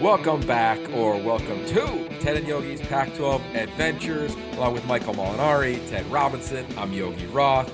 Welcome 0.00 0.40
back, 0.46 0.78
or 0.94 1.18
welcome 1.18 1.62
to 1.66 2.08
Ted 2.20 2.38
and 2.38 2.48
Yogi's 2.48 2.80
Pac 2.80 3.14
12 3.16 3.42
Adventures, 3.54 4.34
along 4.54 4.72
with 4.72 4.86
Michael 4.86 5.12
Molinari, 5.12 5.86
Ted 5.90 6.10
Robinson. 6.10 6.64
I'm 6.78 6.90
Yogi 6.94 7.26
Roth. 7.26 7.70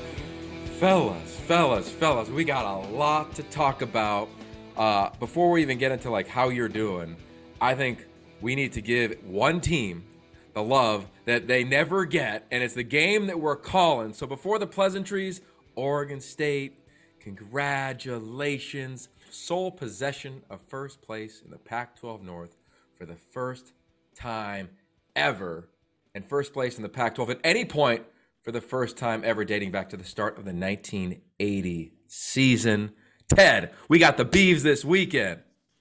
Fellas, 0.80 1.36
fellas, 1.36 1.88
fellas, 1.88 2.28
we 2.28 2.42
got 2.42 2.64
a 2.64 2.88
lot 2.88 3.32
to 3.36 3.44
talk 3.44 3.80
about. 3.80 4.28
Uh, 4.76 5.10
before 5.20 5.52
we 5.52 5.62
even 5.62 5.78
get 5.78 5.92
into 5.92 6.10
like 6.10 6.26
how 6.26 6.48
you're 6.48 6.68
doing, 6.68 7.14
I 7.60 7.76
think 7.76 8.04
we 8.40 8.56
need 8.56 8.72
to 8.72 8.80
give 8.80 9.22
one 9.24 9.60
team 9.60 10.04
the 10.52 10.64
love 10.64 11.06
that 11.26 11.46
they 11.46 11.62
never 11.62 12.04
get, 12.04 12.44
and 12.50 12.60
it's 12.60 12.74
the 12.74 12.82
game 12.82 13.28
that 13.28 13.38
we're 13.38 13.54
calling. 13.54 14.12
So 14.12 14.26
before 14.26 14.58
the 14.58 14.66
pleasantries, 14.66 15.42
Oregon 15.76 16.20
State, 16.20 16.76
congratulations. 17.20 19.10
Sole 19.30 19.70
possession 19.70 20.42
of 20.50 20.60
first 20.62 21.02
place 21.02 21.42
in 21.44 21.50
the 21.50 21.58
Pac 21.58 21.96
12 21.96 22.22
North 22.22 22.56
for 22.94 23.06
the 23.06 23.16
first 23.16 23.72
time 24.14 24.70
ever, 25.14 25.68
and 26.14 26.24
first 26.24 26.52
place 26.52 26.76
in 26.76 26.82
the 26.82 26.88
Pac 26.88 27.14
12 27.16 27.30
at 27.30 27.40
any 27.44 27.64
point 27.64 28.04
for 28.42 28.52
the 28.52 28.60
first 28.60 28.96
time 28.96 29.22
ever 29.24 29.44
dating 29.44 29.70
back 29.72 29.90
to 29.90 29.96
the 29.96 30.04
start 30.04 30.38
of 30.38 30.44
the 30.44 30.52
1980 30.52 31.92
season. 32.06 32.92
Ted, 33.28 33.72
we 33.88 33.98
got 33.98 34.16
the 34.16 34.24
Beavs 34.24 34.62
this 34.62 34.84
weekend. 34.84 35.40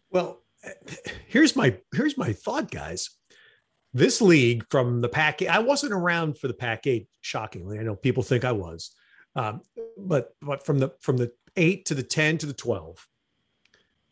Well, 0.09 0.41
here's 1.27 1.55
my 1.55 1.77
here's 1.93 2.17
my 2.17 2.33
thought, 2.33 2.71
guys. 2.71 3.09
This 3.93 4.21
league 4.21 4.65
from 4.69 5.01
the 5.01 5.07
Pac, 5.09 5.41
I 5.43 5.59
wasn't 5.59 5.93
around 5.93 6.37
for 6.37 6.47
the 6.47 6.53
Pac 6.53 6.87
eight. 6.87 7.07
Shockingly, 7.21 7.79
I 7.79 7.83
know 7.83 7.95
people 7.95 8.23
think 8.23 8.43
I 8.43 8.51
was, 8.51 8.91
um, 9.35 9.61
but 9.97 10.35
but 10.41 10.65
from 10.65 10.79
the 10.79 10.89
from 11.01 11.17
the 11.17 11.31
eight 11.55 11.85
to 11.85 11.95
the 11.95 12.03
ten 12.03 12.37
to 12.39 12.45
the 12.45 12.53
twelve, 12.53 13.07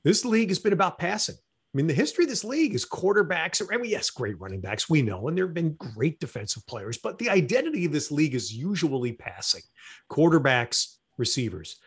this 0.04 0.26
league 0.26 0.50
has 0.50 0.60
been 0.60 0.74
about 0.74 0.98
passing. 0.98 1.36
I 1.36 1.78
mean, 1.78 1.88
the 1.88 1.94
history 1.94 2.26
of 2.26 2.30
this 2.30 2.44
league 2.44 2.76
is 2.76 2.86
quarterbacks. 2.86 3.66
I 3.72 3.78
mean, 3.78 3.90
yes, 3.90 4.12
great 4.12 4.40
running 4.40 4.62
backs, 4.62 4.90
we 4.90 5.02
know, 5.02 5.28
and 5.28 5.36
there 5.36 5.48
have 5.48 5.56
been 5.56 5.74
great 5.74 6.20
defensive 6.20 6.66
players, 6.68 7.00
but 7.00 7.18
the 7.18 7.32
identity 7.32 7.86
of 7.86 7.92
this 7.92 8.12
league 8.12 8.36
is 8.36 8.54
usually 8.54 9.14
passing 9.14 9.64
quarterbacks, 10.12 10.98
receivers. 11.18 11.78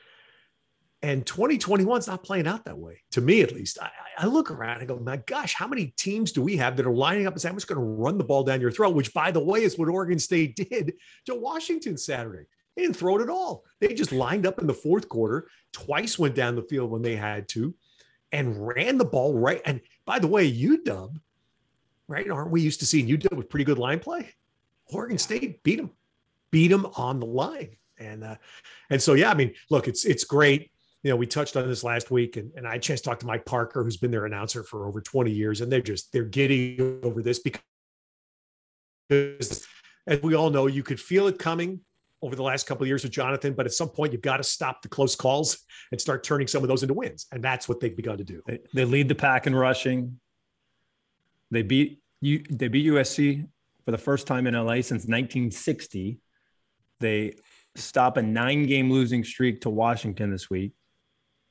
And 1.02 1.24
2021 1.24 1.98
is 2.00 2.08
not 2.08 2.24
playing 2.24 2.48
out 2.48 2.64
that 2.64 2.78
way, 2.78 3.02
to 3.12 3.20
me 3.20 3.42
at 3.42 3.52
least. 3.52 3.78
I, 3.80 3.90
I, 4.18 4.26
look 4.26 4.50
around 4.50 4.78
and 4.78 4.88
go, 4.88 4.98
my 4.98 5.18
gosh, 5.18 5.54
how 5.54 5.68
many 5.68 5.94
teams 5.96 6.32
do 6.32 6.42
we 6.42 6.56
have 6.56 6.76
that 6.76 6.86
are 6.86 6.92
lining 6.92 7.26
up 7.26 7.34
and 7.34 7.40
saying, 7.40 7.52
I'm 7.52 7.56
just 7.56 7.68
going 7.68 7.78
to 7.78 7.84
run 7.84 8.18
the 8.18 8.24
ball 8.24 8.42
down 8.42 8.62
your 8.62 8.72
throat, 8.72 8.94
which, 8.94 9.12
by 9.14 9.30
the 9.30 9.38
way, 9.38 9.62
is 9.62 9.78
what 9.78 9.88
Oregon 9.88 10.18
State 10.18 10.56
did 10.70 10.94
to 11.26 11.34
Washington 11.34 11.96
Saturday. 11.96 12.46
They 12.74 12.82
didn't 12.82 12.96
throw 12.96 13.18
it 13.18 13.22
at 13.22 13.30
all. 13.30 13.64
They 13.80 13.94
just 13.94 14.10
lined 14.10 14.46
up 14.46 14.58
in 14.58 14.66
the 14.66 14.74
fourth 14.74 15.08
quarter, 15.08 15.48
twice 15.72 16.18
went 16.18 16.34
down 16.34 16.56
the 16.56 16.62
field 16.62 16.90
when 16.90 17.02
they 17.02 17.14
had 17.14 17.48
to, 17.50 17.74
and 18.32 18.66
ran 18.66 18.98
the 18.98 19.04
ball 19.04 19.34
right. 19.34 19.60
And 19.64 19.80
by 20.04 20.18
the 20.18 20.26
way, 20.26 20.50
UW, 20.50 21.14
right? 22.08 22.28
Aren't 22.28 22.50
we 22.50 22.60
used 22.60 22.80
to 22.80 22.86
seeing 22.86 23.06
UW 23.06 23.36
with 23.36 23.48
pretty 23.48 23.64
good 23.64 23.78
line 23.78 24.00
play? 24.00 24.34
Oregon 24.92 25.18
State 25.18 25.62
beat 25.62 25.76
them, 25.76 25.90
beat 26.50 26.68
them 26.68 26.86
on 26.96 27.20
the 27.20 27.26
line. 27.26 27.76
And 27.98 28.24
uh, 28.24 28.36
and 28.90 29.00
so 29.00 29.14
yeah, 29.14 29.30
I 29.30 29.34
mean, 29.34 29.54
look, 29.70 29.88
it's 29.88 30.04
it's 30.04 30.24
great 30.24 30.70
you 31.06 31.10
know, 31.10 31.16
we 31.16 31.26
touched 31.28 31.56
on 31.56 31.68
this 31.68 31.84
last 31.84 32.10
week, 32.10 32.36
and, 32.36 32.50
and 32.56 32.66
I 32.66 32.72
had 32.72 32.78
a 32.78 32.80
chance 32.80 33.00
to 33.00 33.08
talk 33.08 33.20
to 33.20 33.26
Mike 33.26 33.44
Parker, 33.44 33.84
who's 33.84 33.96
been 33.96 34.10
their 34.10 34.24
announcer 34.24 34.64
for 34.64 34.88
over 34.88 35.00
20 35.00 35.30
years, 35.30 35.60
and 35.60 35.70
they're 35.70 35.80
just 35.80 36.12
they're 36.12 36.24
giddy 36.24 36.80
over 37.04 37.22
this 37.22 37.38
because, 39.08 39.68
as 40.08 40.20
we 40.20 40.34
all 40.34 40.50
know, 40.50 40.66
you 40.66 40.82
could 40.82 40.98
feel 40.98 41.28
it 41.28 41.38
coming 41.38 41.78
over 42.22 42.34
the 42.34 42.42
last 42.42 42.66
couple 42.66 42.82
of 42.82 42.88
years 42.88 43.02
with 43.02 43.12
Jonathan, 43.12 43.52
but 43.52 43.66
at 43.66 43.72
some 43.72 43.88
point 43.88 44.12
you've 44.12 44.22
got 44.22 44.38
to 44.38 44.42
stop 44.42 44.82
the 44.82 44.88
close 44.88 45.14
calls 45.14 45.64
and 45.92 46.00
start 46.00 46.24
turning 46.24 46.46
some 46.46 46.62
of 46.62 46.68
those 46.68 46.82
into 46.82 46.94
wins, 46.94 47.26
and 47.32 47.42
that's 47.42 47.68
what 47.68 47.80
they've 47.80 47.96
begun 47.96 48.18
to 48.18 48.24
do. 48.24 48.42
They, 48.46 48.58
they 48.74 48.84
lead 48.84 49.08
the 49.08 49.14
pack 49.14 49.46
in 49.46 49.54
rushing. 49.54 50.18
They 51.50 51.62
beat 51.62 52.00
you. 52.20 52.42
They 52.50 52.68
beat 52.68 52.86
USC 52.86 53.46
for 53.84 53.90
the 53.90 53.98
first 53.98 54.26
time 54.26 54.46
in 54.46 54.54
LA 54.54 54.76
since 54.76 55.04
1960. 55.06 56.18
They 56.98 57.34
stop 57.76 58.16
a 58.16 58.22
nine-game 58.22 58.90
losing 58.90 59.22
streak 59.22 59.60
to 59.60 59.70
Washington 59.70 60.30
this 60.30 60.48
week. 60.48 60.72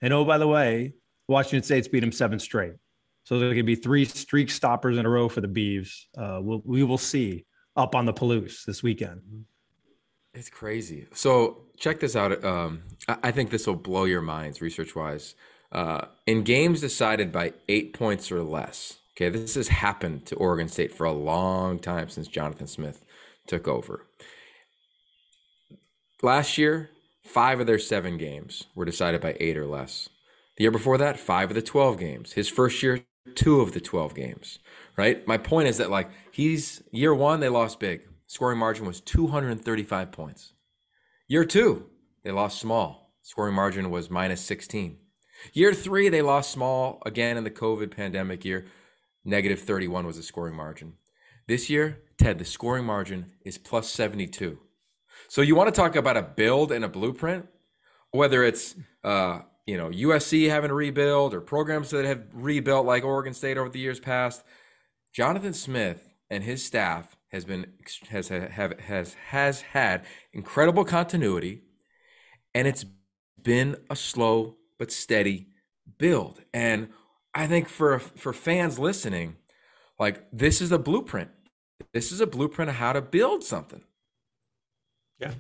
And 0.02 0.12
oh, 0.12 0.26
by 0.26 0.38
the 0.38 0.48
way, 0.48 0.94
Washington 1.28 1.64
State's 1.64 1.88
beat 1.88 2.02
them 2.02 2.12
seven 2.12 2.40
straight. 2.40 2.74
So 3.24 3.40
there 3.40 3.54
could 3.54 3.66
be 3.66 3.76
three 3.76 4.06
streak 4.06 4.52
stoppers 4.52 4.98
in 4.98 5.06
a 5.06 5.10
row 5.10 5.30
for 5.30 5.42
the 5.42 5.48
Beavs. 5.48 6.04
Uh, 6.18 6.40
we'll, 6.42 6.62
we 6.64 6.84
will 6.84 6.98
see 6.98 7.46
up 7.76 7.96
on 7.96 8.06
the 8.06 8.14
Palouse 8.14 8.66
this 8.66 8.84
weekend. 8.84 9.22
It's 10.36 10.50
crazy. 10.50 11.08
So 11.14 11.60
check 11.78 12.02
this 12.02 12.16
out. 12.16 12.44
Um, 12.46 12.84
I 13.08 13.32
think 13.32 13.52
this 13.52 13.68
will 13.68 13.76
blow 13.76 14.06
your 14.06 14.22
minds 14.22 14.62
research 14.62 14.96
wise. 14.96 15.36
Uh, 15.72 16.06
in 16.28 16.44
games 16.44 16.82
decided 16.82 17.32
by 17.32 17.54
eight 17.70 17.94
points 17.94 18.32
or 18.32 18.44
less, 18.44 19.00
okay, 19.16 19.30
this 19.30 19.56
has 19.56 19.70
happened 19.70 20.26
to 20.28 20.36
Oregon 20.36 20.70
State 20.70 20.94
for 20.94 21.06
a 21.06 21.14
long 21.14 21.80
time 21.80 22.10
since 22.10 22.28
Jonathan 22.28 22.68
Smith 22.68 23.06
took 23.48 23.68
over. 23.68 24.08
Last 26.22 26.58
year, 26.58 26.92
Five 27.26 27.60
of 27.60 27.68
their 27.68 27.80
seven 27.80 28.18
games 28.18 28.66
were 28.76 28.86
decided 28.86 29.20
by 29.20 29.36
eight 29.40 29.58
or 29.58 29.66
less. 29.66 30.10
The 30.58 30.64
year 30.64 30.72
before 30.72 30.98
that, 31.00 31.20
five 31.20 31.50
of 31.50 31.56
the 31.56 31.62
12 31.62 32.00
games. 32.00 32.34
His 32.34 32.48
first 32.48 32.82
year, 32.84 33.02
two 33.34 33.62
of 33.62 33.74
the 33.74 33.82
12 33.82 34.16
games, 34.16 34.60
right? 34.96 35.28
My 35.28 35.38
point 35.38 35.68
is 35.68 35.78
that, 35.80 35.90
like, 35.90 36.10
he's 36.32 36.84
year 36.92 37.14
one, 37.16 37.40
they 37.40 37.50
lost 37.50 37.80
big. 37.80 38.04
Scoring 38.28 38.58
margin 38.58 38.86
was 38.86 39.02
235 39.02 40.12
points. 40.12 40.54
Year 41.28 41.46
two, 41.46 41.88
they 42.24 42.32
lost 42.32 42.60
small. 42.60 43.14
Scoring 43.22 43.56
margin 43.56 43.90
was 43.90 44.10
minus 44.10 44.42
16. 44.42 44.98
Year 45.54 45.74
three, 45.74 46.10
they 46.10 46.22
lost 46.22 46.52
small 46.52 47.02
again 47.06 47.38
in 47.38 47.44
the 47.44 47.52
COVID 47.52 47.96
pandemic 47.96 48.46
year. 48.46 48.66
Negative 49.24 49.60
31 49.60 50.06
was 50.06 50.18
the 50.18 50.24
scoring 50.24 50.56
margin. 50.56 50.94
This 51.48 51.70
year, 51.70 52.02
Ted, 52.18 52.40
the 52.40 52.46
scoring 52.46 52.86
margin 52.86 53.32
is 53.44 53.58
plus 53.58 53.90
72. 53.90 54.60
So 55.28 55.42
you 55.42 55.56
want 55.56 55.74
to 55.74 55.80
talk 55.80 55.96
about 55.96 56.18
a 56.18 56.22
build 56.22 56.72
and 56.72 56.86
a 56.86 56.90
blueprint, 56.90 57.48
whether 58.12 58.44
it's 58.44 58.76
uh, 59.04 59.40
you 59.66 59.78
know 59.78 59.90
USC 59.90 60.50
having 60.50 60.70
to 60.70 60.76
rebuild 60.76 61.34
or 61.34 61.42
programs 61.42 61.90
that 61.92 62.06
have 62.06 62.24
rebuilt 62.34 62.86
like 62.86 63.04
Oregon 63.04 63.34
State 63.34 63.58
over 63.58 63.70
the 63.70 63.80
years 63.80 64.00
past. 64.00 64.44
Jonathan 65.14 65.54
Smith 65.54 66.10
and 66.30 66.44
his 66.44 66.64
staff 66.64 67.16
has 67.36 67.44
been 67.44 67.68
has 68.10 68.30
have 68.30 68.80
has 68.80 69.14
has 69.28 69.62
had 69.62 70.06
incredible 70.32 70.86
continuity, 70.86 71.64
and 72.54 72.66
it's 72.66 72.86
been 73.42 73.76
a 73.90 73.96
slow 73.96 74.56
but 74.80 74.90
steady 74.90 75.50
build. 75.98 76.42
And 76.54 76.90
I 77.34 77.46
think 77.46 77.68
for 77.68 78.00
for 78.00 78.32
fans 78.32 78.80
listening, 78.80 79.36
like 80.00 80.24
this 80.32 80.62
is 80.62 80.72
a 80.72 80.80
blueprint. 80.80 81.30
This 81.94 82.14
is 82.14 82.22
a 82.22 82.28
blueprint 82.28 82.70
of 82.70 82.78
how 82.78 82.94
to 82.94 83.02
build 83.02 83.44
something. 83.44 83.84
Yeah, 85.20 85.34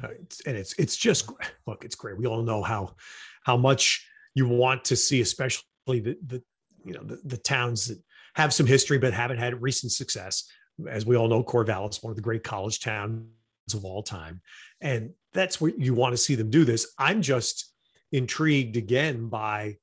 and 0.45 0.57
it's 0.57 0.73
it's 0.77 0.97
just 0.97 1.31
look, 1.66 1.85
it's 1.85 1.95
great. 1.95 2.17
We 2.17 2.27
all 2.27 2.44
know 2.44 2.62
how 2.62 2.95
how 3.44 3.56
much 3.56 4.06
you 4.33 4.50
want 4.50 4.83
to 4.85 4.97
see, 4.97 5.22
especially 5.22 5.63
the 5.88 6.17
the 6.25 6.44
you 6.83 6.94
know 6.94 7.03
the, 7.03 7.22
the 7.23 7.38
towns 7.38 7.88
that 7.88 8.00
have 8.35 8.53
some 8.53 8.66
history 8.66 8.97
but 8.97 9.13
haven't 9.13 9.38
had 9.38 9.62
recent 9.62 9.94
success. 9.94 10.44
As 10.88 11.06
we 11.06 11.16
all 11.16 11.28
know, 11.28 11.44
Corvallis, 11.44 12.03
one 12.03 12.12
of 12.12 12.16
the 12.16 12.22
great 12.22 12.44
college 12.44 12.80
towns 12.80 13.25
of 13.74 13.86
all 13.86 14.03
time, 14.03 14.41
and 14.81 15.12
that's 15.34 15.59
where 15.59 15.72
you 15.78 15.94
want 15.94 16.13
to 16.13 16.18
see 16.18 16.36
them 16.36 16.50
do 16.50 16.66
this. 16.66 16.94
I'm 16.97 17.22
just 17.22 17.72
intrigued 18.12 18.78
again 18.78 19.28
by 19.30 19.78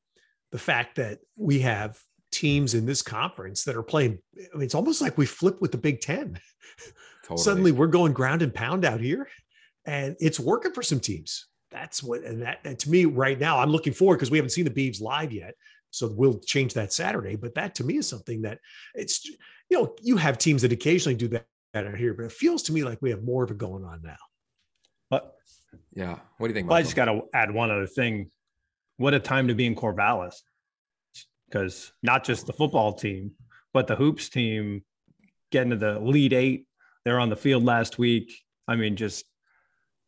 the 0.51 0.59
fact 0.59 0.97
that 0.97 1.21
we 1.37 1.61
have 1.61 1.99
teams 2.31 2.75
in 2.75 2.87
this 2.87 3.03
conference 3.03 3.65
that 3.65 3.77
are 3.77 3.83
playing. 3.83 4.19
I 4.37 4.57
mean, 4.57 4.65
it's 4.65 4.75
almost 4.75 5.01
like 5.01 5.19
we 5.19 5.27
flip 5.27 5.61
with 5.61 5.73
the 5.73 5.79
Big 5.79 6.01
Ten. 6.01 6.39
Totally. 7.23 7.43
Suddenly, 7.43 7.73
we're 7.73 7.87
going 7.87 8.13
ground 8.13 8.43
and 8.43 8.55
pound 8.55 8.85
out 8.85 9.01
here 9.01 9.29
and 9.85 10.17
it's 10.21 10.41
working 10.41 10.73
for 10.73 10.83
some 10.83 11.01
teams. 11.01 11.47
That's 11.71 12.03
what, 12.03 12.23
and 12.23 12.43
that, 12.43 12.59
and 12.65 12.79
to 12.81 12.91
me 12.91 13.05
right 13.07 13.39
now, 13.39 13.59
I'm 13.59 13.71
looking 13.71 13.93
forward 13.93 14.17
because 14.17 14.31
we 14.31 14.39
haven't 14.39 14.51
seen 14.51 14.65
the 14.65 14.71
Beavs 14.71 15.01
live 15.01 15.33
yet. 15.33 15.55
So 15.91 16.11
we'll 16.15 16.41
change 16.41 16.75
that 16.75 16.93
Saturday. 16.93 17.37
But 17.37 17.55
that 17.55 17.75
to 17.77 17.85
me 17.85 17.97
is 17.97 18.09
something 18.09 18.43
that 18.43 18.59
it's, 18.95 19.27
you 19.73 19.79
know, 19.79 19.95
you 20.03 20.19
have 20.19 20.37
teams 20.37 20.61
that 20.61 20.71
occasionally 20.71 21.17
do 21.17 21.29
that 21.29 21.47
out 21.75 21.97
here, 21.97 22.13
but 22.13 22.27
it 22.27 22.33
feels 22.33 22.63
to 22.65 22.75
me 22.75 22.85
like 22.85 23.01
we 23.01 23.09
have 23.09 23.25
more 23.25 23.43
of 23.43 23.51
it 23.51 23.57
going 23.57 23.87
on 23.87 24.03
now. 24.05 24.19
But 25.09 25.35
yeah, 25.95 26.19
what 26.37 26.49
do 26.49 26.51
you 26.51 26.55
think? 26.55 26.69
Well, 26.69 26.77
I 26.77 26.83
just 26.83 26.95
got 26.95 27.07
to 27.07 27.23
add 27.33 27.51
one 27.51 27.71
other 27.71 27.87
thing. 27.87 28.31
What 28.99 29.15
a 29.15 29.19
time 29.19 29.49
to 29.49 29.55
be 29.55 29.65
in 29.65 29.75
Corvallis, 29.75 30.35
because 31.49 31.91
not 32.03 32.23
just 32.23 32.47
the 32.47 32.53
football 32.53 32.93
team, 32.93 33.31
but 33.73 33.87
the 33.87 33.97
hoops 33.97 34.29
team 34.29 34.83
getting 35.51 35.71
to 35.71 35.77
the 35.77 35.99
lead 35.99 36.35
eight. 36.35 36.67
They're 37.07 37.19
on 37.19 37.31
the 37.31 37.37
field 37.37 37.65
last 37.65 37.99
week. 37.99 38.31
I 38.69 38.77
mean, 38.77 38.95
just 38.95 39.25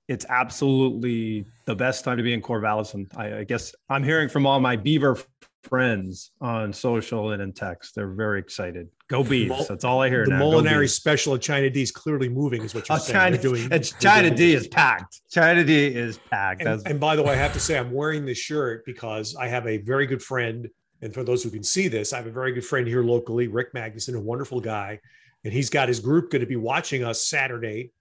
it's 0.08 0.26
absolutely 0.28 1.46
the 1.64 1.74
best 1.74 2.04
time 2.04 2.18
to 2.18 2.22
be 2.22 2.34
in 2.34 2.42
Corvallis. 2.42 2.92
And 2.92 3.10
I, 3.16 3.38
I, 3.38 3.44
guess 3.44 3.74
I'm 3.88 4.04
hearing 4.04 4.28
from 4.28 4.44
all 4.44 4.60
my 4.60 4.76
Beaver 4.76 5.16
friends 5.64 6.32
on 6.40 6.72
social 6.72 7.32
and 7.32 7.42
in 7.42 7.52
text. 7.52 7.94
They're 7.94 8.12
very 8.12 8.38
excited. 8.38 8.88
Go 9.08 9.22
Beavs. 9.24 9.68
That's 9.68 9.84
all 9.84 10.00
I 10.00 10.08
hear. 10.08 10.24
The 10.24 10.30
now. 10.32 10.40
Molinari 10.40 10.88
special 10.88 11.34
at 11.34 11.42
China 11.42 11.68
D 11.70 11.82
is 11.82 11.90
clearly 11.90 12.28
moving, 12.28 12.62
is 12.62 12.74
what 12.74 12.88
you're 12.88 12.96
oh, 12.96 13.00
saying. 13.00 13.14
China, 13.14 13.38
doing, 13.38 13.68
it's 13.70 13.92
China 13.98 14.28
doing 14.28 14.36
D 14.36 14.54
is 14.54 14.68
packed. 14.68 15.20
China 15.30 15.64
D 15.64 15.86
is 15.86 16.18
packed. 16.30 16.62
And, 16.62 16.80
and 16.86 17.00
by 17.00 17.16
the 17.16 17.22
way, 17.22 17.32
I 17.32 17.36
have 17.36 17.52
to 17.54 17.60
say, 17.60 17.78
I'm 17.78 17.90
wearing 17.90 18.24
this 18.24 18.38
shirt 18.38 18.84
because 18.86 19.36
I 19.36 19.48
have 19.48 19.66
a 19.66 19.78
very 19.78 20.06
good 20.06 20.22
friend 20.22 20.68
And 21.04 21.12
for 21.12 21.22
those 21.22 21.42
who 21.42 21.50
can 21.50 21.62
see 21.62 21.86
this, 21.86 22.14
I 22.14 22.16
have 22.16 22.26
a 22.26 22.32
very 22.32 22.52
good 22.52 22.64
friend 22.64 22.88
here 22.88 23.04
locally, 23.04 23.46
Rick 23.46 23.74
Magnuson, 23.74 24.16
a 24.16 24.20
wonderful 24.20 24.58
guy. 24.58 24.98
And 25.44 25.52
he's 25.52 25.68
got 25.68 25.88
his 25.88 26.00
group 26.00 26.30
going 26.30 26.40
to 26.40 26.46
be 26.46 26.56
watching 26.56 27.04
us 27.04 27.26
Saturday 27.26 27.92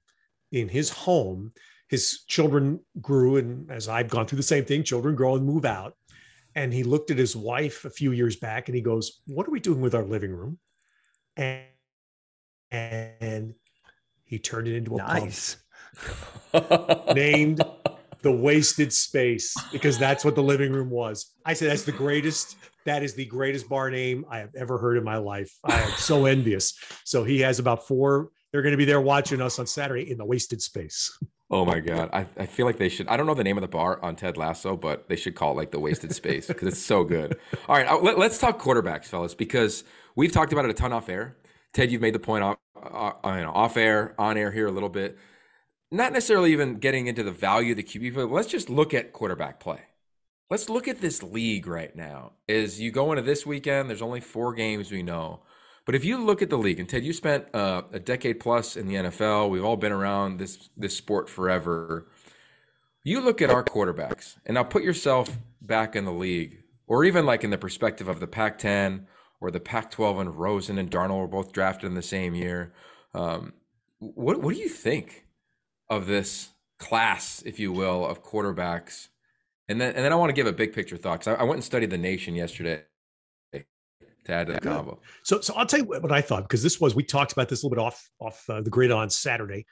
in 0.53 0.69
his 0.69 0.89
home. 0.89 1.51
His 1.89 2.23
children 2.27 2.79
grew, 3.01 3.35
and 3.35 3.69
as 3.69 3.89
I've 3.89 4.07
gone 4.07 4.25
through 4.25 4.37
the 4.37 4.43
same 4.43 4.63
thing, 4.63 4.83
children 4.83 5.15
grow 5.15 5.35
and 5.35 5.45
move 5.45 5.65
out. 5.65 5.97
And 6.55 6.73
he 6.73 6.83
looked 6.83 7.11
at 7.11 7.17
his 7.17 7.35
wife 7.35 7.85
a 7.85 7.89
few 7.89 8.11
years 8.11 8.35
back 8.35 8.67
and 8.67 8.75
he 8.75 8.81
goes, 8.81 9.21
What 9.25 9.47
are 9.47 9.51
we 9.51 9.59
doing 9.59 9.81
with 9.81 9.95
our 9.95 10.03
living 10.03 10.31
room? 10.31 10.59
And, 11.35 11.63
and 12.71 13.55
he 14.23 14.39
turned 14.39 14.67
it 14.67 14.75
into 14.75 14.95
a 14.95 14.97
nice. 14.97 15.57
named 17.15 17.61
the 18.21 18.31
wasted 18.31 18.93
space 18.93 19.53
because 19.71 19.97
that's 19.97 20.23
what 20.23 20.35
the 20.35 20.43
living 20.43 20.71
room 20.71 20.89
was. 20.89 21.33
I 21.45 21.53
said, 21.53 21.71
That's 21.71 21.83
the 21.83 21.91
greatest 21.91 22.55
that 22.85 23.03
is 23.03 23.13
the 23.13 23.25
greatest 23.25 23.69
bar 23.69 23.89
name 23.89 24.25
I 24.29 24.39
have 24.39 24.55
ever 24.55 24.77
heard 24.77 24.97
in 24.97 25.03
my 25.03 25.17
life. 25.17 25.51
I 25.63 25.79
am 25.81 25.91
so 25.91 26.25
envious. 26.25 26.77
So 27.05 27.23
he 27.23 27.39
has 27.39 27.59
about 27.59 27.87
four. 27.87 28.29
They're 28.51 28.61
going 28.61 28.73
to 28.73 28.77
be 28.77 28.85
there 28.85 29.01
watching 29.01 29.41
us 29.41 29.59
on 29.59 29.67
Saturday 29.67 30.11
in 30.11 30.17
the 30.17 30.25
wasted 30.25 30.61
space. 30.61 31.17
Oh 31.53 31.65
my 31.65 31.81
god, 31.81 32.09
I, 32.11 32.25
I 32.35 32.47
feel 32.47 32.65
like 32.65 32.79
they 32.79 32.89
should. 32.89 33.07
I 33.07 33.15
don't 33.15 33.27
know 33.27 33.35
the 33.35 33.43
name 33.43 33.59
of 33.59 33.61
the 33.61 33.67
bar 33.67 34.03
on 34.03 34.15
Ted 34.15 34.37
Lasso, 34.37 34.75
but 34.75 35.07
they 35.07 35.15
should 35.15 35.35
call 35.35 35.51
it 35.51 35.55
like 35.55 35.69
the 35.69 35.79
Wasted 35.79 36.11
Space 36.15 36.47
because 36.47 36.67
it's 36.67 36.81
so 36.81 37.03
good. 37.03 37.37
All 37.69 37.75
right, 37.75 37.87
uh, 37.87 37.99
let, 37.99 38.17
us 38.17 38.39
talk 38.39 38.59
quarterbacks, 38.59 39.05
fellas, 39.05 39.35
because 39.35 39.83
we've 40.15 40.31
talked 40.31 40.51
about 40.51 40.65
it 40.65 40.71
a 40.71 40.73
ton 40.73 40.91
off 40.91 41.09
air. 41.09 41.37
Ted, 41.71 41.91
you've 41.91 42.01
made 42.01 42.15
the 42.15 42.19
point 42.19 42.43
off, 42.43 42.57
uh, 42.75 43.11
uh 43.23 43.35
you 43.35 43.43
know, 43.43 43.51
off 43.51 43.77
air, 43.77 44.15
on 44.17 44.35
air 44.35 44.51
here 44.51 44.65
a 44.65 44.71
little 44.71 44.89
bit. 44.89 45.15
Not 45.91 46.11
necessarily 46.11 46.51
even 46.53 46.79
getting 46.79 47.05
into 47.05 47.21
the 47.21 47.31
value 47.31 47.73
of 47.73 47.77
the 47.77 47.83
QB, 47.83 48.15
but 48.15 48.31
let's 48.31 48.47
just 48.47 48.71
look 48.71 48.95
at 48.95 49.13
quarterback 49.13 49.59
play 49.59 49.81
let's 50.49 50.69
look 50.69 50.87
at 50.87 51.01
this 51.01 51.23
league 51.23 51.65
right 51.65 51.95
now. 51.95 52.33
Is 52.47 52.79
you 52.79 52.91
go 52.91 53.11
into 53.11 53.23
this 53.23 53.43
weekend, 53.43 53.89
there's 53.89 54.03
only 54.03 54.19
four 54.19 54.53
games 54.53 54.91
we 54.91 55.01
know. 55.01 55.41
But 55.85 55.95
if 55.95 56.05
you 56.05 56.23
look 56.23 56.41
at 56.41 56.49
the 56.49 56.57
league, 56.57 56.79
and 56.79 56.87
Ted, 56.87 57.03
you 57.03 57.11
spent 57.11 57.53
uh, 57.53 57.83
a 57.91 57.99
decade 57.99 58.39
plus 58.39 58.77
in 58.77 58.87
the 58.87 58.95
NFL. 58.95 59.49
We've 59.49 59.63
all 59.63 59.75
been 59.75 59.91
around 59.91 60.39
this 60.39 60.69
this 60.77 60.95
sport 60.95 61.29
forever. 61.29 62.07
You 63.03 63.19
look 63.19 63.41
at 63.41 63.49
our 63.49 63.63
quarterbacks, 63.63 64.37
and 64.45 64.55
now 64.55 64.63
put 64.63 64.83
yourself 64.83 65.37
back 65.61 65.95
in 65.95 66.05
the 66.05 66.13
league, 66.13 66.63
or 66.87 67.03
even 67.03 67.25
like 67.25 67.43
in 67.43 67.49
the 67.49 67.57
perspective 67.57 68.07
of 68.07 68.21
the 68.21 68.27
Pac-10 68.27 69.05
or 69.41 69.51
the 69.51 69.59
Pac-12, 69.59 70.21
and 70.21 70.39
Rosen 70.39 70.77
and 70.77 70.89
Darnold 70.89 71.19
were 71.19 71.27
both 71.27 71.51
drafted 71.51 71.87
in 71.87 71.95
the 71.95 72.01
same 72.01 72.33
year. 72.33 72.73
Um, 73.13 73.53
what 73.99 74.41
what 74.41 74.55
do 74.55 74.61
you 74.61 74.69
think 74.69 75.25
of 75.89 76.07
this 76.07 76.49
class, 76.79 77.43
if 77.45 77.59
you 77.59 77.73
will, 77.73 78.05
of 78.05 78.23
quarterbacks 78.23 79.09
and 79.67 79.79
then, 79.79 79.95
and 79.95 80.03
then 80.03 80.11
I 80.11 80.15
want 80.15 80.29
to 80.29 80.33
give 80.33 80.47
a 80.47 80.53
big 80.53 80.73
picture 80.73 80.97
thought 80.97 81.19
because 81.19 81.35
I, 81.37 81.41
I, 81.41 81.43
went 81.43 81.55
and 81.55 81.63
studied 81.63 81.89
the 81.89 81.97
nation 81.97 82.35
yesterday 82.35 82.83
add 84.29 84.47
to 84.47 84.53
the 84.53 84.59
combo. 84.59 84.99
So, 85.23 85.41
so 85.41 85.53
I'll 85.55 85.65
tell 85.65 85.79
you 85.79 85.85
what 85.85 86.11
I 86.11 86.21
thought 86.21 86.43
because 86.43 86.63
this 86.63 86.79
was 86.79 86.95
we 86.95 87.03
talked 87.03 87.31
about 87.33 87.49
this 87.49 87.63
a 87.63 87.65
little 87.65 87.75
bit 87.75 87.81
off 87.81 88.09
off 88.19 88.43
uh, 88.49 88.61
the 88.61 88.69
grid 88.69 88.91
on 88.91 89.09
Saturday. 89.09 89.65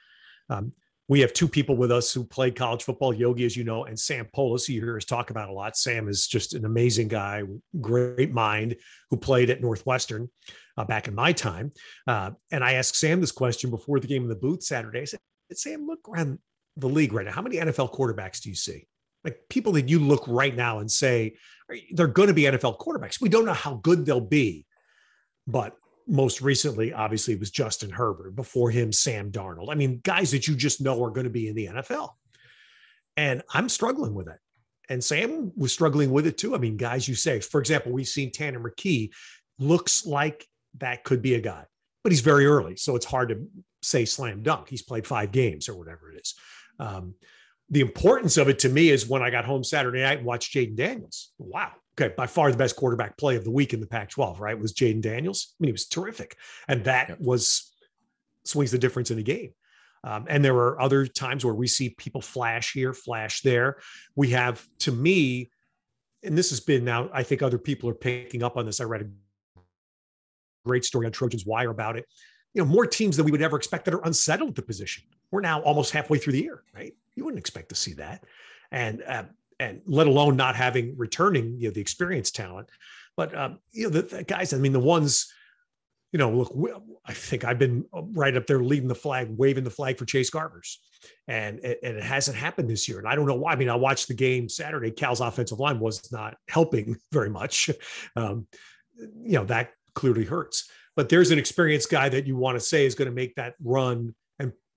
Um, 0.50 0.72
we 1.08 1.20
have 1.20 1.32
two 1.32 1.48
people 1.48 1.76
with 1.76 1.90
us 1.90 2.12
who 2.12 2.24
played 2.24 2.54
college 2.56 2.84
football, 2.84 3.12
Yogi, 3.12 3.44
as 3.44 3.56
you 3.56 3.64
know, 3.64 3.84
and 3.84 3.98
Sam 3.98 4.26
Polis, 4.32 4.64
who 4.64 4.74
you 4.74 4.80
hear 4.80 4.96
us 4.96 5.04
talk 5.04 5.30
about 5.30 5.48
a 5.48 5.52
lot. 5.52 5.76
Sam 5.76 6.08
is 6.08 6.26
just 6.26 6.54
an 6.54 6.64
amazing 6.64 7.08
guy, 7.08 7.42
great 7.80 8.32
mind, 8.32 8.76
who 9.10 9.16
played 9.16 9.50
at 9.50 9.60
Northwestern 9.60 10.30
uh, 10.78 10.84
back 10.84 11.08
in 11.08 11.14
my 11.14 11.32
time. 11.32 11.72
Uh, 12.06 12.30
and 12.50 12.64
I 12.64 12.74
asked 12.74 12.96
Sam 12.96 13.20
this 13.20 13.32
question 13.32 13.68
before 13.68 14.00
the 14.00 14.06
game 14.06 14.22
in 14.22 14.28
the 14.28 14.36
booth 14.36 14.62
Saturday. 14.62 15.00
I 15.00 15.04
said, 15.04 15.20
Sam, 15.52 15.86
look 15.86 16.08
around 16.08 16.38
the 16.76 16.88
league 16.88 17.12
right 17.12 17.26
now. 17.26 17.32
How 17.32 17.42
many 17.42 17.56
NFL 17.56 17.92
quarterbacks 17.92 18.40
do 18.40 18.48
you 18.48 18.54
see? 18.54 18.86
like 19.24 19.38
people 19.48 19.72
that 19.72 19.88
you 19.88 19.98
look 19.98 20.24
right 20.26 20.54
now 20.54 20.80
and 20.80 20.90
say 20.90 21.34
they're 21.92 22.06
going 22.06 22.28
to 22.28 22.34
be 22.34 22.42
NFL 22.42 22.78
quarterbacks. 22.78 23.20
We 23.20 23.28
don't 23.28 23.44
know 23.44 23.52
how 23.52 23.74
good 23.74 24.06
they'll 24.06 24.20
be, 24.20 24.66
but 25.46 25.76
most 26.06 26.40
recently, 26.40 26.92
obviously, 26.92 27.36
was 27.36 27.50
Justin 27.50 27.90
Herbert. 27.90 28.34
Before 28.34 28.70
him, 28.70 28.92
Sam 28.92 29.30
Darnold. 29.30 29.70
I 29.70 29.74
mean, 29.74 30.00
guys 30.02 30.30
that 30.32 30.48
you 30.48 30.54
just 30.54 30.80
know 30.80 31.02
are 31.04 31.10
going 31.10 31.24
to 31.24 31.30
be 31.30 31.48
in 31.48 31.54
the 31.54 31.66
NFL. 31.66 32.10
And 33.16 33.42
I'm 33.52 33.68
struggling 33.68 34.14
with 34.14 34.28
it. 34.28 34.38
And 34.88 35.02
Sam 35.02 35.52
was 35.56 35.72
struggling 35.72 36.10
with 36.10 36.26
it 36.26 36.38
too. 36.38 36.54
I 36.54 36.58
mean, 36.58 36.76
guys, 36.76 37.06
you 37.06 37.14
say, 37.14 37.40
for 37.40 37.60
example, 37.60 37.92
we've 37.92 38.08
seen 38.08 38.32
Tanner 38.32 38.60
McKee 38.60 39.10
looks 39.58 40.04
like 40.06 40.46
that 40.78 41.04
could 41.04 41.22
be 41.22 41.34
a 41.34 41.40
guy, 41.40 41.64
but 42.02 42.12
he's 42.12 42.20
very 42.20 42.46
early. 42.46 42.76
So 42.76 42.96
it's 42.96 43.06
hard 43.06 43.28
to 43.28 43.46
say 43.82 44.04
slam 44.04 44.42
dunk. 44.42 44.68
He's 44.68 44.82
played 44.82 45.06
five 45.06 45.32
games 45.32 45.68
or 45.68 45.76
whatever 45.76 46.12
it 46.12 46.20
is. 46.20 46.34
Um, 46.78 47.14
the 47.72 47.80
importance 47.80 48.36
of 48.36 48.50
it 48.50 48.58
to 48.60 48.68
me 48.68 48.90
is 48.90 49.08
when 49.08 49.22
I 49.22 49.30
got 49.30 49.46
home 49.46 49.64
Saturday 49.64 50.02
night 50.02 50.18
and 50.18 50.26
watched 50.26 50.54
Jayden 50.54 50.76
Daniels. 50.76 51.32
Wow. 51.38 51.72
Okay. 51.98 52.12
By 52.14 52.26
far 52.26 52.50
the 52.52 52.58
best 52.58 52.76
quarterback 52.76 53.16
play 53.16 53.34
of 53.34 53.44
the 53.44 53.50
week 53.50 53.72
in 53.72 53.80
the 53.80 53.86
Pac 53.86 54.10
12, 54.10 54.40
right? 54.40 54.58
Was 54.58 54.74
Jayden 54.74 55.00
Daniels. 55.00 55.54
I 55.54 55.56
mean, 55.58 55.68
he 55.68 55.72
was 55.72 55.88
terrific. 55.88 56.36
And 56.68 56.84
that 56.84 57.08
yep. 57.08 57.20
was 57.20 57.72
swings 58.44 58.72
the 58.72 58.78
difference 58.78 59.10
in 59.10 59.16
the 59.16 59.22
game. 59.22 59.54
Um, 60.04 60.26
and 60.28 60.44
there 60.44 60.54
are 60.54 60.78
other 60.82 61.06
times 61.06 61.46
where 61.46 61.54
we 61.54 61.66
see 61.66 61.90
people 61.90 62.20
flash 62.20 62.74
here, 62.74 62.92
flash 62.92 63.40
there. 63.40 63.78
We 64.16 64.30
have, 64.30 64.66
to 64.80 64.92
me, 64.92 65.50
and 66.22 66.36
this 66.36 66.50
has 66.50 66.60
been 66.60 66.84
now, 66.84 67.08
I 67.10 67.22
think 67.22 67.40
other 67.40 67.58
people 67.58 67.88
are 67.88 67.94
picking 67.94 68.42
up 68.42 68.58
on 68.58 68.66
this. 68.66 68.80
I 68.80 68.84
read 68.84 69.02
a 69.56 69.60
great 70.66 70.84
story 70.84 71.06
on 71.06 71.12
Trojans 71.12 71.46
Wire 71.46 71.70
about 71.70 71.96
it. 71.96 72.04
You 72.52 72.62
know, 72.62 72.68
more 72.68 72.86
teams 72.86 73.16
than 73.16 73.24
we 73.24 73.30
would 73.30 73.40
ever 73.40 73.56
expect 73.56 73.86
that 73.86 73.94
are 73.94 74.04
unsettled 74.04 74.50
at 74.50 74.56
the 74.56 74.62
position. 74.62 75.04
We're 75.30 75.40
now 75.40 75.62
almost 75.62 75.92
halfway 75.92 76.18
through 76.18 76.34
the 76.34 76.42
year, 76.42 76.64
right? 76.74 76.92
You 77.16 77.24
wouldn't 77.24 77.40
expect 77.40 77.68
to 77.70 77.74
see 77.74 77.94
that, 77.94 78.24
and 78.70 79.02
uh, 79.06 79.24
and 79.60 79.80
let 79.86 80.06
alone 80.06 80.36
not 80.36 80.56
having 80.56 80.96
returning 80.96 81.56
you 81.58 81.68
know 81.68 81.72
the 81.72 81.80
experienced 81.80 82.34
talent. 82.34 82.68
But 83.16 83.36
um, 83.36 83.58
you 83.72 83.84
know 83.84 83.90
the, 83.90 84.02
the, 84.02 84.24
guys, 84.24 84.52
I 84.52 84.58
mean 84.58 84.72
the 84.72 84.80
ones, 84.80 85.32
you 86.12 86.18
know, 86.18 86.30
look, 86.30 86.82
I 87.04 87.12
think 87.12 87.44
I've 87.44 87.58
been 87.58 87.84
uh, 87.94 88.02
right 88.02 88.36
up 88.36 88.46
there 88.46 88.60
leading 88.60 88.88
the 88.88 88.94
flag, 88.94 89.28
waving 89.30 89.64
the 89.64 89.70
flag 89.70 89.98
for 89.98 90.04
Chase 90.04 90.30
Garbers, 90.30 90.76
and 91.28 91.58
and 91.60 91.96
it 91.96 92.02
hasn't 92.02 92.36
happened 92.36 92.70
this 92.70 92.88
year. 92.88 92.98
And 92.98 93.08
I 93.08 93.14
don't 93.14 93.26
know 93.26 93.34
why. 93.34 93.52
I 93.52 93.56
mean, 93.56 93.68
I 93.68 93.76
watched 93.76 94.08
the 94.08 94.14
game 94.14 94.48
Saturday. 94.48 94.90
Cal's 94.90 95.20
offensive 95.20 95.60
line 95.60 95.78
was 95.78 96.10
not 96.12 96.36
helping 96.48 96.96
very 97.12 97.30
much. 97.30 97.70
Um, 98.16 98.46
you 98.96 99.34
know 99.34 99.44
that 99.44 99.72
clearly 99.94 100.24
hurts. 100.24 100.70
But 100.94 101.08
there's 101.08 101.30
an 101.30 101.38
experienced 101.38 101.90
guy 101.90 102.08
that 102.10 102.26
you 102.26 102.36
want 102.36 102.56
to 102.56 102.60
say 102.60 102.84
is 102.84 102.94
going 102.94 103.08
to 103.08 103.14
make 103.14 103.34
that 103.36 103.54
run 103.62 104.14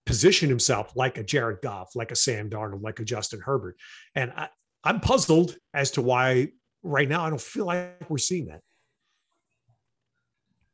position 0.05 0.49
himself 0.49 0.95
like 0.95 1.17
a 1.17 1.23
Jared 1.23 1.61
Goff, 1.61 1.95
like 1.95 2.11
a 2.11 2.15
Sam 2.15 2.49
Darnold, 2.49 2.83
like 2.83 2.99
a 2.99 3.05
Justin 3.05 3.41
Herbert. 3.43 3.75
And 4.13 4.31
I, 4.35 4.49
I'm 4.83 4.99
puzzled 4.99 5.55
as 5.73 5.91
to 5.91 6.01
why 6.01 6.49
right 6.83 7.09
now 7.09 7.25
I 7.25 7.29
don't 7.29 7.41
feel 7.41 7.65
like 7.65 8.09
we're 8.09 8.17
seeing 8.17 8.45
that. 8.47 8.61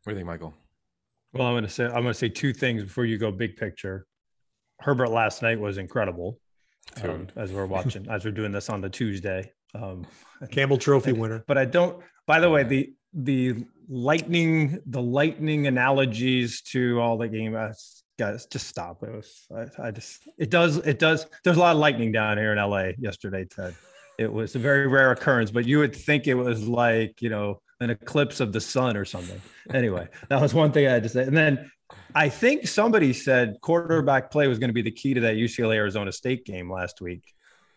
What 0.03 0.11
do 0.11 0.11
you 0.11 0.15
think, 0.17 0.27
Michael? 0.27 0.53
Well, 1.33 1.47
I'm 1.47 1.53
going 1.53 1.63
to 1.63 1.69
say 1.69 1.85
I'm 1.85 1.91
going 1.91 2.07
to 2.07 2.13
say 2.13 2.29
two 2.29 2.53
things 2.53 2.83
before 2.83 3.05
you 3.05 3.17
go 3.17 3.31
big 3.31 3.55
picture. 3.55 4.05
Herbert 4.79 5.09
last 5.09 5.41
night 5.41 5.59
was 5.59 5.77
incredible. 5.77 6.39
Um, 7.03 7.27
as 7.35 7.53
we're 7.53 7.67
watching, 7.67 8.09
as 8.09 8.25
we're 8.25 8.31
doing 8.31 8.51
this 8.51 8.69
on 8.69 8.81
the 8.81 8.89
Tuesday, 8.89 9.53
um, 9.75 10.05
Campbell 10.49 10.77
Trophy 10.77 11.13
winner. 11.13 11.43
But 11.47 11.57
I 11.57 11.65
don't. 11.65 12.03
By 12.27 12.39
the 12.39 12.49
way, 12.49 12.63
the 12.63 12.93
the 13.13 13.65
lightning 13.87 14.79
the 14.85 15.01
lightning 15.01 15.67
analogies 15.67 16.61
to 16.63 16.99
all 16.99 17.17
the 17.17 17.27
game. 17.27 17.55
Guys, 18.21 18.45
just 18.45 18.67
stop. 18.67 19.01
It 19.01 19.11
was, 19.11 19.47
I, 19.51 19.87
I, 19.87 19.89
just, 19.89 20.27
it 20.37 20.51
does, 20.51 20.77
it 20.77 20.99
does. 20.99 21.25
There's 21.43 21.57
a 21.57 21.59
lot 21.59 21.71
of 21.71 21.79
lightning 21.79 22.11
down 22.11 22.37
here 22.37 22.51
in 22.51 22.59
LA 22.59 22.89
yesterday, 22.99 23.45
Ted. 23.45 23.73
It 24.19 24.31
was 24.31 24.55
a 24.55 24.59
very 24.59 24.85
rare 24.85 25.09
occurrence, 25.09 25.49
but 25.49 25.65
you 25.65 25.79
would 25.79 25.95
think 25.95 26.27
it 26.27 26.35
was 26.35 26.67
like, 26.67 27.19
you 27.19 27.31
know, 27.31 27.63
an 27.79 27.89
eclipse 27.89 28.39
of 28.39 28.53
the 28.53 28.61
sun 28.61 28.95
or 28.95 29.05
something. 29.05 29.41
Anyway, 29.73 30.07
that 30.29 30.39
was 30.39 30.53
one 30.53 30.71
thing 30.71 30.85
I 30.85 30.91
had 30.91 31.01
to 31.01 31.09
say. 31.09 31.23
And 31.23 31.35
then 31.35 31.71
I 32.13 32.29
think 32.29 32.67
somebody 32.67 33.11
said 33.11 33.57
quarterback 33.61 34.29
play 34.29 34.47
was 34.47 34.59
going 34.59 34.69
to 34.69 34.73
be 34.75 34.83
the 34.83 34.91
key 34.91 35.15
to 35.15 35.21
that 35.21 35.37
UCLA 35.37 35.77
Arizona 35.77 36.11
State 36.11 36.45
game 36.45 36.71
last 36.71 37.01
week. 37.01 37.23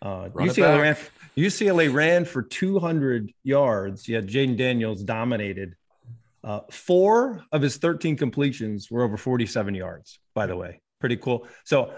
Uh, 0.02 0.28
UCLA 0.28 0.82
ran, 0.82 0.96
UCLA 1.38 1.90
ran 1.90 2.26
for 2.26 2.42
200 2.42 3.32
yards. 3.44 4.06
Yeah, 4.06 4.20
Jayden 4.20 4.58
Daniels 4.58 5.02
dominated 5.02 5.74
uh, 6.44 6.60
four 6.70 7.42
of 7.52 7.62
his 7.62 7.78
13 7.78 8.16
completions 8.16 8.90
were 8.90 9.02
over 9.02 9.16
47 9.16 9.74
yards, 9.74 10.20
by 10.34 10.46
the 10.46 10.54
way. 10.54 10.80
Pretty 11.00 11.16
cool. 11.16 11.48
So 11.64 11.94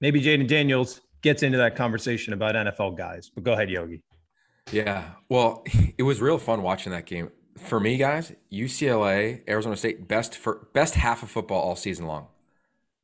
maybe 0.00 0.22
Jayden 0.22 0.48
Daniels 0.48 1.02
gets 1.22 1.42
into 1.42 1.58
that 1.58 1.76
conversation 1.76 2.32
about 2.32 2.54
NFL 2.54 2.96
guys, 2.96 3.30
but 3.34 3.44
go 3.44 3.52
ahead, 3.52 3.68
Yogi. 3.68 4.02
Yeah. 4.72 5.10
Well, 5.28 5.64
it 5.98 6.02
was 6.02 6.20
real 6.20 6.38
fun 6.38 6.62
watching 6.62 6.92
that 6.92 7.04
game. 7.06 7.30
For 7.58 7.78
me, 7.78 7.96
guys, 7.96 8.32
UCLA, 8.52 9.42
Arizona 9.48 9.76
State, 9.76 10.08
best 10.08 10.36
for 10.36 10.68
best 10.72 10.94
half 10.94 11.22
of 11.22 11.30
football 11.30 11.60
all 11.60 11.76
season 11.76 12.06
long 12.06 12.28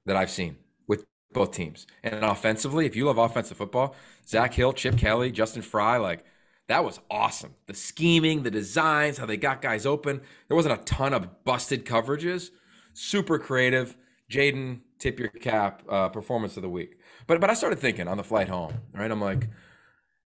that 0.06 0.16
I've 0.16 0.30
seen 0.30 0.59
with 0.87 1.04
both 1.33 1.50
teams. 1.50 1.88
And 2.04 2.25
offensively, 2.25 2.87
if 2.87 2.94
you 2.94 3.06
love 3.06 3.18
offensive 3.18 3.56
football, 3.56 3.97
Zak 4.28 4.54
Hill, 4.54 4.73
Chip 4.73 4.97
Kelly, 4.97 5.33
Justin 5.33 5.62
Frye, 5.62 5.97
like 5.97 6.25
that 6.68 6.85
was 6.85 7.00
awesome. 7.11 7.54
The 7.66 7.75
scheming, 7.75 8.42
the 8.42 8.50
designs, 8.50 9.18
how 9.18 9.26
they 9.26 9.37
got 9.37 9.61
guys 9.61 9.85
open. 9.85 10.21
There 10.49 10.56
wasn't 10.56 10.80
a 10.80 10.85
ton 10.85 11.12
of 11.12 11.44
busted 11.44 11.85
coverages. 11.85 12.50
Super 12.94 13.38
creative. 13.38 13.97
Jayden, 14.30 14.80
tip 14.99 15.18
your 15.18 15.28
cap, 15.28 15.83
uh, 15.88 16.09
performance 16.09 16.56
of 16.56 16.62
the 16.62 16.68
week. 16.68 16.99
But 17.26 17.40
but 17.40 17.50
I 17.50 17.54
started 17.54 17.78
thinking 17.78 18.09
on 18.09 18.16
the 18.16 18.25
flight 18.25 18.49
home, 18.49 18.73
right? 18.94 19.11
I'm 19.11 19.21
like, 19.21 19.49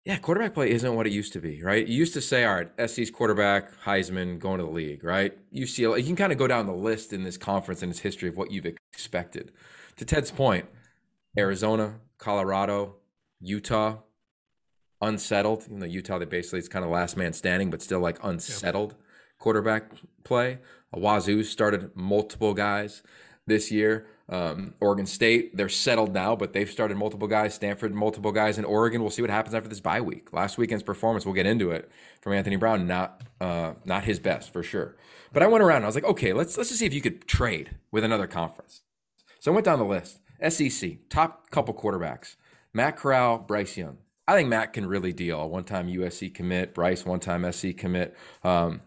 yeah, 0.05 0.17
quarterback 0.19 0.55
play 0.55 0.71
isn't 0.71 0.95
what 0.95 1.07
it 1.07 1.13
used 1.13 1.33
to 1.35 1.41
be, 1.41 1.63
right? 1.63 1.87
You 1.87 1.97
used 1.97 2.15
to 2.15 2.21
say, 2.21 2.45
all 2.45 2.55
right, 2.55 2.89
SC's 2.89 3.11
quarterback, 3.11 3.79
Heisman, 3.83 4.39
going 4.39 4.59
to 4.59 4.65
the 4.65 4.71
league, 4.71 5.05
right? 5.05 5.37
UCLA, 5.53 5.99
you 5.99 6.05
can 6.05 6.17
kind 6.17 6.33
of 6.33 6.39
go 6.39 6.47
down 6.47 6.67
the 6.67 6.73
list 6.73 7.13
in 7.13 7.25
this 7.25 7.37
conference 7.37 7.83
and 7.83 7.91
its 7.91 8.01
history 8.01 8.29
of 8.29 8.37
what 8.37 8.51
you've 8.51 8.65
expected. 8.65 9.53
To 9.97 10.05
Ted's 10.05 10.31
point, 10.31 10.67
Arizona, 11.37 12.01
Colorado, 12.17 12.95
Utah, 13.41 13.99
unsettled. 15.01 15.67
You 15.71 15.79
know, 15.79 15.87
Utah, 15.87 16.19
they 16.19 16.25
basically 16.25 16.61
it's 16.61 16.69
kind 16.69 16.85
of 16.85 16.91
last 16.91 17.17
man 17.17 17.33
standing, 17.33 17.71
but 17.71 17.83
still 17.83 18.01
like 18.01 18.19
unsettled 18.23 18.93
yep. 18.93 19.01
quarterback 19.39 19.93
play. 20.25 20.59
Wazoo 20.93 21.43
started 21.43 21.95
multiple 21.95 22.55
guys 22.55 23.03
this 23.47 23.71
year. 23.71 24.07
Um, 24.31 24.75
Oregon 24.81 25.07
State, 25.07 25.57
they're 25.57 25.71
settled 25.71 26.13
now, 26.13 26.37
but 26.37 26.53
they've 26.53 26.69
started 26.69 26.99
multiple 26.99 27.29
guys. 27.29 27.55
Stanford, 27.55 27.95
multiple 27.95 28.31
guys. 28.31 28.59
And 28.59 28.67
Oregon, 28.67 29.01
we'll 29.01 29.11
see 29.11 29.23
what 29.23 29.31
happens 29.31 29.55
after 29.55 29.69
this 29.69 29.81
bye 29.81 30.03
week. 30.03 30.33
Last 30.35 30.59
weekend's 30.59 30.83
performance, 30.83 31.25
we'll 31.25 31.35
get 31.35 31.47
into 31.47 31.71
it 31.71 31.91
from 32.21 32.35
Anthony 32.35 32.57
Brown. 32.57 32.87
Not 32.87 33.23
uh, 33.41 33.75
not 33.85 34.05
his 34.05 34.19
best 34.19 34.53
for 34.53 34.63
sure. 34.63 34.97
But 35.33 35.43
I 35.43 35.47
went 35.47 35.65
around. 35.65 35.83
I 35.83 35.87
was 35.87 35.95
like, 35.95 36.05
okay, 36.05 36.33
let's 36.33 36.57
let's 36.59 36.69
just 36.69 36.81
see 36.81 36.87
if 36.87 36.95
you 36.95 37.01
could 37.01 37.27
trade 37.27 37.77
with 37.91 38.05
another 38.05 38.27
conference. 38.27 38.83
So 39.41 39.51
I 39.51 39.55
went 39.55 39.65
down 39.65 39.79
the 39.79 39.85
list. 39.85 40.21
SEC 40.47 41.09
top 41.09 41.51
couple 41.51 41.73
quarterbacks: 41.73 42.37
Matt 42.75 42.97
Corral, 42.97 43.39
Bryce 43.39 43.77
Young. 43.79 43.99
I 44.29 44.37
think 44.37 44.49
Matt 44.49 44.73
can 44.73 44.87
really 44.87 45.13
deal. 45.13 45.49
One-time 45.49 45.89
USC 45.89 46.33
commit, 46.33 46.75
Bryce 46.75 47.05
one-time 47.05 47.51
SC 47.51 47.77
commit. 47.77 48.17
Um, 48.45 48.83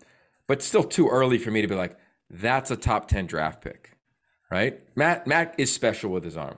but 0.48 0.62
still 0.62 0.84
too 0.84 1.10
early 1.10 1.38
for 1.38 1.52
me 1.52 1.62
to 1.62 1.68
be 1.68 1.76
like, 1.76 1.98
that's 2.30 2.72
a 2.72 2.78
top 2.78 3.10
ten 3.10 3.26
draft 3.26 3.62
pick 3.62 3.92
right? 4.52 4.82
Matt 4.96 5.26
Matt 5.26 5.56
is 5.58 5.74
special 5.74 6.12
with 6.12 6.24
his 6.24 6.38
arm. 6.38 6.58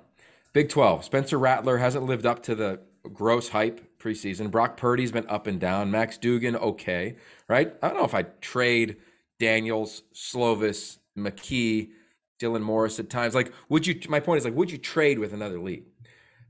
Big 0.51 0.69
12. 0.69 1.05
Spencer 1.05 1.39
Rattler 1.39 1.77
hasn't 1.77 2.05
lived 2.05 2.25
up 2.25 2.43
to 2.43 2.55
the 2.55 2.81
gross 3.13 3.49
hype 3.49 3.97
preseason. 3.97 4.51
Brock 4.51 4.75
Purdy's 4.75 5.11
been 5.11 5.27
up 5.29 5.47
and 5.47 5.59
down. 5.59 5.89
Max 5.89 6.17
Duggan 6.17 6.55
okay, 6.55 7.15
right? 7.47 7.73
I 7.81 7.87
don't 7.87 7.97
know 7.97 8.05
if 8.05 8.13
I'd 8.13 8.41
trade 8.41 8.97
Daniels, 9.39 10.03
Slovis, 10.13 10.97
McKee, 11.17 11.89
Dylan 12.39 12.61
Morris 12.61 12.99
at 12.99 13.09
times. 13.09 13.33
Like, 13.33 13.51
would 13.69 13.87
you? 13.87 13.99
My 14.09 14.19
point 14.19 14.39
is, 14.39 14.45
like, 14.45 14.55
would 14.55 14.71
you 14.71 14.77
trade 14.77 15.17
with 15.17 15.33
another 15.33 15.59
league? 15.59 15.85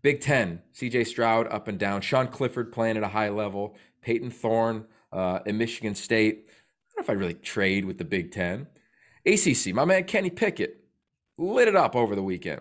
Big 0.03 0.19
Ten, 0.19 0.61
C.J. 0.73 1.05
Stroud 1.05 1.47
up 1.47 1.69
and 1.69 1.79
down. 1.79 2.01
Sean 2.01 2.27
Clifford 2.27 2.73
playing 2.73 2.97
at 2.97 3.03
a 3.03 3.07
high 3.07 3.29
level. 3.29 3.75
Payton 4.01 4.31
Thorne 4.31 4.85
uh, 5.13 5.39
in 5.45 5.57
Michigan 5.57 5.95
State. 5.95 6.49
I 6.49 6.51
don't 6.95 6.97
know 6.97 7.03
if 7.03 7.09
I'd 7.09 7.19
really 7.19 7.33
trade 7.33 7.85
with 7.85 7.97
the 7.97 8.05
Big 8.05 8.31
Ten. 8.31 8.67
ACC, 9.25 9.73
my 9.73 9.85
man 9.85 10.03
Kenny 10.03 10.29
Pickett 10.29 10.83
lit 11.37 11.69
it 11.69 11.75
up 11.77 11.95
over 11.95 12.15
the 12.15 12.21
weekend. 12.21 12.59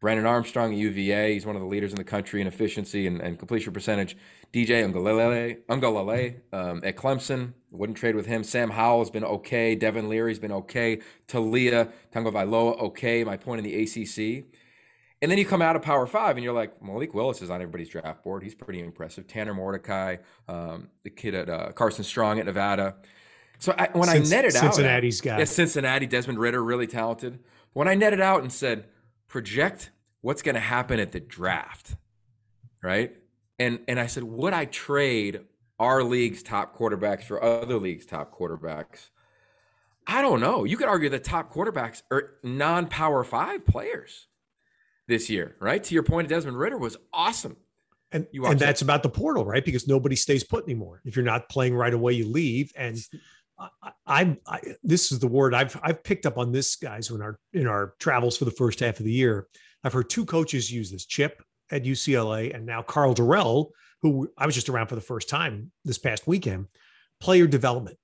Brennan 0.00 0.26
Armstrong 0.26 0.72
at 0.72 0.78
UVA, 0.78 1.34
he's 1.34 1.46
one 1.46 1.54
of 1.54 1.62
the 1.62 1.68
leaders 1.68 1.92
in 1.92 1.96
the 1.96 2.04
country 2.04 2.40
in 2.40 2.48
efficiency 2.48 3.06
and, 3.06 3.20
and 3.20 3.38
completion 3.38 3.72
percentage. 3.72 4.16
DJ 4.52 4.90
Uiagalelei, 4.90 5.58
Uiagalelei 5.68 6.36
um, 6.52 6.80
at 6.82 6.96
Clemson, 6.96 7.52
wouldn't 7.70 7.98
trade 7.98 8.16
with 8.16 8.26
him. 8.26 8.42
Sam 8.42 8.70
Howell's 8.70 9.10
been 9.10 9.24
okay. 9.24 9.76
Devin 9.76 10.08
Leary's 10.08 10.40
been 10.40 10.50
okay. 10.50 11.00
Taulia 11.28 11.92
Tagovailoa, 12.12 12.80
okay. 12.80 13.22
My 13.22 13.36
point 13.36 13.64
in 13.64 13.64
the 13.64 13.82
ACC. 13.82 14.46
And 15.22 15.30
then 15.30 15.38
you 15.38 15.46
come 15.46 15.62
out 15.62 15.76
of 15.76 15.82
Power 15.82 16.06
Five 16.06 16.36
and 16.36 16.42
you're 16.42 16.52
like, 16.52 16.82
Malik 16.82 17.14
Willis 17.14 17.40
is 17.42 17.48
on 17.48 17.62
everybody's 17.62 17.88
draft 17.88 18.24
board. 18.24 18.42
He's 18.42 18.56
pretty 18.56 18.80
impressive. 18.80 19.28
Tanner 19.28 19.54
Mordecai, 19.54 20.16
um, 20.48 20.88
the 21.04 21.10
kid 21.10 21.36
at 21.36 21.48
uh, 21.48 21.70
Carson 21.72 22.02
Strong 22.02 22.40
at 22.40 22.46
Nevada. 22.46 22.96
So 23.60 23.72
I, 23.78 23.88
when 23.92 24.08
I 24.08 24.18
netted 24.18 24.52
Cincinnati's 24.52 24.56
out, 24.56 24.74
Cincinnati's 24.74 25.20
guy, 25.20 25.38
yeah, 25.38 25.44
Cincinnati, 25.44 26.06
Desmond 26.06 26.40
Ridder, 26.40 26.62
really 26.62 26.88
talented. 26.88 27.38
When 27.72 27.86
I 27.86 27.94
netted 27.94 28.20
out 28.20 28.42
and 28.42 28.52
said, 28.52 28.86
project 29.28 29.90
what's 30.20 30.42
going 30.42 30.56
to 30.56 30.60
happen 30.60 30.98
at 30.98 31.12
the 31.12 31.20
draft, 31.20 31.94
right? 32.82 33.16
And 33.60 33.78
and 33.86 34.00
I 34.00 34.08
said, 34.08 34.24
would 34.24 34.52
I 34.52 34.64
trade 34.64 35.42
our 35.78 36.02
league's 36.02 36.42
top 36.42 36.76
quarterbacks 36.76 37.22
for 37.22 37.42
other 37.42 37.78
leagues' 37.78 38.06
top 38.06 38.36
quarterbacks? 38.36 39.10
I 40.04 40.20
don't 40.20 40.40
know. 40.40 40.64
You 40.64 40.76
could 40.76 40.88
argue 40.88 41.08
the 41.08 41.20
top 41.20 41.52
quarterbacks 41.52 42.02
are 42.10 42.34
non-power 42.42 43.22
five 43.22 43.64
players 43.64 44.26
this 45.08 45.28
year, 45.28 45.56
right? 45.60 45.82
To 45.82 45.94
your 45.94 46.02
point, 46.02 46.28
Desmond 46.28 46.58
Ridder 46.58 46.78
was 46.78 46.96
awesome. 47.12 47.56
And, 48.12 48.26
you 48.30 48.44
and 48.44 48.58
that's 48.58 48.82
about 48.82 49.02
the 49.02 49.08
portal, 49.08 49.44
right? 49.44 49.64
Because 49.64 49.88
nobody 49.88 50.16
stays 50.16 50.44
put 50.44 50.64
anymore. 50.64 51.00
If 51.04 51.16
you're 51.16 51.24
not 51.24 51.48
playing 51.48 51.74
right 51.74 51.94
away, 51.94 52.12
you 52.12 52.28
leave. 52.28 52.70
And 52.76 52.98
I, 54.06 54.36
I, 54.46 54.60
this 54.82 55.12
is 55.12 55.18
the 55.18 55.28
word 55.28 55.54
I've 55.54 55.78
I've 55.82 56.02
picked 56.02 56.26
up 56.26 56.38
on 56.38 56.52
this 56.52 56.76
guys 56.76 57.10
in 57.10 57.22
our 57.22 57.38
in 57.52 57.66
our 57.66 57.94
travels 57.98 58.36
for 58.36 58.44
the 58.44 58.50
first 58.50 58.80
half 58.80 58.98
of 58.98 59.04
the 59.04 59.12
year. 59.12 59.46
I've 59.84 59.92
heard 59.92 60.10
two 60.10 60.24
coaches 60.24 60.70
use 60.70 60.90
this: 60.90 61.06
Chip 61.06 61.42
at 61.70 61.84
UCLA 61.84 62.54
and 62.54 62.66
now 62.66 62.82
Karl 62.82 63.14
Dorrell, 63.14 63.70
who 64.02 64.30
I 64.36 64.46
was 64.46 64.54
just 64.54 64.68
around 64.68 64.88
for 64.88 64.94
the 64.94 65.00
first 65.00 65.28
time 65.28 65.70
this 65.84 65.98
past 65.98 66.26
weekend. 66.26 66.66
Player 67.20 67.46
development, 67.46 67.98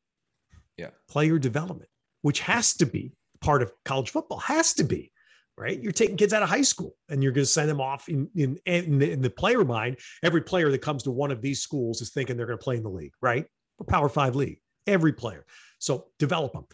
yeah, 0.77 0.91
player 1.09 1.39
development, 1.39 1.91
which 2.23 2.41
has 2.41 2.75
to 2.75 2.87
be 2.87 3.13
part 3.41 3.63
of 3.63 3.73
college 3.85 4.11
football. 4.11 4.39
Has 4.39 4.75
to 4.75 4.85
be 4.85 5.13
right. 5.59 5.81
You're 5.81 5.93
taking 5.93 6.17
kids 6.17 6.33
out 6.33 6.43
of 6.43 6.49
high 6.49 6.63
school 6.63 6.95
and 7.09 7.23
you're 7.23 7.33
going 7.33 7.45
to 7.45 7.51
send 7.51 7.69
them 7.69 7.81
off 7.81 8.09
in 8.09 8.29
in, 8.35 8.59
in, 8.67 8.99
the, 8.99 9.11
in 9.11 9.23
the 9.23 9.31
player 9.31 9.65
mind. 9.65 9.99
Every 10.23 10.43
player 10.43 10.71
that 10.71 10.79
comes 10.79 11.03
to 11.05 11.11
one 11.11 11.31
of 11.31 11.43
these 11.43 11.61
schools 11.61 12.01
is 12.01 12.11
thinking 12.11 12.37
they're 12.37 12.47
going 12.47 12.59
to 12.59 12.65
play 12.65 12.77
in 12.77 12.83
the 12.83 12.89
league, 12.89 13.15
right? 13.21 13.47
Or 13.79 13.87
Power 13.87 14.09
Five 14.09 14.37
league 14.37 14.61
every 14.89 15.13
player. 15.13 15.45
So 15.79 16.07
develop 16.19 16.53
them. 16.55 16.67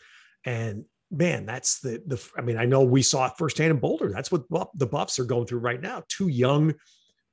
And 0.45 0.85
man, 1.11 1.45
that's 1.45 1.81
the 1.81 2.03
the. 2.07 2.23
I 2.39 2.41
mean, 2.41 2.57
I 2.57 2.65
know 2.65 2.83
we 2.83 3.03
saw 3.03 3.27
it 3.27 3.33
firsthand 3.37 3.73
in 3.73 3.79
Boulder. 3.79 4.11
That's 4.11 4.31
what 4.31 4.45
the 4.75 4.87
Buffs 4.87 5.19
are 5.19 5.25
going 5.25 5.47
through 5.47 5.59
right 5.59 5.81
now. 5.81 6.03
Two 6.09 6.29
young, 6.29 6.75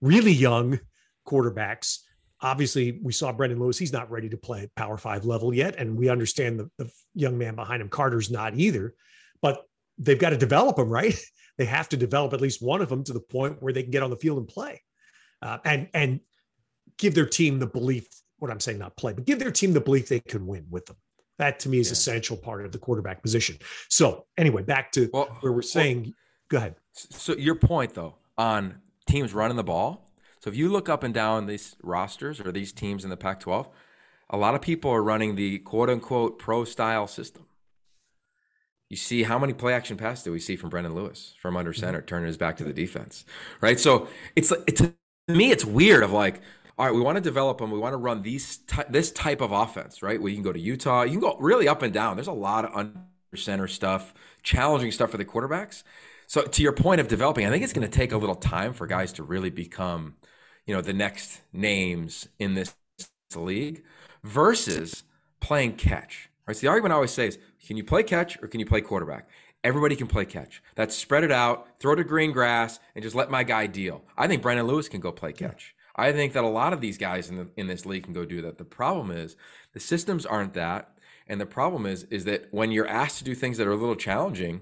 really 0.01 0.33
young 0.33 0.79
quarterbacks. 1.27 1.99
Obviously, 2.41 2.99
we 3.03 3.13
saw 3.13 3.31
Brendan 3.31 3.59
Lewis. 3.59 3.77
He's 3.77 3.93
not 3.93 4.09
ready 4.09 4.27
to 4.29 4.37
play 4.37 4.63
at 4.63 4.75
Power 4.75 4.97
Five 4.97 5.25
level 5.25 5.53
yet, 5.53 5.75
and 5.77 5.95
we 5.95 6.09
understand 6.09 6.59
the, 6.59 6.69
the 6.77 6.89
young 7.13 7.37
man 7.37 7.55
behind 7.55 7.81
him, 7.81 7.89
Carter's 7.89 8.31
not 8.31 8.57
either. 8.57 8.95
But 9.41 9.63
they've 9.97 10.19
got 10.19 10.31
to 10.31 10.37
develop 10.37 10.77
them, 10.77 10.89
right? 10.89 11.15
They 11.61 11.65
have 11.65 11.89
to 11.89 11.97
develop 11.97 12.33
at 12.33 12.41
least 12.41 12.59
one 12.59 12.81
of 12.81 12.89
them 12.89 13.03
to 13.03 13.13
the 13.13 13.19
point 13.19 13.61
where 13.61 13.71
they 13.71 13.83
can 13.83 13.91
get 13.91 14.01
on 14.01 14.09
the 14.09 14.15
field 14.15 14.39
and 14.39 14.47
play, 14.47 14.81
uh, 15.43 15.59
and 15.63 15.87
and 15.93 16.19
give 16.97 17.13
their 17.13 17.27
team 17.27 17.59
the 17.59 17.67
belief 17.67 18.07
what 18.39 18.49
I'm 18.49 18.59
saying, 18.59 18.79
not 18.79 18.97
play, 18.97 19.13
but 19.13 19.25
give 19.25 19.37
their 19.37 19.51
team 19.51 19.73
the 19.73 19.79
belief 19.79 20.09
they 20.09 20.21
can 20.21 20.47
win 20.47 20.65
with 20.71 20.87
them. 20.87 20.95
That 21.37 21.59
to 21.59 21.69
me 21.69 21.77
is 21.77 21.89
yeah. 21.89 21.93
essential 21.93 22.35
part 22.35 22.65
of 22.65 22.71
the 22.71 22.79
quarterback 22.79 23.21
position. 23.21 23.57
So 23.89 24.25
anyway, 24.39 24.63
back 24.63 24.91
to 24.93 25.07
well, 25.13 25.37
where 25.41 25.51
we're 25.51 25.61
saying, 25.61 26.01
well, 26.01 26.13
go 26.49 26.57
ahead. 26.57 26.75
So 26.93 27.35
your 27.35 27.53
point 27.53 27.93
though 27.93 28.15
on 28.39 28.81
teams 29.05 29.35
running 29.35 29.57
the 29.57 29.63
ball. 29.63 30.09
So 30.39 30.49
if 30.49 30.55
you 30.55 30.71
look 30.71 30.89
up 30.89 31.03
and 31.03 31.13
down 31.13 31.45
these 31.45 31.75
rosters 31.83 32.39
or 32.39 32.51
these 32.51 32.71
teams 32.71 33.03
in 33.03 33.11
the 33.11 33.17
Pac-12, 33.17 33.67
a 34.31 34.37
lot 34.37 34.55
of 34.55 34.61
people 34.63 34.89
are 34.89 35.03
running 35.03 35.35
the 35.35 35.59
quote 35.59 35.91
unquote 35.91 36.39
pro 36.39 36.65
style 36.65 37.05
system. 37.05 37.45
You 38.91 38.97
see 38.97 39.23
how 39.23 39.39
many 39.39 39.53
play 39.53 39.73
action 39.73 39.95
passes 39.95 40.25
do 40.25 40.33
we 40.33 40.39
see 40.41 40.57
from 40.57 40.69
Brendan 40.69 40.93
Lewis 40.93 41.33
from 41.39 41.55
under 41.55 41.71
mm-hmm. 41.71 41.79
center, 41.79 42.01
turning 42.01 42.27
his 42.27 42.35
back 42.35 42.57
to 42.57 42.65
the 42.65 42.73
defense, 42.73 43.23
right? 43.61 43.79
So 43.79 44.09
it's 44.35 44.51
it's 44.67 44.81
to 44.81 44.93
me 45.29 45.49
it's 45.49 45.63
weird 45.63 46.03
of 46.03 46.11
like 46.11 46.41
all 46.77 46.87
right, 46.87 46.93
we 46.93 46.99
want 46.99 47.15
to 47.15 47.21
develop 47.21 47.59
them. 47.59 47.71
We 47.71 47.79
want 47.79 47.93
to 47.93 47.97
run 47.97 48.21
these 48.21 48.57
ty- 48.67 48.87
this 48.89 49.09
type 49.09 49.39
of 49.39 49.53
offense, 49.53 50.03
right? 50.03 50.21
Where 50.21 50.29
you 50.29 50.35
can 50.35 50.43
go 50.43 50.51
to 50.51 50.59
Utah, 50.59 51.03
you 51.03 51.11
can 51.11 51.19
go 51.21 51.37
really 51.39 51.69
up 51.69 51.83
and 51.83 51.93
down. 51.93 52.17
There's 52.17 52.27
a 52.27 52.33
lot 52.33 52.65
of 52.65 52.75
under 52.75 52.97
center 53.33 53.69
stuff, 53.69 54.13
challenging 54.43 54.91
stuff 54.91 55.11
for 55.11 55.17
the 55.17 55.23
quarterbacks. 55.23 55.83
So 56.27 56.41
to 56.41 56.61
your 56.61 56.73
point 56.73 56.99
of 56.99 57.07
developing, 57.07 57.45
I 57.45 57.49
think 57.49 57.63
it's 57.63 57.71
going 57.71 57.89
to 57.89 57.97
take 57.97 58.11
a 58.11 58.17
little 58.17 58.35
time 58.35 58.73
for 58.73 58.87
guys 58.87 59.13
to 59.13 59.23
really 59.23 59.49
become, 59.51 60.15
you 60.65 60.75
know, 60.75 60.81
the 60.81 60.91
next 60.91 61.39
names 61.53 62.27
in 62.39 62.55
this 62.55 62.75
league 63.33 63.83
versus 64.21 65.03
playing 65.39 65.77
catch. 65.77 66.30
Right. 66.47 66.57
So 66.57 66.61
the 66.61 66.67
argument 66.67 66.93
I 66.93 66.95
always 66.95 67.11
say 67.11 67.27
is, 67.27 67.37
can 67.65 67.77
you 67.77 67.83
play 67.83 68.03
catch 68.03 68.41
or 68.41 68.47
can 68.47 68.59
you 68.59 68.65
play 68.65 68.81
quarterback? 68.81 69.29
Everybody 69.63 69.95
can 69.95 70.07
play 70.07 70.25
catch. 70.25 70.63
That's 70.75 70.95
spread 70.95 71.23
it 71.23 71.31
out, 71.31 71.67
throw 71.79 71.93
to 71.93 72.03
green 72.03 72.31
grass, 72.31 72.79
and 72.95 73.03
just 73.03 73.15
let 73.15 73.29
my 73.29 73.43
guy 73.43 73.67
deal. 73.67 74.03
I 74.17 74.27
think 74.27 74.41
Brendan 74.41 74.65
Lewis 74.65 74.89
can 74.89 75.01
go 75.01 75.11
play 75.11 75.33
catch. 75.33 75.75
I 75.95 76.11
think 76.11 76.33
that 76.33 76.43
a 76.43 76.47
lot 76.47 76.73
of 76.73 76.81
these 76.81 76.97
guys 76.97 77.29
in 77.29 77.37
the, 77.37 77.47
in 77.55 77.67
this 77.67 77.85
league 77.85 78.03
can 78.03 78.13
go 78.13 78.25
do 78.25 78.41
that. 78.41 78.57
The 78.57 78.65
problem 78.65 79.11
is 79.11 79.35
the 79.73 79.79
systems 79.79 80.25
aren't 80.25 80.55
that, 80.55 80.97
and 81.27 81.39
the 81.39 81.45
problem 81.45 81.85
is 81.85 82.05
is 82.05 82.25
that 82.25 82.47
when 82.51 82.71
you're 82.71 82.87
asked 82.87 83.19
to 83.19 83.23
do 83.23 83.35
things 83.35 83.57
that 83.57 83.67
are 83.67 83.73
a 83.73 83.77
little 83.77 83.95
challenging, 83.95 84.61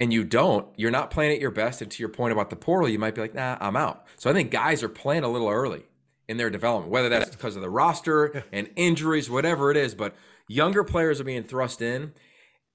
and 0.00 0.12
you 0.12 0.24
don't, 0.24 0.66
you're 0.76 0.90
not 0.90 1.12
playing 1.12 1.32
at 1.32 1.40
your 1.40 1.52
best. 1.52 1.80
And 1.80 1.88
to 1.90 2.02
your 2.02 2.08
point 2.08 2.32
about 2.32 2.50
the 2.50 2.56
portal, 2.56 2.88
you 2.88 2.98
might 2.98 3.14
be 3.14 3.20
like, 3.20 3.34
nah, 3.34 3.56
I'm 3.60 3.76
out. 3.76 4.04
So 4.16 4.28
I 4.28 4.32
think 4.32 4.50
guys 4.50 4.82
are 4.82 4.88
playing 4.88 5.22
a 5.22 5.28
little 5.28 5.48
early 5.48 5.84
in 6.28 6.38
their 6.38 6.50
development, 6.50 6.90
whether 6.90 7.08
that's 7.08 7.30
because 7.30 7.54
of 7.54 7.62
the 7.62 7.70
roster 7.70 8.44
and 8.50 8.68
injuries, 8.74 9.30
whatever 9.30 9.70
it 9.70 9.76
is. 9.76 9.94
But 9.94 10.16
younger 10.52 10.84
players 10.84 11.20
are 11.20 11.24
being 11.24 11.42
thrust 11.42 11.82
in, 11.82 12.12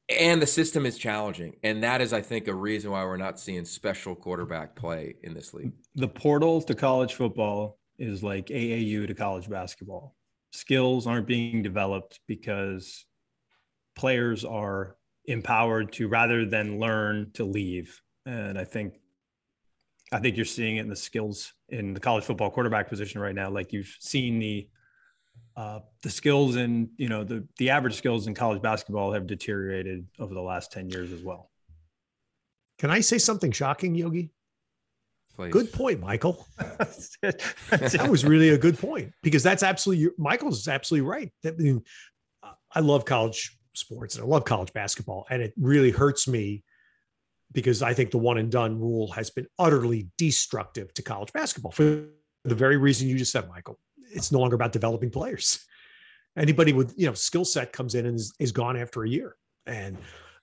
and 0.09 0.41
the 0.41 0.47
system 0.47 0.85
is 0.85 0.97
challenging. 0.97 1.55
And 1.63 1.83
that 1.83 2.01
is, 2.01 2.13
I 2.13 2.21
think, 2.21 2.47
a 2.47 2.53
reason 2.53 2.91
why 2.91 3.03
we're 3.05 3.17
not 3.17 3.39
seeing 3.39 3.65
special 3.65 4.15
quarterback 4.15 4.75
play 4.75 5.15
in 5.23 5.33
this 5.33 5.53
league. 5.53 5.73
The 5.95 6.07
portal 6.07 6.61
to 6.61 6.75
college 6.75 7.13
football 7.13 7.77
is 7.99 8.23
like 8.23 8.47
AAU 8.47 9.07
to 9.07 9.13
college 9.13 9.49
basketball. 9.49 10.15
Skills 10.53 11.07
aren't 11.07 11.27
being 11.27 11.61
developed 11.61 12.19
because 12.27 13.05
players 13.95 14.45
are 14.45 14.95
empowered 15.25 15.91
to 15.93 16.07
rather 16.07 16.45
than 16.45 16.79
learn 16.79 17.31
to 17.33 17.43
leave. 17.43 18.01
And 18.25 18.57
I 18.57 18.63
think 18.63 18.93
I 20.11 20.19
think 20.19 20.37
you're 20.37 20.45
seeing 20.45 20.77
it 20.77 20.81
in 20.81 20.89
the 20.89 20.95
skills 20.95 21.53
in 21.67 21.93
the 21.93 21.99
college 21.99 22.23
football 22.23 22.49
quarterback 22.49 22.87
position 22.87 23.19
right 23.19 23.35
now. 23.35 23.49
Like 23.49 23.73
you've 23.73 23.93
seen 23.99 24.39
the 24.39 24.69
uh, 25.57 25.79
the 26.03 26.09
skills 26.09 26.55
and 26.55 26.87
you 26.97 27.09
know 27.09 27.23
the 27.23 27.45
the 27.57 27.71
average 27.71 27.95
skills 27.95 28.27
in 28.27 28.35
college 28.35 28.61
basketball 28.61 29.11
have 29.11 29.25
deteriorated 29.25 30.05
over 30.19 30.33
the 30.33 30.41
last 30.41 30.71
ten 30.71 30.87
years 30.87 31.11
as 31.11 31.23
well. 31.23 31.49
Can 32.77 32.91
I 32.91 32.99
say 32.99 33.17
something 33.17 33.51
shocking, 33.51 33.95
Yogi? 33.95 34.29
Please. 35.35 35.51
Good 35.51 35.73
point, 35.73 35.99
Michael. 35.99 36.45
that 36.57 38.07
was 38.07 38.23
really 38.23 38.49
a 38.49 38.57
good 38.57 38.77
point 38.77 39.11
because 39.23 39.41
that's 39.41 39.63
absolutely 39.63 40.09
Michael's 40.19 40.67
absolutely 40.67 41.07
right. 41.07 41.31
That 41.41 41.55
I, 41.55 41.57
mean, 41.57 41.83
I 42.73 42.79
love 42.79 43.05
college 43.05 43.57
sports 43.73 44.15
and 44.15 44.23
I 44.23 44.27
love 44.27 44.45
college 44.45 44.71
basketball, 44.73 45.25
and 45.31 45.41
it 45.41 45.53
really 45.57 45.89
hurts 45.89 46.27
me 46.27 46.63
because 47.51 47.81
I 47.81 47.95
think 47.95 48.11
the 48.11 48.19
one 48.19 48.37
and 48.37 48.51
done 48.51 48.79
rule 48.79 49.11
has 49.13 49.31
been 49.31 49.47
utterly 49.57 50.09
destructive 50.19 50.93
to 50.93 51.01
college 51.01 51.33
basketball 51.33 51.71
for 51.71 52.05
the 52.43 52.55
very 52.55 52.77
reason 52.77 53.07
you 53.07 53.17
just 53.17 53.31
said, 53.31 53.49
Michael. 53.49 53.79
It's 54.11 54.31
no 54.31 54.39
longer 54.39 54.55
about 54.55 54.71
developing 54.71 55.09
players. 55.09 55.65
Anybody 56.35 56.73
with 56.73 56.93
you 56.97 57.07
know 57.07 57.13
skill 57.13 57.45
set 57.45 57.73
comes 57.73 57.95
in 57.95 58.05
and 58.05 58.15
is, 58.15 58.33
is 58.39 58.51
gone 58.51 58.77
after 58.77 59.03
a 59.03 59.09
year, 59.09 59.35
and 59.65 59.97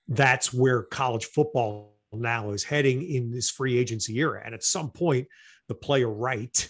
that's 0.07 0.53
where 0.53 0.83
college 0.83 1.25
football 1.25 1.95
now 2.11 2.51
is 2.51 2.63
heading 2.63 3.03
in 3.03 3.31
this 3.31 3.49
free 3.49 3.77
agency 3.77 4.17
era. 4.17 4.41
And 4.45 4.53
at 4.53 4.63
some 4.63 4.89
point, 4.89 5.27
the 5.67 5.75
player 5.75 6.09
right 6.09 6.69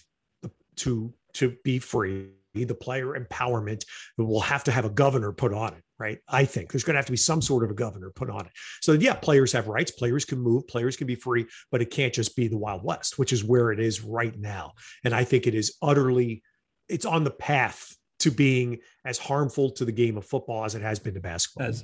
to 0.77 1.13
to 1.33 1.55
be 1.63 1.79
free, 1.79 2.29
the 2.53 2.73
player 2.73 3.19
empowerment 3.19 3.83
will 4.17 4.39
have 4.39 4.63
to 4.63 4.71
have 4.71 4.85
a 4.85 4.89
governor 4.89 5.33
put 5.33 5.53
on 5.53 5.73
it, 5.73 5.83
right? 5.99 6.19
I 6.29 6.45
think 6.45 6.71
there's 6.71 6.85
going 6.85 6.93
to 6.93 6.99
have 6.99 7.05
to 7.07 7.11
be 7.11 7.17
some 7.17 7.41
sort 7.41 7.65
of 7.65 7.71
a 7.71 7.73
governor 7.73 8.09
put 8.09 8.29
on 8.29 8.45
it. 8.45 8.51
So 8.81 8.93
yeah, 8.93 9.15
players 9.15 9.51
have 9.51 9.67
rights, 9.67 9.91
players 9.91 10.23
can 10.23 10.39
move, 10.39 10.65
players 10.67 10.95
can 10.95 11.07
be 11.07 11.15
free, 11.15 11.45
but 11.71 11.81
it 11.81 11.91
can't 11.91 12.13
just 12.13 12.35
be 12.37 12.47
the 12.47 12.57
Wild 12.57 12.83
West, 12.83 13.19
which 13.19 13.33
is 13.33 13.43
where 13.43 13.71
it 13.71 13.79
is 13.81 14.01
right 14.01 14.37
now. 14.37 14.73
And 15.03 15.13
I 15.13 15.25
think 15.25 15.45
it 15.45 15.55
is 15.55 15.75
utterly, 15.81 16.41
it's 16.89 17.05
on 17.05 17.23
the 17.23 17.31
path 17.31 17.97
to 18.19 18.31
being 18.31 18.79
as 19.03 19.17
harmful 19.17 19.69
to 19.71 19.85
the 19.85 19.91
game 19.91 20.17
of 20.17 20.25
football 20.25 20.65
as 20.65 20.75
it 20.75 20.81
has 20.81 20.99
been 20.99 21.13
to 21.13 21.19
basketball. 21.19 21.67
As 21.67 21.83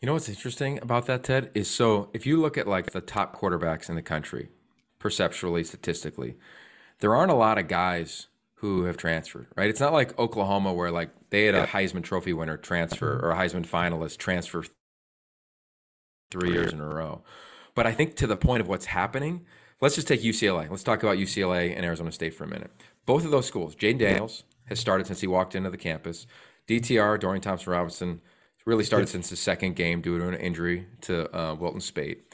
you 0.00 0.06
know 0.06 0.14
what's 0.14 0.28
interesting 0.28 0.78
about 0.80 1.06
that, 1.06 1.24
Ted, 1.24 1.50
is 1.54 1.68
so 1.68 2.08
if 2.14 2.24
you 2.24 2.40
look 2.40 2.56
at 2.56 2.66
like 2.66 2.92
the 2.92 3.00
top 3.00 3.38
quarterbacks 3.38 3.88
in 3.88 3.96
the 3.96 4.02
country, 4.02 4.48
perceptually, 4.98 5.62
statistically, 5.62 6.36
there 7.00 7.14
aren't 7.14 7.30
a 7.30 7.34
lot 7.34 7.58
of 7.58 7.68
guys 7.68 8.28
who 8.54 8.84
have 8.84 8.96
transferred, 8.96 9.46
right? 9.56 9.70
It's 9.70 9.80
not 9.80 9.92
like 9.92 10.18
Oklahoma 10.18 10.72
where 10.72 10.90
like 10.90 11.10
they 11.30 11.44
had 11.46 11.54
a 11.54 11.66
Heisman 11.66 12.02
Trophy 12.02 12.32
winner 12.32 12.56
transfer 12.56 13.16
mm-hmm. 13.16 13.24
or 13.24 13.30
a 13.32 13.36
Heisman 13.36 13.66
finalist 13.66 14.18
transfer 14.18 14.64
three 16.30 16.52
years 16.52 16.72
in 16.72 16.80
a 16.80 16.86
row. 16.86 17.22
But 17.74 17.86
I 17.86 17.92
think 17.92 18.16
to 18.16 18.26
the 18.26 18.36
point 18.36 18.60
of 18.60 18.68
what's 18.68 18.86
happening, 18.86 19.46
let's 19.80 19.94
just 19.94 20.08
take 20.08 20.22
UCLA. 20.22 20.68
Let's 20.70 20.82
talk 20.82 21.02
about 21.02 21.16
UCLA 21.16 21.74
and 21.74 21.84
Arizona 21.84 22.12
State 22.12 22.34
for 22.34 22.44
a 22.44 22.48
minute. 22.48 22.70
Both 23.10 23.24
of 23.24 23.32
those 23.32 23.46
schools, 23.46 23.74
Jayden 23.74 23.98
Daniels 23.98 24.44
has 24.66 24.78
started 24.78 25.04
since 25.04 25.20
he 25.20 25.26
walked 25.26 25.56
into 25.56 25.68
the 25.68 25.76
campus. 25.76 26.28
DTR, 26.68 27.18
Dorian 27.18 27.42
Thompson 27.42 27.72
Robinson, 27.72 28.20
really 28.64 28.84
started 28.84 29.08
since 29.08 29.30
his 29.30 29.40
second 29.40 29.74
game 29.74 30.00
due 30.00 30.16
to 30.16 30.28
an 30.28 30.34
injury 30.34 30.86
to 31.00 31.36
uh, 31.36 31.56
Wilton 31.56 31.80
Speight. 31.80 32.32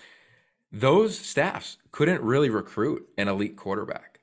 Those 0.71 1.19
staffs 1.19 1.79
couldn't 1.93 2.21
really 2.21 2.51
recruit 2.51 3.09
an 3.17 3.27
elite 3.27 3.57
quarterback. 3.57 4.21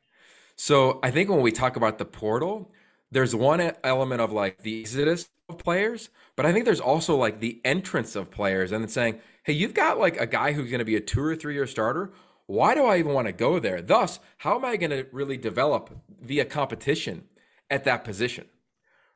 So 0.56 1.00
I 1.02 1.10
think 1.10 1.28
when 1.28 1.42
we 1.42 1.52
talk 1.52 1.76
about 1.76 1.98
the 1.98 2.06
portal, 2.06 2.72
there's 3.10 3.34
one 3.34 3.72
element 3.84 4.22
of 4.22 4.32
like 4.32 4.60
the 4.60 4.82
exodus 4.82 5.32
of 5.50 5.58
players, 5.58 6.12
but 6.36 6.46
I 6.46 6.54
think 6.54 6.66
there's 6.66 6.80
also 6.80 7.16
like 7.16 7.40
the 7.40 7.62
entrance 7.66 8.16
of 8.16 8.30
players 8.30 8.72
and 8.72 8.92
saying, 8.92 9.22
hey, 9.44 9.54
you've 9.54 9.74
got 9.74 9.98
like 9.98 10.22
a 10.22 10.28
guy 10.28 10.52
who's 10.52 10.70
going 10.70 10.78
to 10.78 10.86
be 10.86 10.98
a 10.98 11.02
two 11.02 11.24
or 11.24 11.36
three 11.36 11.56
year 11.56 11.66
starter. 11.66 12.14
Why 12.48 12.76
do 12.76 12.86
I 12.86 12.98
even 12.98 13.14
want 13.14 13.28
to 13.28 13.34
go 13.34 13.60
there? 13.60 13.82
Thus, 13.82 14.20
how 14.40 14.56
am 14.56 14.66
I 14.66 14.76
going 14.76 14.92
to 14.92 15.08
really 15.12 15.38
develop 15.38 15.98
via 16.22 16.46
competition 16.46 17.24
at 17.70 17.84
that 17.86 18.04
position? 18.04 18.46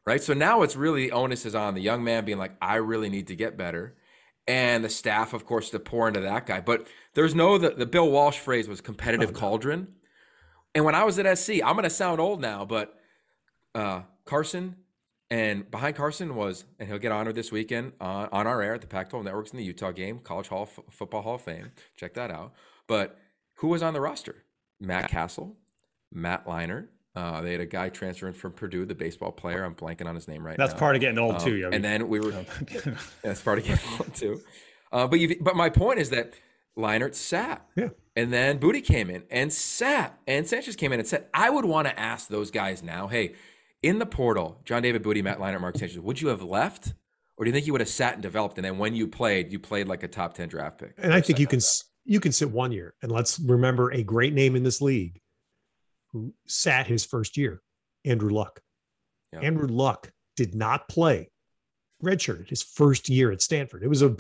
right? 0.08 0.24
So 0.24 0.34
now 0.34 0.62
it's 0.62 0.78
really 0.78 1.08
the 1.08 1.12
onus 1.12 1.46
is 1.46 1.54
on 1.54 1.76
the 1.76 1.82
young 1.82 2.02
man 2.02 2.24
being 2.24 2.38
like, 2.38 2.54
I 2.62 2.76
really 2.76 3.10
need 3.10 3.28
to 3.28 3.36
get 3.36 3.58
better. 3.58 3.94
And 4.48 4.84
the 4.84 4.90
staff, 4.90 5.34
of 5.34 5.46
course, 5.46 5.70
to 5.72 5.80
pour 5.80 6.08
into 6.08 6.22
that 6.22 6.46
guy. 6.46 6.62
But 6.62 6.88
there's 7.14 7.36
no, 7.36 7.58
the, 7.58 7.72
the 7.72 7.86
Bill 7.86 8.10
Walsh 8.10 8.40
phrase 8.40 8.70
was 8.70 8.80
competitive 8.80 9.30
oh, 9.30 9.34
no. 9.34 9.40
cauldron. 9.40 9.88
And 10.74 10.86
when 10.86 10.96
I 10.96 11.04
was 11.04 11.20
at 11.20 11.38
SC, 11.38 11.56
I'm 11.56 11.74
going 11.74 11.84
to 11.84 11.90
sound 11.90 12.22
old 12.22 12.40
now, 12.40 12.64
but 12.64 12.98
uh, 13.76 14.04
Carson 14.24 14.78
and 15.30 15.70
behind 15.70 15.98
Carson 15.98 16.36
was, 16.36 16.64
and 16.80 16.88
he'll 16.88 17.00
get 17.00 17.12
honored 17.12 17.36
this 17.36 17.52
weekend 17.52 17.92
on, 18.00 18.30
on 18.32 18.48
our 18.48 18.62
air 18.62 18.76
at 18.76 18.82
the 18.82 18.88
Pac 18.88 19.10
12 19.10 19.26
Networks 19.26 19.52
in 19.52 19.58
the 19.58 19.66
Utah 19.66 19.92
game, 19.92 20.20
College 20.20 20.48
Hall, 20.48 20.70
F- 20.72 20.86
Football 20.90 21.24
Hall 21.24 21.36
of 21.36 21.42
Fame. 21.42 21.72
Check 21.98 22.14
that 22.14 22.32
out. 22.32 22.54
But 22.88 23.20
who 23.58 23.68
was 23.68 23.84
on 23.84 23.94
the 23.94 24.02
roster? 24.02 24.44
Matt 24.80 25.10
Cassel, 25.10 25.56
Matt 26.12 26.46
Leinart, 26.46 26.88
uh, 27.18 27.42
they 27.42 27.52
had 27.52 27.62
a 27.62 27.66
guy 27.66 27.90
transferring 27.90 28.34
from 28.34 28.52
Purdue, 28.52 28.86
the 28.86 28.94
baseball 28.94 29.32
player. 29.32 29.64
I'm 29.64 29.74
blanking 29.74 30.06
on 30.06 30.14
his 30.14 30.28
name 30.28 30.46
right 30.46 30.56
that's 30.56 30.60
now. 30.60 30.74
That's 30.74 30.80
part 30.80 30.96
of 30.96 31.02
getting 31.02 31.18
old 31.18 31.36
um, 31.36 31.42
too. 31.42 31.56
Yogi. 31.56 31.76
And 31.76 31.84
then 31.84 32.10
we 32.10 32.20
were. 32.20 32.32
that's 33.24 33.42
part 33.42 33.58
of 33.58 33.66
getting 33.66 33.90
old 34.00 34.14
too. 34.14 34.42
Uh, 34.92 35.08
but 35.08 35.20
you, 35.20 35.36
but 35.42 35.56
my 35.56 35.70
point 35.70 36.00
is 36.00 36.12
that 36.12 36.34
Leinart 36.78 37.16
sat. 37.16 37.66
Yeah. 37.76 37.90
And 38.16 38.32
then 38.32 38.60
Booty 38.60 38.82
came 38.82 39.10
in 39.10 39.24
and 39.32 39.52
sat, 39.52 40.20
and 40.28 40.48
Sanchez 40.48 40.76
came 40.76 40.94
in 40.94 41.00
and 41.00 41.08
said, 41.08 41.26
"I 41.34 41.50
would 41.50 41.66
want 41.66 41.88
to 41.88 42.00
ask 42.00 42.28
those 42.28 42.52
guys 42.52 42.84
now, 42.84 43.08
hey, 43.08 43.34
in 43.82 43.98
the 43.98 44.06
portal, 44.06 44.62
John 44.64 44.84
David 44.84 45.02
Booty, 45.02 45.24
Matt 45.24 45.40
Leinart, 45.40 45.62
Mark 45.62 45.78
Sanchez, 45.78 46.00
would 46.00 46.22
you 46.22 46.28
have 46.28 46.44
left, 46.44 46.94
or 47.36 47.46
do 47.46 47.50
you 47.50 47.54
think 47.54 47.66
you 47.66 47.74
would 47.74 47.82
have 47.82 47.90
sat 47.90 48.14
and 48.14 48.22
developed, 48.22 48.60
and 48.60 48.66
then 48.66 48.78
when 48.78 48.94
you 48.94 49.08
played, 49.08 49.52
you 49.52 49.58
played 49.58 49.88
like 49.88 50.04
a 50.04 50.08
top 50.08 50.36
ten 50.36 50.50
draft 50.50 50.78
pick?" 50.78 50.94
And 51.00 51.12
I 51.12 51.22
think 51.22 51.40
you 51.40 51.48
can 51.48 51.62
you 52.08 52.20
can 52.20 52.32
sit 52.32 52.50
one 52.50 52.72
year, 52.72 52.94
and 53.02 53.12
let's 53.12 53.40
remember 53.40 53.92
a 53.92 54.02
great 54.02 54.34
name 54.34 54.56
in 54.56 54.64
this 54.64 54.82
league 54.82 55.20
who 56.12 56.34
sat 56.48 56.88
his 56.88 57.06
first 57.06 57.38
year 57.38 57.62
Andrew 58.06 58.30
Luck. 58.30 58.62
Yeah. 59.34 59.42
Andrew 59.42 59.68
Luck 59.68 60.12
did 60.36 60.56
not 60.56 60.88
play 60.88 61.30
redshirted 62.04 62.50
his 62.50 62.62
first 62.62 63.10
year 63.10 63.32
at 63.32 63.42
Stanford. 63.42 63.84
It 63.84 63.88
was 63.88 64.02
a 64.02 64.16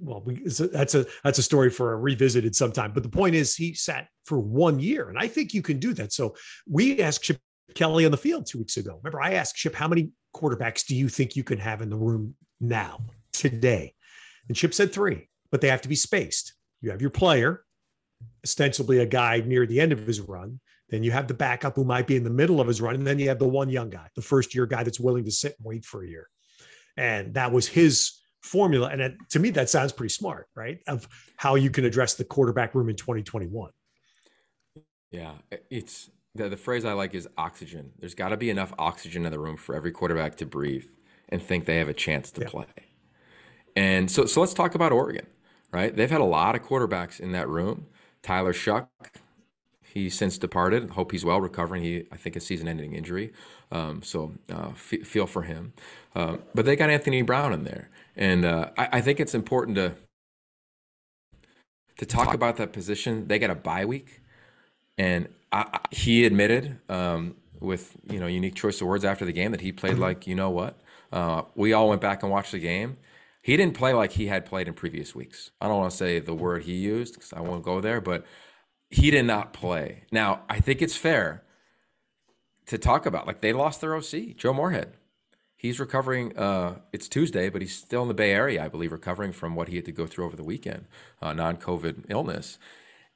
well, 0.00 0.22
we, 0.24 0.44
a, 0.44 0.66
that's 0.68 0.94
a 0.94 1.06
that's 1.24 1.38
a 1.38 1.42
story 1.42 1.70
for 1.70 1.92
a 1.92 1.96
revisited 1.96 2.54
sometime. 2.54 2.92
But 2.92 3.02
the 3.02 3.08
point 3.08 3.34
is, 3.34 3.56
he 3.56 3.74
sat 3.74 4.08
for 4.24 4.38
one 4.38 4.78
year, 4.78 5.08
and 5.08 5.18
I 5.18 5.28
think 5.28 5.54
you 5.54 5.62
can 5.62 5.78
do 5.78 5.94
that. 5.94 6.12
So 6.12 6.36
we 6.68 7.00
asked 7.00 7.22
Chip 7.22 7.38
Kelly 7.74 8.04
on 8.04 8.10
the 8.10 8.16
field 8.16 8.46
two 8.46 8.58
weeks 8.58 8.76
ago. 8.76 9.00
Remember, 9.02 9.22
I 9.22 9.34
asked 9.34 9.56
Chip, 9.56 9.74
how 9.74 9.88
many 9.88 10.10
quarterbacks 10.34 10.86
do 10.86 10.94
you 10.94 11.08
think 11.08 11.36
you 11.36 11.44
can 11.44 11.58
have 11.58 11.82
in 11.82 11.90
the 11.90 11.96
room 11.96 12.34
now 12.60 13.00
today? 13.32 13.94
And 14.48 14.56
Chip 14.56 14.74
said 14.74 14.92
three, 14.92 15.28
but 15.50 15.60
they 15.60 15.68
have 15.68 15.82
to 15.82 15.88
be 15.88 15.94
spaced. 15.94 16.54
You 16.82 16.90
have 16.90 17.00
your 17.00 17.10
player, 17.10 17.64
ostensibly 18.44 18.98
a 18.98 19.06
guy 19.06 19.42
near 19.46 19.66
the 19.66 19.80
end 19.80 19.92
of 19.92 20.06
his 20.06 20.20
run. 20.20 20.60
Then 20.90 21.02
you 21.02 21.10
have 21.12 21.26
the 21.26 21.34
backup 21.34 21.76
who 21.76 21.84
might 21.84 22.06
be 22.06 22.16
in 22.16 22.24
the 22.24 22.30
middle 22.30 22.60
of 22.60 22.68
his 22.68 22.82
run. 22.82 22.94
And 22.94 23.06
then 23.06 23.18
you 23.18 23.28
have 23.28 23.38
the 23.38 23.48
one 23.48 23.70
young 23.70 23.88
guy, 23.88 24.08
the 24.14 24.20
first 24.20 24.54
year 24.54 24.66
guy 24.66 24.82
that's 24.82 25.00
willing 25.00 25.24
to 25.24 25.30
sit 25.30 25.54
and 25.58 25.64
wait 25.64 25.86
for 25.86 26.04
a 26.04 26.08
year. 26.08 26.28
And 26.98 27.32
that 27.34 27.50
was 27.50 27.66
his 27.66 28.20
formula. 28.42 28.88
And 28.88 29.00
it, 29.00 29.14
to 29.30 29.38
me, 29.38 29.50
that 29.50 29.70
sounds 29.70 29.92
pretty 29.92 30.12
smart, 30.12 30.48
right? 30.54 30.80
Of 30.86 31.08
how 31.36 31.54
you 31.54 31.70
can 31.70 31.86
address 31.86 32.14
the 32.14 32.24
quarterback 32.24 32.74
room 32.74 32.90
in 32.90 32.96
2021. 32.96 33.70
Yeah. 35.10 35.32
It's 35.70 36.10
the, 36.34 36.48
the 36.48 36.56
phrase 36.56 36.84
I 36.84 36.92
like 36.92 37.14
is 37.14 37.28
oxygen. 37.38 37.92
There's 37.98 38.14
got 38.14 38.30
to 38.30 38.36
be 38.36 38.50
enough 38.50 38.72
oxygen 38.78 39.24
in 39.24 39.32
the 39.32 39.38
room 39.38 39.56
for 39.56 39.74
every 39.74 39.92
quarterback 39.92 40.36
to 40.36 40.46
breathe 40.46 40.86
and 41.28 41.40
think 41.40 41.64
they 41.64 41.76
have 41.76 41.88
a 41.88 41.94
chance 41.94 42.30
to 42.32 42.42
yeah. 42.42 42.48
play. 42.48 42.66
And 43.76 44.10
so, 44.10 44.26
so 44.26 44.40
let's 44.40 44.52
talk 44.52 44.74
about 44.74 44.92
Oregon, 44.92 45.26
right? 45.72 45.94
They've 45.94 46.10
had 46.10 46.20
a 46.20 46.24
lot 46.24 46.54
of 46.54 46.62
quarterbacks 46.62 47.18
in 47.18 47.32
that 47.32 47.48
room. 47.48 47.86
Tyler 48.22 48.52
Shough, 48.52 48.86
He's 49.92 50.14
since 50.14 50.38
departed. 50.38 50.90
Hope 50.90 51.12
he's 51.12 51.22
well, 51.22 51.38
recovering. 51.38 51.82
He, 51.82 52.06
I 52.10 52.16
think, 52.16 52.34
a 52.34 52.40
season-ending 52.40 52.94
injury. 52.94 53.30
Um, 53.70 54.02
so 54.02 54.32
uh, 54.50 54.70
f- 54.70 55.06
feel 55.06 55.26
for 55.26 55.42
him. 55.42 55.74
Uh, 56.16 56.38
but 56.54 56.64
they 56.64 56.76
got 56.76 56.88
Anthony 56.88 57.20
Brown 57.20 57.52
in 57.52 57.64
there, 57.64 57.90
and 58.16 58.46
uh, 58.46 58.70
I, 58.78 58.88
I, 58.92 59.00
think 59.02 59.20
it's 59.20 59.34
important 59.34 59.76
to 59.76 59.94
to 61.98 62.06
talk 62.06 62.32
about 62.32 62.56
that 62.56 62.72
position. 62.72 63.28
They 63.28 63.38
got 63.38 63.50
a 63.50 63.54
bye 63.54 63.84
week, 63.84 64.22
and 64.96 65.28
I, 65.52 65.66
I, 65.70 65.80
he 65.90 66.24
admitted 66.24 66.78
um, 66.88 67.36
with 67.60 67.94
you 68.10 68.18
know 68.18 68.26
unique 68.26 68.54
choice 68.54 68.80
of 68.80 68.86
words 68.86 69.04
after 69.04 69.26
the 69.26 69.32
game 69.32 69.50
that 69.50 69.60
he 69.60 69.72
played 69.72 69.94
mm-hmm. 69.94 70.02
like 70.02 70.26
you 70.26 70.34
know 70.34 70.48
what. 70.48 70.80
Uh, 71.12 71.42
we 71.54 71.74
all 71.74 71.90
went 71.90 72.00
back 72.00 72.22
and 72.22 72.32
watched 72.32 72.52
the 72.52 72.58
game. 72.58 72.96
He 73.42 73.56
didn't 73.56 73.74
play 73.74 73.92
like 73.92 74.12
he 74.12 74.28
had 74.28 74.46
played 74.46 74.68
in 74.68 74.74
previous 74.74 75.14
weeks. 75.14 75.50
I 75.60 75.66
don't 75.66 75.78
want 75.78 75.90
to 75.90 75.96
say 75.96 76.20
the 76.20 76.34
word 76.34 76.62
he 76.62 76.74
used 76.74 77.14
because 77.14 77.32
I 77.32 77.40
won't 77.40 77.64
go 77.64 77.80
there, 77.80 78.00
but 78.00 78.24
he 78.88 79.10
did 79.10 79.24
not 79.24 79.52
play. 79.52 80.04
Now, 80.12 80.42
I 80.48 80.60
think 80.60 80.80
it's 80.80 80.96
fair 80.96 81.42
to 82.66 82.78
talk 82.78 83.04
about 83.04 83.26
like 83.26 83.40
they 83.40 83.52
lost 83.52 83.80
their 83.80 83.96
OC, 83.96 84.36
Joe 84.36 84.52
Moorhead. 84.52 84.92
He's 85.56 85.80
recovering. 85.80 86.36
Uh, 86.36 86.80
it's 86.92 87.08
Tuesday, 87.08 87.48
but 87.48 87.62
he's 87.62 87.74
still 87.74 88.02
in 88.02 88.08
the 88.08 88.14
Bay 88.14 88.32
Area, 88.32 88.64
I 88.64 88.68
believe, 88.68 88.92
recovering 88.92 89.32
from 89.32 89.56
what 89.56 89.68
he 89.68 89.76
had 89.76 89.84
to 89.86 89.92
go 89.92 90.06
through 90.06 90.26
over 90.26 90.36
the 90.36 90.44
weekend, 90.44 90.86
uh, 91.20 91.32
non-COVID 91.32 92.06
illness. 92.08 92.58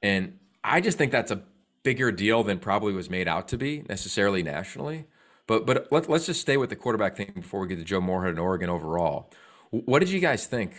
And 0.02 0.38
I 0.62 0.80
just 0.80 0.98
think 0.98 1.12
that's 1.12 1.30
a 1.30 1.42
bigger 1.82 2.10
deal 2.10 2.42
than 2.42 2.58
probably 2.58 2.92
was 2.92 3.08
made 3.08 3.28
out 3.28 3.46
to 3.48 3.56
be 3.56 3.84
necessarily 3.88 4.42
nationally. 4.42 5.06
But 5.46 5.66
but 5.66 5.86
let, 5.92 6.10
let's 6.10 6.26
just 6.26 6.40
stay 6.40 6.56
with 6.56 6.70
the 6.70 6.76
quarterback 6.76 7.16
thing 7.16 7.32
before 7.34 7.60
we 7.60 7.68
get 7.68 7.78
to 7.78 7.84
Joe 7.84 8.00
Moorhead 8.00 8.30
and 8.30 8.40
Oregon 8.40 8.70
overall. 8.70 9.30
What 9.70 10.00
did 10.00 10.10
you 10.10 10.20
guys 10.20 10.46
think 10.46 10.74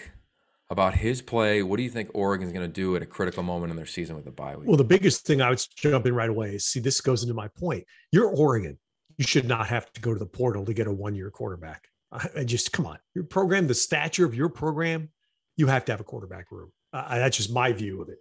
about 0.70 0.96
his 0.96 1.22
play. 1.22 1.64
What 1.64 1.78
do 1.78 1.84
you 1.84 1.90
think 1.90 2.10
Oregon's 2.14 2.52
going 2.52 2.66
to 2.66 2.72
do 2.72 2.96
at 2.96 3.02
a 3.02 3.06
critical 3.06 3.44
moment 3.44 3.72
in 3.72 3.78
their 3.78 3.86
season 3.86 4.16
with 4.16 4.26
the 4.26 4.32
bye 4.32 4.56
week? 4.56 4.68
Well, 4.68 4.78
the 4.78 4.84
biggest 4.84 5.26
thing 5.26 5.42
I 5.42 5.50
would 5.50 5.66
jump 5.76 6.06
in 6.06 6.14
right 6.14 6.30
away 6.30 6.56
is 6.56 6.66
see, 6.66 6.80
this 6.80 7.00
goes 7.02 7.24
into 7.24 7.34
my 7.34 7.48
point. 7.48 7.86
You're 8.12 8.30
Oregon. 8.30 8.78
You 9.18 9.26
should 9.26 9.48
not 9.48 9.68
have 9.68 9.92
to 9.94 10.02
go 10.02 10.14
to 10.14 10.20
the 10.20 10.26
portal 10.26 10.66
to 10.66 10.74
get 10.74 10.88
a 10.88 10.92
one 10.92 11.16
year 11.16 11.32
quarterback. 11.32 11.88
I 12.36 12.46
just 12.46 12.72
come 12.72 12.86
on, 12.86 12.98
your 13.16 13.26
program, 13.26 13.68
the 13.68 13.74
stature 13.74 14.26
of 14.26 14.34
your 14.34 14.48
program, 14.48 15.10
you 15.58 15.68
have 15.68 15.84
to 15.86 15.92
have 15.92 16.00
a 16.00 16.06
quarterback 16.06 16.52
room. 16.52 16.72
Uh, 16.94 17.18
that's 17.18 17.36
just 17.36 17.52
my 17.52 17.74
view 17.74 18.02
of 18.02 18.10
it. 18.10 18.20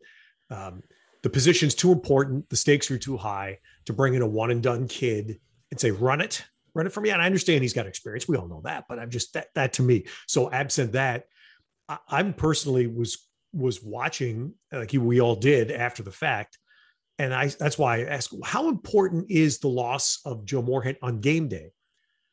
Um, 0.50 0.82
the 1.22 1.30
position's 1.30 1.74
too 1.74 1.92
important. 1.92 2.48
The 2.48 2.56
stakes 2.56 2.90
are 2.90 2.98
too 2.98 3.16
high 3.16 3.58
to 3.84 3.92
bring 3.92 4.14
in 4.14 4.22
a 4.22 4.26
one 4.26 4.50
and 4.50 4.60
done 4.60 4.88
kid 4.88 5.38
and 5.70 5.78
say, 5.78 5.92
run 5.92 6.20
it, 6.20 6.44
run 6.76 6.86
it 6.86 6.92
for 6.92 7.00
me. 7.00 7.10
And 7.10 7.22
I 7.22 7.26
understand 7.26 7.62
he's 7.62 7.72
got 7.72 7.86
experience. 7.86 8.28
We 8.28 8.36
all 8.36 8.46
know 8.46 8.60
that, 8.64 8.84
but 8.88 8.98
I'm 8.98 9.10
just 9.10 9.32
that, 9.32 9.48
that 9.54 9.72
to 9.74 9.82
me. 9.82 10.06
So 10.28 10.50
absent 10.50 10.92
that, 10.92 11.24
I, 11.88 11.98
I'm 12.08 12.34
personally 12.34 12.86
was, 12.86 13.26
was 13.52 13.82
watching 13.82 14.52
like 14.70 14.92
we 14.92 15.20
all 15.20 15.36
did 15.36 15.70
after 15.70 16.02
the 16.02 16.12
fact. 16.12 16.58
And 17.18 17.32
I, 17.32 17.48
that's 17.48 17.78
why 17.78 18.00
I 18.00 18.04
ask, 18.04 18.30
how 18.44 18.68
important 18.68 19.30
is 19.30 19.58
the 19.58 19.68
loss 19.68 20.20
of 20.26 20.44
Joe 20.44 20.60
Moorhead 20.60 20.98
on 21.00 21.20
game 21.20 21.48
day? 21.48 21.70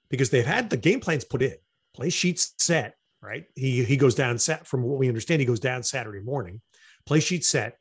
Because 0.09 0.29
they've 0.29 0.45
had 0.45 0.69
the 0.69 0.77
game 0.77 0.99
plans 0.99 1.23
put 1.23 1.41
in, 1.41 1.55
play 1.95 2.09
sheets 2.09 2.53
set, 2.59 2.95
right? 3.21 3.45
He, 3.55 3.85
he 3.85 3.95
goes 3.95 4.13
down 4.13 4.37
set 4.37 4.67
from 4.67 4.83
what 4.83 4.99
we 4.99 5.07
understand, 5.07 5.39
he 5.39 5.45
goes 5.45 5.61
down 5.61 5.83
Saturday 5.83 6.19
morning, 6.19 6.61
play 7.05 7.21
sheet 7.21 7.45
set. 7.45 7.77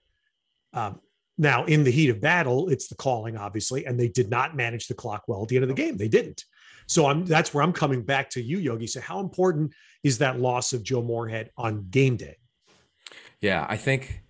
Um, 0.72 1.01
now, 1.38 1.64
in 1.64 1.83
the 1.83 1.90
heat 1.90 2.11
of 2.11 2.20
battle, 2.20 2.68
it's 2.68 2.87
the 2.87 2.94
calling, 2.94 3.37
obviously, 3.37 3.85
and 3.85 3.98
they 3.98 4.09
did 4.09 4.31
not 4.31 4.55
manage 4.55 4.87
the 4.87 4.94
clock 4.94 5.25
well 5.27 5.42
at 5.42 5.48
the 5.48 5.57
end 5.57 5.64
of 5.64 5.68
the 5.68 5.75
game. 5.75 5.96
They 5.96 6.09
didn't. 6.09 6.44
So 6.92 7.07
I'm 7.07 7.24
that's 7.24 7.55
where 7.55 7.64
I'm 7.64 7.72
coming 7.72 8.02
back 8.02 8.28
to 8.31 8.42
you, 8.42 8.59
Yogi. 8.59 8.87
So 8.87 9.00
how 9.00 9.20
important 9.20 9.72
is 10.05 10.18
that 10.18 10.38
loss 10.38 10.72
of 10.74 10.83
Joe 10.83 11.02
Moorhead 11.02 11.50
on 11.57 11.87
game 11.90 12.16
day? 12.16 12.37
Yeah, 13.40 13.66
I 13.68 13.78
think 13.78 14.22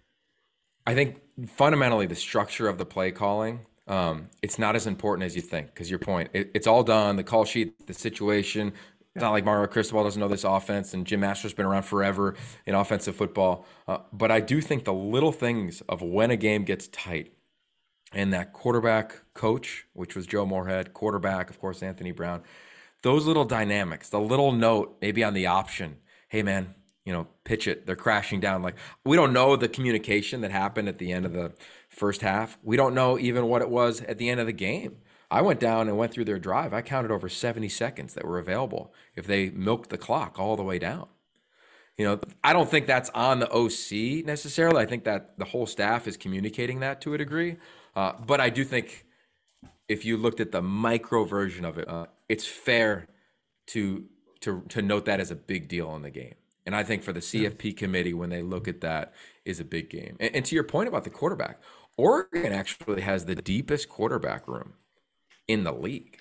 I 0.87 0.95
think 0.95 1.21
fundamentally 1.47 2.07
the 2.07 2.15
structure 2.15 2.69
of 2.69 2.79
the 2.79 2.87
play 2.87 3.11
calling, 3.11 3.67
um, 3.89 4.31
it's 4.43 4.59
not 4.59 4.77
as 4.77 4.87
important 4.87 5.27
as 5.27 5.35
you 5.35 5.43
think. 5.43 5.67
Because 5.75 5.91
your 5.91 5.99
point, 5.99 6.31
it, 6.33 6.53
it's 6.55 6.69
all 6.69 6.85
done. 6.85 7.17
The 7.17 7.25
call 7.25 7.45
sheet, 7.45 7.87
the 7.87 7.95
situation, 7.95 8.73
it's 9.15 9.23
not 9.23 9.33
like 9.33 9.45
Mario 9.45 9.67
Cristobal 9.67 10.05
doesn't 10.05 10.21
know 10.21 10.29
this 10.29 10.45
offense, 10.45 10.95
and 10.95 11.05
Jim 11.05 11.21
Mastro's 11.21 11.53
been 11.53 11.67
around 11.67 11.83
forever 11.83 12.35
in 12.65 12.75
offensive 12.77 13.17
football. 13.17 13.67
Uh, 13.89 13.99
but 14.13 14.31
I 14.31 14.39
do 14.39 14.61
think 14.61 14.85
the 14.85 14.95
little 14.95 15.33
things 15.33 15.83
of 15.89 16.01
when 16.01 16.31
a 16.31 16.37
game 16.37 16.65
gets 16.65 16.87
tight, 16.89 17.33
and 18.13 18.33
that 18.33 18.53
quarterback 18.53 19.23
coach, 19.35 19.87
which 19.93 20.15
was 20.15 20.27
Joe 20.27 20.47
Moorhead, 20.47 20.93
quarterback, 20.93 21.51
of 21.51 21.61
course, 21.61 21.83
Anthony 21.83 22.13
Brown, 22.13 22.43
those 23.03 23.27
little 23.27 23.45
dynamics, 23.45 24.09
the 24.09 24.21
little 24.21 24.53
note 24.53 24.97
maybe 25.01 25.25
on 25.25 25.35
the 25.35 25.47
option, 25.47 25.97
hey 26.29 26.43
man, 26.43 26.75
you 27.05 27.13
know, 27.13 27.27
pitch 27.45 27.67
it. 27.67 27.87
They're 27.87 27.97
crashing 27.97 28.41
down. 28.41 28.63
Like 28.63 28.77
we 29.05 29.17
don't 29.17 29.33
know 29.33 29.57
the 29.57 29.69
communication 29.69 30.41
that 30.43 30.51
happened 30.51 30.89
at 30.89 30.99
the 30.99 31.13
end 31.13 31.27
of 31.27 31.33
the 31.33 31.53
first 31.89 32.21
half. 32.23 32.59
We 32.63 32.77
don't 32.77 32.95
know 32.95 33.19
even 33.19 33.47
what 33.47 33.63
it 33.63 33.71
was 33.71 34.03
at 34.03 34.19
the 34.19 34.29
end 34.29 34.41
of 34.41 34.47
the 34.47 34.53
game. 34.53 34.99
I 35.31 35.41
went 35.41 35.61
down 35.61 35.89
and 35.89 35.97
went 35.97 36.13
through 36.13 36.27
their 36.27 36.39
drive. 36.39 36.75
I 36.75 36.83
counted 36.83 37.11
over 37.11 37.29
70 37.29 37.69
seconds 37.71 38.15
that 38.15 38.27
were 38.27 38.39
available 38.39 38.93
if 39.17 39.27
they 39.27 39.49
milked 39.49 39.89
the 39.89 39.99
clock 39.99 40.39
all 40.39 40.57
the 40.57 40.63
way 40.63 40.79
down. 40.79 41.09
You 41.97 42.07
know, 42.07 42.21
I 42.45 42.53
don't 42.53 42.71
think 42.71 42.87
that's 42.87 43.11
on 43.11 43.41
the 43.41 43.51
OC 43.51 44.25
necessarily. 44.27 44.83
I 44.83 44.87
think 44.87 45.05
that 45.05 45.39
the 45.39 45.47
whole 45.47 45.67
staff 45.67 46.07
is 46.07 46.17
communicating 46.17 46.81
that 46.81 47.01
to 47.03 47.15
a 47.15 47.19
degree. 47.19 47.57
Uh, 47.95 48.13
but 48.27 48.41
I 48.41 48.51
do 48.51 48.65
think 48.65 49.07
if 49.89 50.05
you 50.05 50.17
looked 50.17 50.41
at 50.41 50.53
the 50.53 50.63
micro 50.63 51.25
version 51.25 51.65
of 51.65 51.79
it, 51.79 51.89
uh, 51.89 52.07
it's 52.29 52.47
fair 52.47 53.09
to 53.69 54.05
to 54.41 54.63
to 54.69 54.83
note 54.83 55.05
that 55.05 55.21
as 55.21 55.31
a 55.31 55.37
big 55.37 55.69
deal 55.69 55.95
in 55.95 56.03
the 56.03 56.11
game. 56.11 56.35
And 56.65 56.77
I 56.77 56.85
think 56.85 57.03
for 57.03 57.13
the 57.13 57.21
CFP 57.21 57.77
committee, 57.77 58.15
when 58.15 58.31
they 58.31 58.43
look 58.43 58.69
at 58.69 58.81
that, 58.83 59.13
is 59.45 59.59
a 59.59 59.65
big 59.65 59.91
game. 59.91 60.17
And, 60.21 60.35
and 60.37 60.45
to 60.45 60.55
your 60.55 60.65
point 60.65 60.89
about 60.89 61.05
the 61.05 61.11
quarterback, 61.11 61.61
Oregon 61.97 62.53
actually 62.53 63.03
has 63.03 63.25
the 63.25 63.35
deepest 63.35 63.89
quarterback 63.89 64.47
room 64.47 64.75
in 65.49 65.65
the 65.65 65.73
league. 65.73 66.19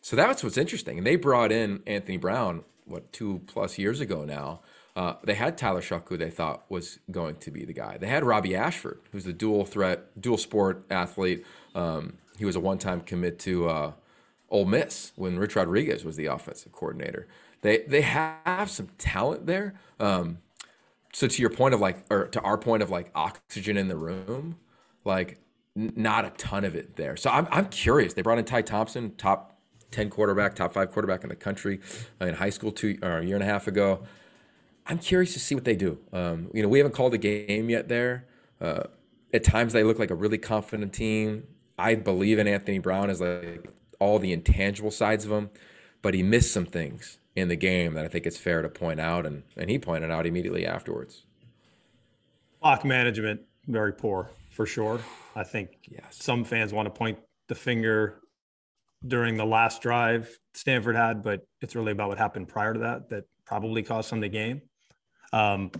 So 0.00 0.16
that's 0.16 0.44
what's 0.44 0.56
interesting. 0.56 0.98
And 0.98 1.06
they 1.06 1.16
brought 1.16 1.50
in 1.50 1.82
Anthony 1.86 2.16
Brown, 2.16 2.64
what, 2.84 3.12
two 3.12 3.42
plus 3.46 3.78
years 3.78 4.00
ago 4.00 4.24
now. 4.24 4.60
Uh, 4.98 5.14
they 5.22 5.34
had 5.34 5.56
Tyler 5.56 5.80
Shough, 5.80 6.02
who 6.08 6.16
they 6.16 6.28
thought 6.28 6.68
was 6.68 6.98
going 7.08 7.36
to 7.36 7.52
be 7.52 7.64
the 7.64 7.72
guy. 7.72 7.98
They 7.98 8.08
had 8.08 8.24
Robbie 8.24 8.56
Ashford, 8.56 8.98
who's 9.12 9.22
the 9.22 9.32
dual 9.32 9.64
threat, 9.64 10.20
dual 10.20 10.36
sport 10.36 10.84
athlete. 10.90 11.46
Um, 11.72 12.14
he 12.36 12.44
was 12.44 12.56
a 12.56 12.60
one 12.60 12.78
time 12.78 13.02
commit 13.02 13.38
to 13.40 13.68
uh, 13.68 13.92
Ole 14.50 14.64
Miss 14.64 15.12
when 15.14 15.38
Rich 15.38 15.54
Rodriguez 15.54 16.04
was 16.04 16.16
the 16.16 16.26
offensive 16.26 16.72
coordinator. 16.72 17.28
They 17.60 17.84
they 17.86 18.00
have 18.00 18.68
some 18.70 18.88
talent 18.98 19.46
there. 19.46 19.74
Um, 20.00 20.38
so 21.12 21.28
to 21.28 21.40
your 21.40 21.50
point 21.50 21.74
of 21.74 21.80
like, 21.80 22.04
or 22.10 22.26
to 22.26 22.40
our 22.40 22.58
point 22.58 22.82
of 22.82 22.90
like 22.90 23.12
oxygen 23.14 23.76
in 23.76 23.86
the 23.86 23.96
room, 23.96 24.56
like 25.04 25.38
not 25.76 26.24
a 26.24 26.30
ton 26.30 26.64
of 26.64 26.74
it 26.74 26.96
there. 26.96 27.16
So 27.16 27.30
I'm, 27.30 27.46
I'm 27.52 27.66
curious. 27.66 28.14
They 28.14 28.22
brought 28.22 28.38
in 28.38 28.44
Ty 28.44 28.62
Thompson, 28.62 29.14
top 29.14 29.60
10 29.92 30.10
quarterback, 30.10 30.56
top 30.56 30.72
five 30.72 30.90
quarterback 30.90 31.22
in 31.22 31.28
the 31.28 31.36
country 31.36 31.78
uh, 32.20 32.26
in 32.26 32.34
high 32.34 32.50
school 32.50 32.72
two 32.72 32.98
or 33.00 33.18
a 33.18 33.24
year 33.24 33.36
and 33.36 33.44
a 33.44 33.46
half 33.46 33.68
ago. 33.68 34.02
I'm 34.88 34.98
curious 34.98 35.34
to 35.34 35.38
see 35.38 35.54
what 35.54 35.64
they 35.64 35.76
do. 35.76 35.98
Um, 36.12 36.50
you 36.54 36.62
know, 36.62 36.68
we 36.68 36.78
haven't 36.78 36.94
called 36.94 37.14
a 37.14 37.18
game 37.18 37.68
yet 37.68 37.88
there. 37.88 38.26
Uh, 38.60 38.84
at 39.32 39.44
times 39.44 39.74
they 39.74 39.84
look 39.84 39.98
like 39.98 40.10
a 40.10 40.14
really 40.14 40.38
confident 40.38 40.92
team. 40.94 41.46
I 41.78 41.94
believe 41.94 42.38
in 42.38 42.48
Anthony 42.48 42.78
Brown 42.78 43.10
as 43.10 43.20
like 43.20 43.68
all 44.00 44.18
the 44.18 44.32
intangible 44.32 44.90
sides 44.90 45.24
of 45.26 45.30
him, 45.30 45.50
but 46.00 46.14
he 46.14 46.22
missed 46.22 46.52
some 46.52 46.64
things 46.64 47.18
in 47.36 47.48
the 47.48 47.56
game 47.56 47.94
that 47.94 48.04
I 48.04 48.08
think 48.08 48.26
it's 48.26 48.38
fair 48.38 48.62
to 48.62 48.68
point 48.68 48.98
out, 48.98 49.26
and, 49.26 49.44
and 49.56 49.70
he 49.70 49.78
pointed 49.78 50.10
out 50.10 50.26
immediately 50.26 50.66
afterwards. 50.66 51.24
Clock 52.60 52.84
management, 52.84 53.42
very 53.66 53.92
poor 53.92 54.30
for 54.50 54.66
sure. 54.66 55.00
I 55.36 55.44
think 55.44 55.70
yes. 55.88 56.18
some 56.20 56.42
fans 56.42 56.72
want 56.72 56.86
to 56.86 56.90
point 56.90 57.18
the 57.46 57.54
finger 57.54 58.20
during 59.06 59.36
the 59.36 59.46
last 59.46 59.82
drive 59.82 60.36
Stanford 60.54 60.96
had, 60.96 61.22
but 61.22 61.46
it's 61.60 61.76
really 61.76 61.92
about 61.92 62.08
what 62.08 62.18
happened 62.18 62.48
prior 62.48 62.74
to 62.74 62.80
that 62.80 63.08
that 63.10 63.24
probably 63.44 63.82
cost 63.82 64.10
them 64.10 64.20
the 64.20 64.28
game. 64.28 64.60
Um, 65.32 65.70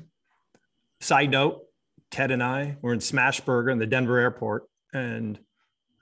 side 1.00 1.30
note, 1.30 1.64
Ted 2.10 2.30
and 2.30 2.42
I 2.42 2.76
were 2.82 2.92
in 2.92 2.98
Smashburger 2.98 3.70
in 3.72 3.78
the 3.78 3.86
Denver 3.86 4.18
airport, 4.18 4.68
and 4.92 5.38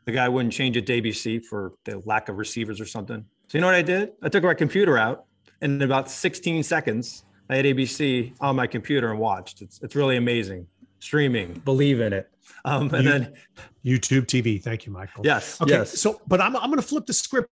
the 0.04 0.12
guy 0.12 0.28
wouldn't 0.28 0.52
change 0.54 0.76
it 0.76 0.86
to 0.86 1.00
ABC 1.00 1.44
for 1.44 1.72
the 1.84 2.00
lack 2.06 2.28
of 2.28 2.36
receivers 2.36 2.80
or 2.80 2.86
something. 2.86 3.24
So 3.48 3.58
you 3.58 3.60
know 3.60 3.66
what 3.68 3.74
I 3.76 3.82
did? 3.82 4.12
I 4.22 4.28
took 4.28 4.44
my 4.44 4.54
computer 4.54 4.98
out, 4.98 5.24
and 5.60 5.72
in 5.74 5.82
about 5.82 6.10
16 6.10 6.62
seconds, 6.62 7.24
I 7.48 7.56
had 7.56 7.64
ABC 7.64 8.32
on 8.40 8.56
my 8.56 8.66
computer 8.66 9.10
and 9.10 9.18
watched. 9.20 9.62
It's 9.62 9.80
it's 9.82 9.94
really 9.94 10.16
amazing. 10.16 10.66
Streaming, 10.98 11.52
believe 11.64 12.00
in 12.00 12.12
it. 12.12 12.28
Um, 12.64 12.92
and 12.94 13.04
You- 13.04 13.10
then 13.10 13.34
YouTube 13.84 14.26
TV. 14.26 14.60
Thank 14.62 14.86
you, 14.86 14.92
Michael. 14.92 15.24
yes, 15.24 15.60
Okay. 15.60 15.72
yes. 15.74 16.00
So, 16.00 16.20
but 16.26 16.40
I'm, 16.40 16.56
I'm 16.56 16.70
going 16.70 16.80
to 16.80 16.86
flip 16.86 17.06
the 17.06 17.12
script 17.12 17.48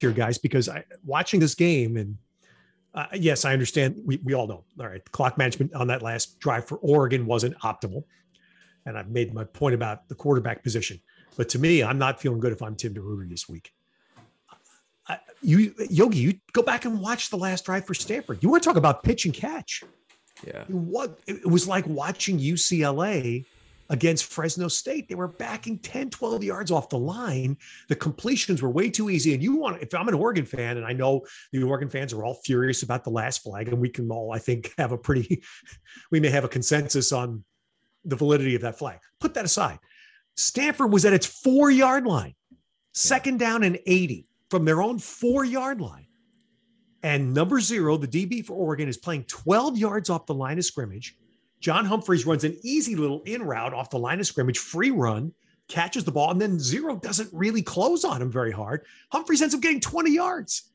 here, 0.00 0.12
guys, 0.12 0.38
because 0.38 0.68
I 0.68 0.84
watching 1.04 1.40
this 1.40 1.54
game 1.56 1.96
and 1.96 2.16
uh, 2.94 3.06
yes, 3.12 3.44
I 3.44 3.52
understand. 3.52 4.00
We, 4.04 4.18
we 4.22 4.34
all 4.34 4.46
know. 4.46 4.64
All 4.78 4.86
right. 4.86 5.02
Clock 5.10 5.36
management 5.36 5.74
on 5.74 5.88
that 5.88 6.02
last 6.02 6.38
drive 6.38 6.66
for 6.66 6.76
Oregon 6.78 7.26
wasn't 7.26 7.58
optimal. 7.60 8.04
And 8.86 8.96
I've 8.96 9.10
made 9.10 9.34
my 9.34 9.44
point 9.44 9.74
about 9.74 10.08
the 10.08 10.14
quarterback 10.14 10.62
position. 10.62 11.00
But 11.36 11.48
to 11.50 11.58
me, 11.58 11.82
I'm 11.82 11.98
not 11.98 12.20
feeling 12.20 12.38
good 12.38 12.52
if 12.52 12.62
I'm 12.62 12.76
Tim 12.76 12.94
DeRuyter 12.94 13.28
this 13.28 13.48
week. 13.48 13.72
I, 15.08 15.18
you, 15.42 15.74
Yogi, 15.90 16.18
you 16.18 16.34
go 16.52 16.62
back 16.62 16.84
and 16.84 17.00
watch 17.00 17.30
the 17.30 17.36
last 17.36 17.64
drive 17.64 17.84
for 17.86 17.94
Stanford. 17.94 18.42
You 18.42 18.48
want 18.48 18.62
to 18.62 18.68
talk 18.68 18.76
about 18.76 19.02
pitch 19.02 19.24
and 19.24 19.34
catch? 19.34 19.82
Yeah. 20.46 20.64
What 20.68 21.18
it 21.26 21.46
was 21.46 21.66
like 21.66 21.86
watching 21.86 22.38
UCLA 22.38 23.44
against 23.90 24.24
Fresno 24.24 24.68
State. 24.68 25.08
They 25.08 25.14
were 25.14 25.28
backing 25.28 25.78
10, 25.78 26.10
12 26.10 26.44
yards 26.44 26.70
off 26.70 26.88
the 26.88 26.98
line. 26.98 27.56
The 27.88 27.96
completions 27.96 28.62
were 28.62 28.70
way 28.70 28.90
too 28.90 29.10
easy. 29.10 29.34
And 29.34 29.42
you 29.42 29.56
want, 29.56 29.82
if 29.82 29.94
I'm 29.94 30.08
an 30.08 30.14
Oregon 30.14 30.46
fan, 30.46 30.76
and 30.76 30.86
I 30.86 30.92
know 30.92 31.24
the 31.52 31.62
Oregon 31.62 31.88
fans 31.88 32.12
are 32.12 32.24
all 32.24 32.40
furious 32.44 32.82
about 32.82 33.04
the 33.04 33.10
last 33.10 33.42
flag, 33.42 33.68
and 33.68 33.80
we 33.80 33.88
can 33.88 34.10
all, 34.10 34.32
I 34.32 34.38
think, 34.38 34.72
have 34.78 34.92
a 34.92 34.98
pretty, 34.98 35.42
we 36.10 36.20
may 36.20 36.30
have 36.30 36.44
a 36.44 36.48
consensus 36.48 37.12
on 37.12 37.44
the 38.04 38.16
validity 38.16 38.54
of 38.54 38.62
that 38.62 38.78
flag. 38.78 38.98
Put 39.20 39.34
that 39.34 39.44
aside. 39.44 39.78
Stanford 40.36 40.92
was 40.92 41.04
at 41.04 41.12
its 41.12 41.26
four 41.26 41.70
yard 41.70 42.06
line, 42.06 42.34
second 42.92 43.38
down 43.38 43.62
and 43.62 43.78
80 43.86 44.26
from 44.50 44.64
their 44.64 44.82
own 44.82 44.98
four 44.98 45.44
yard 45.44 45.80
line. 45.80 46.06
And 47.02 47.34
number 47.34 47.60
zero, 47.60 47.98
the 47.98 48.08
DB 48.08 48.44
for 48.44 48.54
Oregon, 48.54 48.88
is 48.88 48.96
playing 48.96 49.24
12 49.24 49.76
yards 49.76 50.08
off 50.08 50.24
the 50.24 50.34
line 50.34 50.56
of 50.58 50.64
scrimmage. 50.64 51.16
John 51.64 51.86
Humphreys 51.86 52.26
runs 52.26 52.44
an 52.44 52.58
easy 52.62 52.94
little 52.94 53.22
in 53.22 53.42
route 53.42 53.72
off 53.72 53.88
the 53.88 53.98
line 53.98 54.20
of 54.20 54.26
scrimmage, 54.26 54.58
free 54.58 54.90
run, 54.90 55.32
catches 55.66 56.04
the 56.04 56.12
ball, 56.12 56.30
and 56.30 56.38
then 56.38 56.58
zero 56.60 56.94
doesn't 56.94 57.30
really 57.32 57.62
close 57.62 58.04
on 58.04 58.20
him 58.20 58.30
very 58.30 58.52
hard. 58.52 58.84
Humphreys 59.10 59.40
ends 59.40 59.54
up 59.54 59.62
getting 59.62 59.80
20 59.80 60.10
yards. 60.10 60.72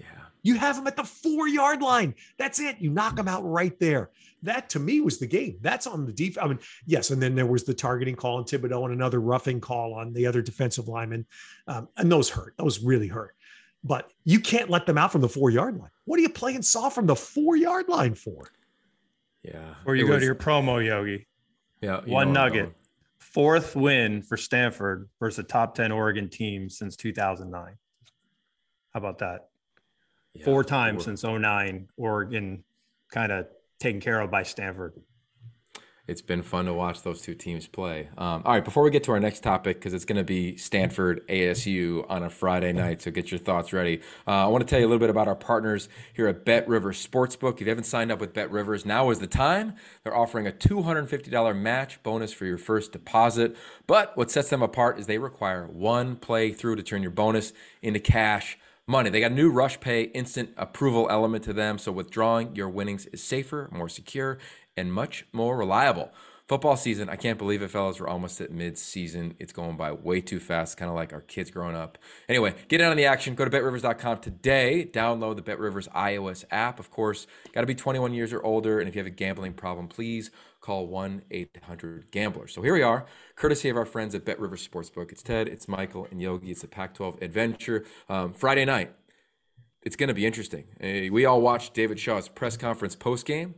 Yeah. 0.00 0.06
You 0.42 0.56
have 0.56 0.76
him 0.76 0.88
at 0.88 0.96
the 0.96 1.04
four 1.04 1.46
yard 1.46 1.80
line. 1.80 2.16
That's 2.38 2.58
it. 2.58 2.78
You 2.80 2.90
knock 2.90 3.16
him 3.16 3.28
out 3.28 3.44
right 3.44 3.78
there. 3.78 4.10
That 4.42 4.68
to 4.70 4.80
me 4.80 5.00
was 5.00 5.18
the 5.18 5.28
game. 5.28 5.58
That's 5.60 5.86
on 5.86 6.06
the 6.06 6.12
defense. 6.12 6.44
I 6.44 6.48
mean, 6.48 6.58
yes. 6.86 7.10
And 7.10 7.22
then 7.22 7.36
there 7.36 7.46
was 7.46 7.62
the 7.62 7.72
targeting 7.72 8.16
call 8.16 8.38
on 8.38 8.42
Thibodeaux 8.42 8.86
and 8.86 8.94
another 8.94 9.20
roughing 9.20 9.60
call 9.60 9.94
on 9.94 10.12
the 10.12 10.26
other 10.26 10.42
defensive 10.42 10.88
lineman. 10.88 11.24
Um, 11.68 11.88
and 11.98 12.10
those 12.10 12.28
hurt. 12.28 12.54
Those 12.58 12.80
really 12.80 13.06
hurt. 13.06 13.36
But 13.84 14.10
you 14.24 14.40
can't 14.40 14.70
let 14.70 14.86
them 14.86 14.98
out 14.98 15.12
from 15.12 15.20
the 15.20 15.28
four 15.28 15.50
yard 15.50 15.78
line. 15.78 15.90
What 16.04 16.18
are 16.18 16.22
you 16.22 16.30
playing 16.30 16.62
soft 16.62 16.96
from 16.96 17.06
the 17.06 17.14
four 17.14 17.54
yard 17.54 17.88
line 17.88 18.16
for? 18.16 18.50
Yeah. 19.42 19.74
Or 19.84 19.94
you 19.96 20.04
It 20.04 20.08
go 20.08 20.14
was- 20.14 20.22
to 20.22 20.26
your 20.26 20.34
promo, 20.34 20.84
Yogi. 20.84 21.26
yeah, 21.80 22.00
you 22.04 22.12
One 22.12 22.32
know 22.32 22.44
nugget. 22.44 22.72
Fourth 23.18 23.74
win 23.76 24.22
for 24.22 24.36
Stanford 24.36 25.08
versus 25.18 25.38
a 25.40 25.42
top 25.44 25.74
10 25.74 25.90
Oregon 25.92 26.28
team 26.28 26.68
since 26.68 26.96
2009. 26.96 27.78
How 28.92 28.98
about 28.98 29.18
that? 29.18 29.48
Yeah, 30.34 30.44
Four 30.44 30.64
times 30.64 31.04
since 31.04 31.24
09, 31.24 31.88
Oregon 31.96 32.64
kind 33.10 33.32
of 33.32 33.46
taken 33.78 34.00
care 34.00 34.20
of 34.20 34.30
by 34.30 34.42
Stanford. 34.42 34.94
It's 36.12 36.20
been 36.20 36.42
fun 36.42 36.66
to 36.66 36.74
watch 36.74 37.02
those 37.02 37.22
two 37.22 37.34
teams 37.34 37.66
play. 37.66 38.10
Um, 38.18 38.42
all 38.44 38.52
right, 38.52 38.62
before 38.62 38.82
we 38.82 38.90
get 38.90 39.02
to 39.04 39.12
our 39.12 39.18
next 39.18 39.40
topic, 39.40 39.78
because 39.78 39.94
it's 39.94 40.04
going 40.04 40.18
to 40.18 40.24
be 40.24 40.58
Stanford 40.58 41.26
ASU 41.26 42.04
on 42.10 42.22
a 42.22 42.28
Friday 42.28 42.70
night, 42.74 43.00
so 43.00 43.10
get 43.10 43.30
your 43.30 43.38
thoughts 43.40 43.72
ready. 43.72 44.02
Uh, 44.28 44.44
I 44.44 44.46
want 44.48 44.60
to 44.60 44.68
tell 44.68 44.78
you 44.78 44.84
a 44.84 44.88
little 44.88 45.00
bit 45.00 45.08
about 45.08 45.26
our 45.26 45.34
partners 45.34 45.88
here 46.12 46.28
at 46.28 46.44
Bet 46.44 46.68
Rivers 46.68 47.04
Sportsbook. 47.04 47.54
If 47.54 47.62
you 47.62 47.68
haven't 47.70 47.84
signed 47.84 48.12
up 48.12 48.20
with 48.20 48.34
Bet 48.34 48.50
Rivers, 48.50 48.84
now 48.84 49.08
is 49.08 49.20
the 49.20 49.26
time. 49.26 49.74
They're 50.04 50.14
offering 50.14 50.46
a 50.46 50.52
$250 50.52 51.56
match 51.56 52.02
bonus 52.02 52.30
for 52.34 52.44
your 52.44 52.58
first 52.58 52.92
deposit. 52.92 53.56
But 53.86 54.14
what 54.14 54.30
sets 54.30 54.50
them 54.50 54.60
apart 54.60 54.98
is 54.98 55.06
they 55.06 55.16
require 55.16 55.66
one 55.66 56.16
play 56.16 56.52
through 56.52 56.76
to 56.76 56.82
turn 56.82 57.00
your 57.00 57.10
bonus 57.10 57.54
into 57.80 58.00
cash 58.00 58.58
money. 58.86 59.10
They 59.10 59.20
got 59.20 59.30
a 59.30 59.34
new 59.34 59.50
Rush 59.50 59.80
Pay 59.80 60.02
instant 60.02 60.50
approval 60.56 61.06
element 61.10 61.44
to 61.44 61.52
them, 61.52 61.78
so 61.78 61.92
withdrawing 61.92 62.56
your 62.56 62.68
winnings 62.68 63.06
is 63.06 63.22
safer, 63.22 63.68
more 63.72 63.88
secure, 63.88 64.38
and 64.76 64.92
much 64.92 65.26
more 65.32 65.56
reliable. 65.56 66.12
Football 66.48 66.76
season, 66.76 67.08
I 67.08 67.16
can't 67.16 67.38
believe 67.38 67.62
it, 67.62 67.70
fellas. 67.70 68.00
We're 68.00 68.08
almost 68.08 68.40
at 68.40 68.50
mid-season. 68.50 69.36
It's 69.38 69.52
going 69.52 69.76
by 69.76 69.92
way 69.92 70.20
too 70.20 70.40
fast, 70.40 70.76
kind 70.76 70.90
of 70.90 70.94
like 70.96 71.12
our 71.12 71.20
kids 71.20 71.50
growing 71.50 71.76
up. 71.76 71.98
Anyway, 72.28 72.54
get 72.68 72.80
in 72.80 72.88
on 72.88 72.96
the 72.96 73.06
action. 73.06 73.34
Go 73.34 73.44
to 73.44 73.50
betrivers.com 73.50 74.18
today. 74.18 74.90
Download 74.92 75.36
the 75.36 75.42
BetRivers 75.42 75.88
iOS 75.92 76.44
app. 76.50 76.78
Of 76.78 76.90
course, 76.90 77.26
got 77.52 77.60
to 77.62 77.66
be 77.66 77.74
21 77.74 78.12
years 78.12 78.32
or 78.32 78.42
older. 78.42 78.80
And 78.80 78.88
if 78.88 78.94
you 78.94 78.98
have 78.98 79.06
a 79.06 79.10
gambling 79.10 79.54
problem, 79.54 79.88
please 79.88 80.30
call 80.60 80.88
1-800-GAMBLER. 80.88 82.48
So 82.48 82.60
here 82.60 82.74
we 82.74 82.82
are, 82.82 83.06
courtesy 83.36 83.68
of 83.68 83.76
our 83.76 83.86
friends 83.86 84.14
at 84.14 84.24
Bet 84.24 84.38
Rivers 84.38 84.66
Sportsbook. 84.66 85.10
It's 85.10 85.22
Ted, 85.22 85.48
it's 85.48 85.68
Michael, 85.68 86.06
and 86.10 86.20
Yogi. 86.20 86.50
It's 86.50 86.64
a 86.64 86.68
Pac-12 86.68 87.22
adventure. 87.22 87.84
Um, 88.08 88.34
Friday 88.34 88.64
night, 88.64 88.92
it's 89.82 89.96
going 89.96 90.08
to 90.08 90.14
be 90.14 90.26
interesting. 90.26 90.64
Uh, 90.82 91.12
we 91.12 91.24
all 91.24 91.40
watched 91.40 91.72
David 91.72 91.98
Shaw's 91.98 92.28
press 92.28 92.56
conference 92.56 92.94
post 92.94 93.26
game. 93.26 93.54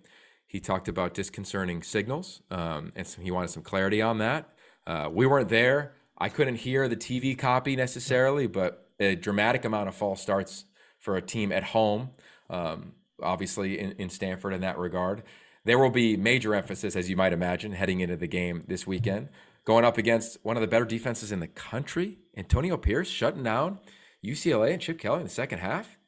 He 0.54 0.60
talked 0.60 0.86
about 0.86 1.14
disconcerting 1.14 1.82
signals, 1.82 2.40
um, 2.48 2.92
and 2.94 3.04
so 3.04 3.20
he 3.20 3.32
wanted 3.32 3.50
some 3.50 3.64
clarity 3.64 4.00
on 4.00 4.18
that. 4.18 4.50
Uh, 4.86 5.10
we 5.12 5.26
weren't 5.26 5.48
there. 5.48 5.94
I 6.16 6.28
couldn't 6.28 6.54
hear 6.54 6.86
the 6.86 6.94
TV 6.94 7.36
copy 7.36 7.74
necessarily, 7.74 8.46
but 8.46 8.88
a 9.00 9.16
dramatic 9.16 9.64
amount 9.64 9.88
of 9.88 9.96
false 9.96 10.22
starts 10.22 10.66
for 11.00 11.16
a 11.16 11.20
team 11.20 11.50
at 11.50 11.64
home, 11.64 12.10
um, 12.50 12.92
obviously 13.20 13.80
in, 13.80 13.96
in 13.98 14.08
Stanford 14.08 14.52
in 14.52 14.60
that 14.60 14.78
regard. 14.78 15.24
There 15.64 15.76
will 15.76 15.90
be 15.90 16.16
major 16.16 16.54
emphasis, 16.54 16.94
as 16.94 17.10
you 17.10 17.16
might 17.16 17.32
imagine, 17.32 17.72
heading 17.72 17.98
into 17.98 18.14
the 18.16 18.28
game 18.28 18.62
this 18.68 18.86
weekend, 18.86 19.30
going 19.64 19.84
up 19.84 19.98
against 19.98 20.38
one 20.44 20.56
of 20.56 20.60
the 20.60 20.68
better 20.68 20.84
defenses 20.84 21.32
in 21.32 21.40
the 21.40 21.48
country. 21.48 22.18
Antonio 22.36 22.76
Pierce 22.76 23.08
shutting 23.08 23.42
down 23.42 23.80
UCLA 24.24 24.72
and 24.72 24.80
Chip 24.80 25.00
Kelly 25.00 25.18
in 25.18 25.24
the 25.24 25.30
second 25.30 25.58
half 25.58 25.98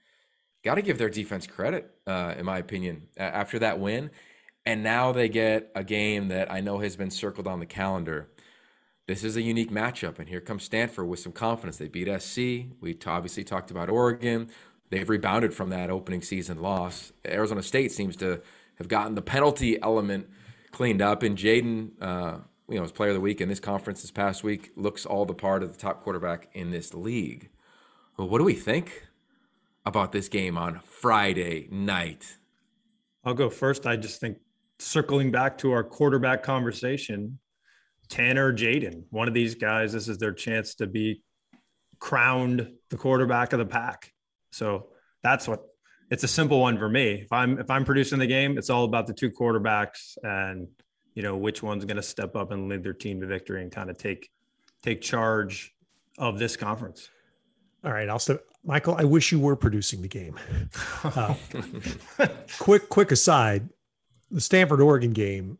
got 0.66 0.76
to 0.76 0.82
give 0.82 0.98
their 0.98 1.10
defense 1.10 1.46
credit, 1.46 1.90
uh, 2.06 2.34
in 2.36 2.44
my 2.44 2.58
opinion, 2.58 3.08
after 3.16 3.58
that 3.60 3.78
win. 3.78 4.10
And 4.66 4.82
now 4.82 5.12
they 5.12 5.28
get 5.28 5.70
a 5.74 5.82
game 5.82 6.28
that 6.28 6.52
I 6.52 6.60
know 6.60 6.80
has 6.80 6.96
been 6.96 7.10
circled 7.10 7.46
on 7.46 7.60
the 7.60 7.66
calendar. 7.66 8.28
This 9.06 9.22
is 9.22 9.36
a 9.36 9.42
unique 9.42 9.70
matchup, 9.70 10.18
and 10.18 10.28
here 10.28 10.40
comes 10.40 10.64
Stanford 10.64 11.06
with 11.06 11.20
some 11.20 11.32
confidence. 11.32 11.78
They 11.78 11.88
beat 11.88 12.08
SC. 12.20 12.76
We 12.80 12.98
obviously 13.06 13.44
talked 13.44 13.70
about 13.70 13.88
Oregon. 13.88 14.50
They've 14.90 15.08
rebounded 15.08 15.54
from 15.54 15.70
that 15.70 15.88
opening 15.88 16.22
season 16.22 16.60
loss. 16.60 17.12
Arizona 17.26 17.62
State 17.62 17.92
seems 17.92 18.16
to 18.16 18.42
have 18.74 18.88
gotten 18.88 19.14
the 19.14 19.22
penalty 19.22 19.80
element 19.80 20.28
cleaned 20.72 21.00
up, 21.00 21.22
and 21.22 21.38
Jayden, 21.38 21.90
uh, 22.00 22.38
you 22.68 22.74
know, 22.74 22.82
was 22.82 22.92
Player 22.92 23.10
of 23.10 23.14
the 23.14 23.20
Week 23.20 23.40
in 23.40 23.48
this 23.48 23.60
conference 23.60 24.02
this 24.02 24.10
past 24.10 24.42
week. 24.42 24.72
Looks 24.76 25.06
all 25.06 25.24
the 25.24 25.34
part 25.34 25.62
of 25.62 25.72
the 25.72 25.78
top 25.78 26.02
quarterback 26.02 26.48
in 26.52 26.72
this 26.72 26.92
league. 26.92 27.50
Well, 28.16 28.28
what 28.28 28.38
do 28.38 28.44
we 28.44 28.54
think? 28.54 29.06
about 29.86 30.10
this 30.10 30.28
game 30.28 30.58
on 30.58 30.80
Friday 30.80 31.68
night. 31.70 32.38
I'll 33.24 33.34
go 33.34 33.48
first. 33.48 33.86
I 33.86 33.96
just 33.96 34.20
think 34.20 34.38
circling 34.78 35.30
back 35.30 35.58
to 35.58 35.72
our 35.72 35.84
quarterback 35.84 36.42
conversation, 36.42 37.38
Tanner 38.08 38.52
Jayden, 38.52 39.04
one 39.10 39.28
of 39.28 39.34
these 39.34 39.54
guys, 39.54 39.92
this 39.92 40.08
is 40.08 40.18
their 40.18 40.32
chance 40.32 40.74
to 40.76 40.86
be 40.86 41.22
crowned 41.98 42.70
the 42.90 42.96
quarterback 42.96 43.52
of 43.52 43.58
the 43.58 43.66
pack. 43.66 44.12
So 44.50 44.88
that's 45.22 45.48
what 45.48 45.62
it's 46.10 46.22
a 46.22 46.28
simple 46.28 46.60
one 46.60 46.78
for 46.78 46.88
me. 46.88 47.22
If 47.22 47.32
I'm 47.32 47.58
if 47.58 47.70
I'm 47.70 47.84
producing 47.84 48.18
the 48.18 48.26
game, 48.26 48.58
it's 48.58 48.70
all 48.70 48.84
about 48.84 49.06
the 49.06 49.12
two 49.12 49.30
quarterbacks 49.30 50.16
and 50.22 50.68
you 51.14 51.22
know 51.22 51.36
which 51.36 51.62
one's 51.62 51.84
going 51.84 51.96
to 51.96 52.02
step 52.02 52.36
up 52.36 52.52
and 52.52 52.68
lead 52.68 52.84
their 52.84 52.92
team 52.92 53.20
to 53.20 53.26
victory 53.26 53.62
and 53.62 53.72
kind 53.72 53.90
of 53.90 53.98
take 53.98 54.30
take 54.82 55.00
charge 55.00 55.74
of 56.18 56.38
this 56.38 56.56
conference. 56.56 57.10
All 57.84 57.92
right, 57.92 58.08
I'll 58.08 58.18
step. 58.18 58.42
Michael, 58.64 58.96
I 58.96 59.04
wish 59.04 59.30
you 59.30 59.38
were 59.38 59.56
producing 59.56 60.02
the 60.02 60.08
game. 60.08 60.38
Uh, 61.04 61.34
quick, 62.58 62.88
quick 62.88 63.12
aside: 63.12 63.68
the 64.30 64.40
Stanford 64.40 64.80
Oregon 64.80 65.12
game. 65.12 65.58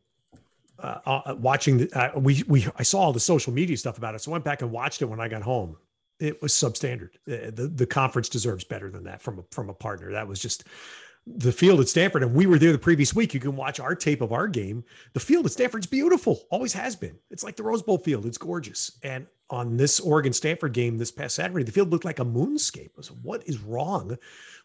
Uh, 0.78 0.98
uh, 1.06 1.34
watching 1.38 1.78
the, 1.78 1.90
uh, 1.98 2.18
we 2.18 2.44
we 2.48 2.66
I 2.76 2.82
saw 2.82 3.00
all 3.00 3.12
the 3.14 3.18
social 3.18 3.50
media 3.50 3.78
stuff 3.78 3.96
about 3.96 4.14
it, 4.14 4.20
so 4.20 4.30
I 4.30 4.32
went 4.32 4.44
back 4.44 4.60
and 4.60 4.70
watched 4.70 5.00
it 5.00 5.06
when 5.06 5.20
I 5.20 5.26
got 5.26 5.40
home. 5.40 5.78
It 6.20 6.42
was 6.42 6.52
substandard. 6.52 7.14
Uh, 7.26 7.50
the 7.50 7.72
the 7.74 7.86
conference 7.86 8.28
deserves 8.28 8.62
better 8.62 8.90
than 8.90 9.04
that 9.04 9.22
from 9.22 9.38
a 9.38 9.44
from 9.52 9.70
a 9.70 9.74
partner. 9.74 10.12
That 10.12 10.28
was 10.28 10.38
just 10.38 10.64
the 11.26 11.52
field 11.52 11.80
at 11.80 11.88
Stanford, 11.88 12.22
and 12.22 12.34
we 12.34 12.46
were 12.46 12.58
there 12.58 12.72
the 12.72 12.78
previous 12.78 13.14
week. 13.14 13.34
You 13.34 13.40
can 13.40 13.56
watch 13.56 13.80
our 13.80 13.94
tape 13.94 14.20
of 14.20 14.32
our 14.32 14.46
game. 14.46 14.84
The 15.14 15.20
field 15.20 15.46
at 15.46 15.52
Stanford's 15.52 15.86
beautiful, 15.86 16.42
always 16.50 16.72
has 16.74 16.94
been. 16.94 17.16
It's 17.30 17.42
like 17.42 17.56
the 17.56 17.62
Rose 17.62 17.82
Bowl 17.82 17.98
field. 17.98 18.26
It's 18.26 18.38
gorgeous. 18.38 18.98
And 19.02 19.26
on 19.48 19.76
this 19.76 20.00
Oregon 20.00 20.32
Stanford 20.32 20.72
game 20.72 20.98
this 20.98 21.12
past 21.12 21.36
Saturday, 21.36 21.64
the 21.64 21.72
field 21.72 21.90
looked 21.90 22.04
like 22.04 22.18
a 22.18 22.24
moonscape. 22.24 22.90
I 22.90 22.96
was, 22.96 23.12
what 23.12 23.46
is 23.46 23.60
wrong 23.60 24.18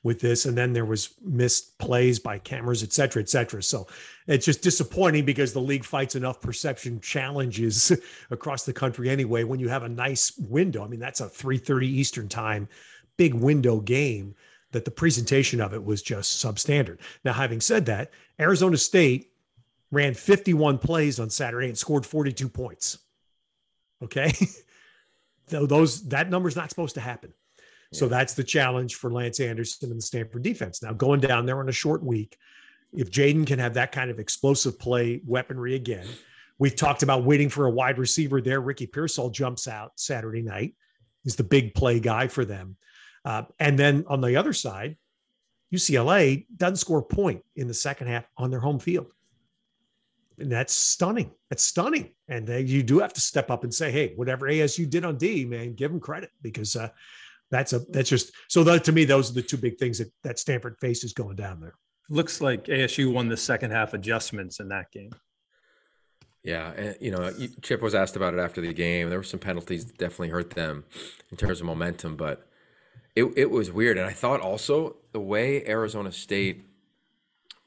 with 0.04 0.20
this? 0.20 0.46
And 0.46 0.58
then 0.58 0.74
there 0.74 0.86
was 0.86 1.14
missed 1.22 1.78
plays 1.78 2.18
by 2.18 2.40
cameras, 2.40 2.82
et 2.82 2.92
cetera, 2.92 3.22
et 3.22 3.30
cetera. 3.30 3.62
So 3.62 3.88
it's 4.26 4.46
just 4.46 4.64
disappointing 4.64 5.24
because 5.24 5.54
the 5.54 5.62
league 5.62 5.86
fights 5.86 6.16
enough 6.16 6.42
perception 6.42 7.00
challenges 7.00 7.92
across 8.32 8.66
the 8.66 8.74
country 8.74 9.10
anyway. 9.10 9.44
When 9.44 9.60
you 9.60 9.70
have 9.70 9.84
a 9.84 9.90
nice 9.90 10.36
window, 10.38 10.84
I 10.84 10.88
mean, 10.88 11.00
that's 11.00 11.22
a 11.22 11.28
3:30 11.28 11.84
Eastern 11.86 12.28
time, 12.28 12.68
big 13.18 13.36
window 13.36 13.80
game 13.80 14.36
that 14.72 14.86
the 14.86 14.92
presentation 14.92 15.62
of 15.62 15.74
it 15.74 15.84
was 15.84 16.02
just 16.02 16.44
substandard. 16.44 16.98
Now, 17.24 17.34
having 17.34 17.62
said 17.62 17.86
that, 17.86 18.12
Arizona 18.40 18.78
State 18.78 19.32
ran 19.92 20.14
51 20.14 20.80
plays 20.80 21.20
on 21.20 21.30
Saturday 21.30 21.68
and 21.68 21.78
scored 21.78 22.06
42 22.06 22.50
points. 22.50 22.98
Okay. 24.02 24.34
Though 25.48 25.66
those 25.66 26.08
that 26.10 26.30
number's 26.30 26.56
not 26.56 26.70
supposed 26.70 26.96
to 26.96 27.02
happen. 27.02 27.34
So 27.94 28.08
that's 28.08 28.34
the 28.36 28.44
challenge 28.44 28.96
for 28.96 29.12
Lance 29.12 29.42
Anderson 29.42 29.90
and 29.90 29.98
the 29.98 30.04
Stanford 30.04 30.44
defense. 30.44 30.82
Now 30.82 30.94
going 30.94 31.20
down 31.20 31.46
there 31.46 31.60
on 31.60 31.68
a 31.68 31.74
short 31.74 32.02
week, 32.04 32.38
if 32.94 33.12
Jayden 33.12 33.46
can 33.46 33.60
have 33.60 33.74
that 33.74 33.92
kind 33.92 34.10
of 34.10 34.18
explosive 34.18 34.80
play 34.80 35.22
weaponry 35.26 35.76
again, 35.76 36.08
we've 36.58 36.76
talked 36.76 37.04
about 37.04 37.26
waiting 37.26 37.50
for 37.50 37.66
a 37.66 37.72
wide 37.72 37.98
receiver 37.98 38.42
there. 38.42 38.62
Ricky 38.62 38.88
Pearsall 38.88 39.30
jumps 39.30 39.68
out 39.68 39.92
Saturday 39.96 40.42
night. 40.42 40.76
He's 41.24 41.36
the 41.36 41.44
big 41.44 41.74
play 41.74 42.00
guy 42.00 42.28
for 42.28 42.46
them. 42.46 42.78
Uh, 43.26 43.44
and 43.60 43.78
then 43.78 44.06
on 44.08 44.22
the 44.22 44.38
other 44.38 44.54
side, 44.54 44.98
UCLA 45.74 46.46
doesn't 46.56 46.78
score 46.78 47.00
a 47.00 47.04
point 47.04 47.44
in 47.56 47.68
the 47.68 47.74
second 47.74 48.08
half 48.08 48.26
on 48.38 48.52
their 48.52 48.60
home 48.60 48.80
field. 48.80 49.12
And 50.40 50.52
that's 50.52 50.74
stunning. 50.74 51.32
That's 51.50 51.64
stunning. 51.64 52.12
And 52.28 52.48
you 52.48 52.84
do 52.84 53.00
have 53.00 53.14
to 53.14 53.22
step 53.22 53.52
up 53.52 53.64
and 53.64 53.74
say, 53.74 53.92
hey, 53.92 54.14
whatever 54.16 54.48
ASU 54.48 54.90
did 54.90 55.06
on 55.06 55.18
D, 55.18 55.46
man, 55.46 55.74
give 55.74 55.92
them 55.92 56.00
credit 56.00 56.32
because 56.42 56.76
uh, 56.76 56.90
that's 57.52 57.74
a 57.74 57.80
that's 57.90 58.10
just 58.10 58.32
so 58.48 58.64
that 58.64 58.84
to 58.86 58.92
me, 58.92 59.06
those 59.06 59.30
are 59.30 59.34
the 59.34 59.42
two 59.42 59.58
big 59.58 59.78
things 59.78 60.00
that, 60.00 60.12
that 60.24 60.40
Stanford 60.40 60.78
faces 60.80 61.14
going 61.14 61.36
down 61.36 61.60
there. 61.60 61.76
Looks 62.10 62.42
like 62.42 62.66
ASU 62.66 63.14
won 63.14 63.28
the 63.28 63.38
second 63.38 63.72
half 63.72 63.94
adjustments 63.94 64.60
in 64.60 64.70
that 64.70 64.92
game. 64.92 65.12
Yeah, 66.44 66.72
and 66.72 66.98
you 67.00 67.12
know, 67.12 67.32
Chip 67.62 67.82
was 67.82 67.94
asked 67.94 68.16
about 68.16 68.34
it 68.34 68.40
after 68.40 68.62
the 68.62 68.74
game. 68.74 69.10
There 69.10 69.20
were 69.20 69.24
some 69.24 69.40
penalties 69.40 69.86
that 69.86 69.98
definitely 69.98 70.30
hurt 70.30 70.52
them 70.52 70.86
in 71.30 71.38
terms 71.38 71.60
of 71.60 71.68
momentum, 71.68 72.16
but 72.16 72.48
it 73.16 73.26
it 73.36 73.52
was 73.52 73.72
weird. 73.72 73.98
And 73.98 74.08
I 74.08 74.14
thought 74.14 74.40
also 74.40 74.96
the 75.12 75.20
way 75.20 75.66
Arizona 75.68 76.12
State 76.12 76.66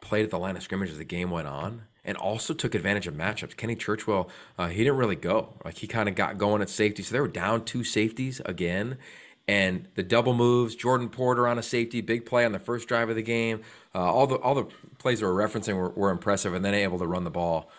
played 0.04 0.24
at 0.24 0.30
the 0.30 0.38
line 0.38 0.56
of 0.56 0.62
scrimmage 0.62 0.90
as 0.90 0.98
the 0.98 1.04
game 1.04 1.30
went 1.30 1.48
on, 1.48 1.82
and 2.04 2.16
also 2.16 2.54
took 2.54 2.74
advantage 2.74 3.06
of 3.06 3.14
matchups. 3.14 3.56
Kenny 3.56 3.74
Churchwell, 3.74 4.28
uh, 4.58 4.68
he 4.68 4.84
didn't 4.84 4.98
really 4.98 5.16
go. 5.16 5.54
Like 5.64 5.78
he 5.78 5.86
kind 5.86 6.08
of 6.08 6.14
got 6.14 6.38
going 6.38 6.62
at 6.62 6.68
safety, 6.68 7.02
so 7.02 7.12
they 7.12 7.20
were 7.20 7.28
down 7.28 7.64
two 7.64 7.82
safeties 7.82 8.40
again. 8.44 8.98
And 9.46 9.88
the 9.94 10.02
double 10.02 10.32
moves, 10.32 10.74
Jordan 10.74 11.08
Porter 11.10 11.46
on 11.46 11.58
a 11.58 11.62
safety, 11.62 12.00
big 12.00 12.24
play 12.24 12.46
on 12.46 12.52
the 12.52 12.58
first 12.58 12.88
drive 12.88 13.10
of 13.10 13.16
the 13.16 13.22
game. 13.22 13.60
Uh, 13.94 13.98
all 13.98 14.26
the 14.26 14.36
all 14.36 14.54
the 14.54 14.66
plays 14.98 15.20
we 15.20 15.28
were 15.28 15.34
referencing 15.34 15.76
were, 15.76 15.90
were 15.90 16.10
impressive, 16.10 16.54
and 16.54 16.64
then 16.64 16.74
able 16.74 16.98
to 16.98 17.06
run 17.06 17.24
the 17.24 17.30
ball 17.30 17.70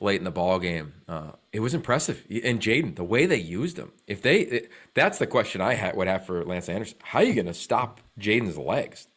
late 0.00 0.18
in 0.18 0.24
the 0.24 0.30
ball 0.30 0.58
game. 0.58 0.92
Uh, 1.08 1.32
it 1.52 1.60
was 1.60 1.74
impressive. 1.74 2.24
And 2.44 2.60
Jayden, 2.60 2.96
the 2.96 3.04
way 3.04 3.24
they 3.24 3.38
used 3.38 3.78
him, 3.78 3.92
if 4.06 4.20
they, 4.20 4.40
it, 4.40 4.70
that's 4.94 5.18
the 5.18 5.26
question 5.26 5.60
I 5.60 5.74
had, 5.74 5.96
would 5.96 6.06
have 6.06 6.26
for 6.26 6.44
Lance 6.44 6.68
Anderson. 6.68 6.98
How 7.02 7.20
are 7.20 7.24
you 7.24 7.34
going 7.34 7.46
to 7.46 7.54
stop 7.54 8.00
Jayden's 8.18 8.58
legs? 8.58 9.08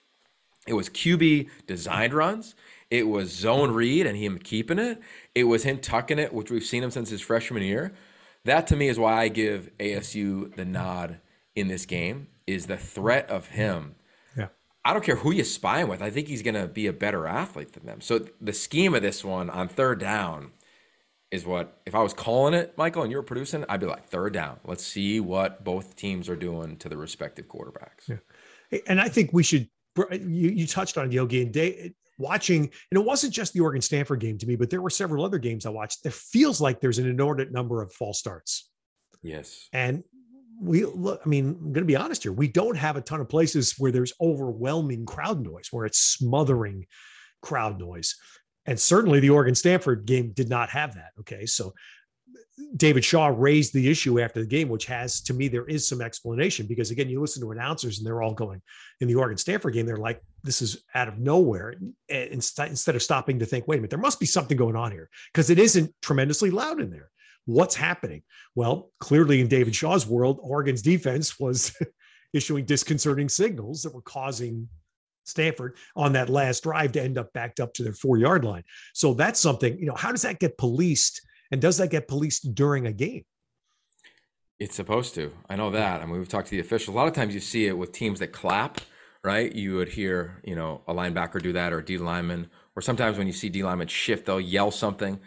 It 0.70 0.74
was 0.74 0.88
QB 0.88 1.50
designed 1.66 2.14
runs, 2.14 2.54
It 2.92 3.08
was 3.08 3.32
zone 3.32 3.72
read 3.72 4.06
and 4.06 4.16
him 4.16 4.38
keeping 4.38 4.78
it. 4.78 5.02
It 5.34 5.46
was 5.46 5.64
him 5.64 5.80
tucking 5.80 6.20
it, 6.20 6.32
which 6.32 6.52
we've 6.52 6.64
seen 6.64 6.84
him 6.84 6.92
since 6.92 7.10
his 7.10 7.22
freshman 7.22 7.64
year. 7.64 7.92
That 8.46 8.68
to 8.68 8.76
me 8.76 8.88
is 8.88 9.00
why 9.00 9.22
I 9.22 9.28
give 9.30 9.72
ASU 9.80 10.56
the 10.56 10.66
nod 10.66 11.20
in 11.56 11.68
this 11.68 11.86
game. 11.88 12.28
Is 12.46 12.68
the 12.68 12.78
threat 12.78 13.30
of 13.30 13.50
him. 13.50 13.96
Yeah. 14.36 14.48
I 14.86 14.94
don't 14.94 15.04
care 15.04 15.18
who 15.18 15.32
you 15.32 15.44
spy 15.44 15.84
with. 15.84 16.02
I 16.02 16.10
think 16.10 16.28
he's 16.28 16.42
going 16.42 16.56
to 16.56 16.68
be 16.68 16.88
a 16.88 16.94
better 16.94 17.28
athlete 17.28 17.74
than 17.74 17.86
them. 17.86 18.02
So 18.02 18.26
the 18.42 18.54
scheme 18.54 18.96
of 18.96 19.02
this 19.02 19.24
one 19.24 19.50
on 19.52 19.68
third 19.68 20.00
down 20.00 20.52
is 21.32 21.46
what 21.46 21.80
if 21.86 21.94
I 21.94 22.02
was 22.02 22.14
calling 22.14 22.54
it, 22.56 22.76
Michael, 22.78 23.04
and 23.04 23.12
you 23.12 23.18
were 23.18 23.24
producing, 23.24 23.66
I'd 23.70 23.80
be 23.80 23.86
like 23.86 24.06
third 24.06 24.34
down. 24.34 24.60
Let's 24.66 24.86
see 24.86 25.20
what 25.20 25.64
both 25.64 25.96
teams 25.96 26.28
are 26.28 26.36
doing 26.36 26.78
to 26.78 26.90
the 26.90 26.98
respective 26.98 27.48
quarterbacks. 27.48 28.08
Yeah. 28.08 28.80
And 28.88 29.00
I 29.02 29.10
think 29.10 29.32
we 29.34 29.44
should. 29.44 29.70
You, 30.12 30.50
you 30.50 30.68
touched 30.68 30.98
on 30.98 31.12
Yogi 31.12 31.42
and 31.42 31.52
Day 31.52 31.94
watching, 32.18 32.62
and 32.64 33.00
it 33.00 33.04
wasn't 33.04 33.34
just 33.34 33.54
the 33.54 33.62
Oregon 33.62 33.82
Stanford 33.82 34.20
game 34.20 34.38
to 34.38 34.46
me, 34.46 34.56
but 34.56 34.70
there 34.70 34.82
were 34.82 34.90
several 34.90 35.24
other 35.24 35.40
games 35.40 35.66
I 35.66 35.70
watched. 35.70 36.04
There 36.04 36.12
feels 36.12 36.62
like 36.62 36.82
there's 36.82 37.00
an 37.00 37.08
inordinate 37.08 37.52
number 37.52 37.82
of 37.82 37.94
false 37.94 38.20
starts. 38.20 38.70
Yes. 39.24 39.68
And 39.74 40.04
we 40.62 40.86
look, 40.86 41.22
I 41.26 41.30
mean, 41.30 41.48
I'm 41.48 41.74
going 41.74 41.74
to 41.74 41.86
be 41.86 41.96
honest 41.96 42.24
here. 42.24 42.34
We 42.34 42.48
don't 42.48 42.76
have 42.76 42.98
a 42.98 43.02
ton 43.02 43.22
of 43.22 43.30
places 43.30 43.76
where 43.78 43.92
there's 43.92 44.14
overwhelming 44.22 45.06
crowd 45.06 45.42
noise, 45.42 45.70
where 45.72 45.86
it's 45.86 46.00
smothering 46.00 46.86
crowd 47.42 47.80
noise. 47.80 48.16
And 48.66 48.80
certainly 48.80 49.20
the 49.20 49.30
Oregon 49.30 49.56
Stanford 49.56 50.06
game 50.06 50.32
did 50.32 50.50
not 50.50 50.70
have 50.70 50.96
that. 50.96 51.12
Okay. 51.22 51.46
So 51.46 51.74
David 52.76 53.04
Shaw 53.04 53.28
raised 53.28 53.74
the 53.74 53.90
issue 53.90 54.20
after 54.20 54.40
the 54.40 54.48
game, 54.48 54.70
which 54.70 54.86
has 54.86 55.22
to 55.22 55.34
me, 55.34 55.48
there 55.48 55.66
is 55.66 55.88
some 55.88 56.02
explanation 56.02 56.68
because 56.68 56.92
again, 56.92 57.10
you 57.10 57.20
listen 57.20 57.42
to 57.42 57.52
announcers 57.52 57.98
and 57.98 58.08
they're 58.08 58.22
all 58.22 58.34
going 58.34 58.62
in 59.02 59.08
the 59.08 59.16
Oregon 59.16 59.38
Stanford 59.38 59.74
game, 59.74 59.86
they're 59.86 59.98
like, 59.98 60.22
this 60.44 60.62
is 60.62 60.84
out 60.94 61.08
of 61.08 61.18
nowhere. 61.18 61.76
And 62.10 62.32
instead 62.32 62.96
of 62.96 63.04
stopping 63.04 63.40
to 63.40 63.46
think, 63.46 63.68
wait 63.68 63.78
a 63.78 63.80
minute, 63.80 63.90
there 63.90 64.00
must 64.00 64.20
be 64.20 64.26
something 64.26 64.58
going 64.58 64.76
on 64.76 64.92
here 64.92 65.10
because 65.34 65.50
it 65.50 65.60
isn't 65.60 65.94
tremendously 66.02 66.52
loud 66.52 66.80
in 66.82 66.90
there. 66.90 67.10
What's 67.46 67.76
happening? 67.76 68.24
Well, 68.56 68.92
clearly 69.00 69.42
in 69.42 69.48
David 69.48 69.76
Shaw's 69.76 70.06
world, 70.06 70.40
Oregon's 70.42 70.82
defense 70.82 71.40
was 71.40 71.76
issuing 72.34 72.66
disconcerting 72.66 73.30
signals 73.30 73.84
that 73.84 73.94
were 73.94 74.02
causing 74.02 74.68
Stanford 75.26 75.78
on 75.96 76.14
that 76.14 76.30
last 76.30 76.64
drive 76.64 76.92
to 76.94 77.02
end 77.02 77.18
up 77.18 77.32
backed 77.34 77.60
up 77.60 77.74
to 77.74 77.84
their 77.84 77.94
four 77.94 78.18
yard 78.18 78.44
line. 78.44 78.64
So 78.94 79.14
that's 79.14 79.40
something, 79.40 79.78
you 79.80 79.86
know, 79.86 79.96
how 79.96 80.12
does 80.12 80.24
that 80.24 80.40
get 80.40 80.58
policed? 80.58 81.22
And 81.52 81.62
does 81.62 81.78
that 81.78 81.90
get 81.90 82.08
policed 82.08 82.54
during 82.54 82.86
a 82.86 82.94
game? 82.94 83.24
It's 84.60 84.76
supposed 84.76 85.16
to. 85.16 85.32
I 85.50 85.56
know 85.56 85.72
that. 85.72 86.02
I 86.02 86.06
mean, 86.06 86.18
we've 86.18 86.28
talked 86.28 86.48
to 86.48 86.52
the 86.52 86.60
officials. 86.60 86.94
A 86.94 86.98
lot 86.98 87.08
of 87.08 87.14
times 87.14 87.34
you 87.34 87.40
see 87.40 87.66
it 87.66 87.78
with 87.78 87.92
teams 87.92 88.20
that 88.20 88.34
clap, 88.34 88.82
right? 89.24 89.54
You 89.54 89.76
would 89.78 89.90
hear, 89.90 90.42
you 90.44 90.56
know, 90.56 90.82
a 90.88 90.94
linebacker 90.94 91.42
do 91.42 91.54
that 91.54 91.72
or 91.72 91.80
a 91.80 91.86
D 91.86 91.98
lineman. 91.98 92.50
Or 92.76 92.82
sometimes 92.82 93.18
when 93.18 93.28
you 93.28 93.34
see 93.34 93.50
D 93.50 93.64
lineman 93.64 93.88
shift, 93.88 94.26
they'll 94.26 94.40
yell 94.40 94.70
something. 94.70 95.20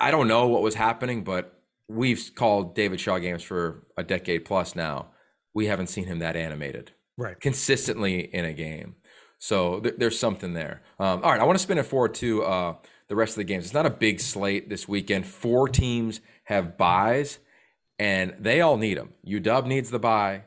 I 0.00 0.10
don't 0.10 0.28
know 0.28 0.46
what 0.46 0.62
was 0.62 0.76
happening, 0.76 1.24
but 1.24 1.60
we've 1.88 2.30
called 2.34 2.74
David 2.74 3.00
Shaw 3.00 3.18
games 3.18 3.42
for 3.42 3.86
a 3.96 4.02
decade 4.02 4.44
plus 4.44 4.74
now. 4.74 5.08
We 5.52 5.66
haven't 5.66 5.88
seen 5.88 6.06
him 6.06 6.20
that 6.20 6.36
animated, 6.36 6.92
right? 7.18 7.38
Consistently 7.38 8.20
in 8.20 8.44
a 8.44 8.52
game. 8.52 8.96
So 9.38 9.80
th- 9.80 9.96
there's 9.98 10.18
something 10.18 10.54
there. 10.54 10.82
Um, 10.98 11.22
all 11.22 11.30
right, 11.30 11.40
I 11.40 11.44
want 11.44 11.58
to 11.58 11.62
spin 11.62 11.78
it 11.78 11.86
forward 11.86 12.14
to 12.14 12.44
uh, 12.44 12.74
the 13.14 13.20
rest 13.20 13.34
of 13.34 13.36
the 13.36 13.44
games. 13.44 13.64
It's 13.64 13.74
not 13.74 13.86
a 13.86 13.90
big 13.90 14.18
slate 14.18 14.68
this 14.68 14.88
weekend. 14.88 15.24
Four 15.24 15.68
teams 15.68 16.20
have 16.44 16.76
byes, 16.76 17.38
and 17.96 18.34
they 18.40 18.60
all 18.60 18.76
need 18.76 18.98
them. 18.98 19.12
UW 19.24 19.66
needs 19.66 19.90
the 19.90 20.00
bye, 20.00 20.42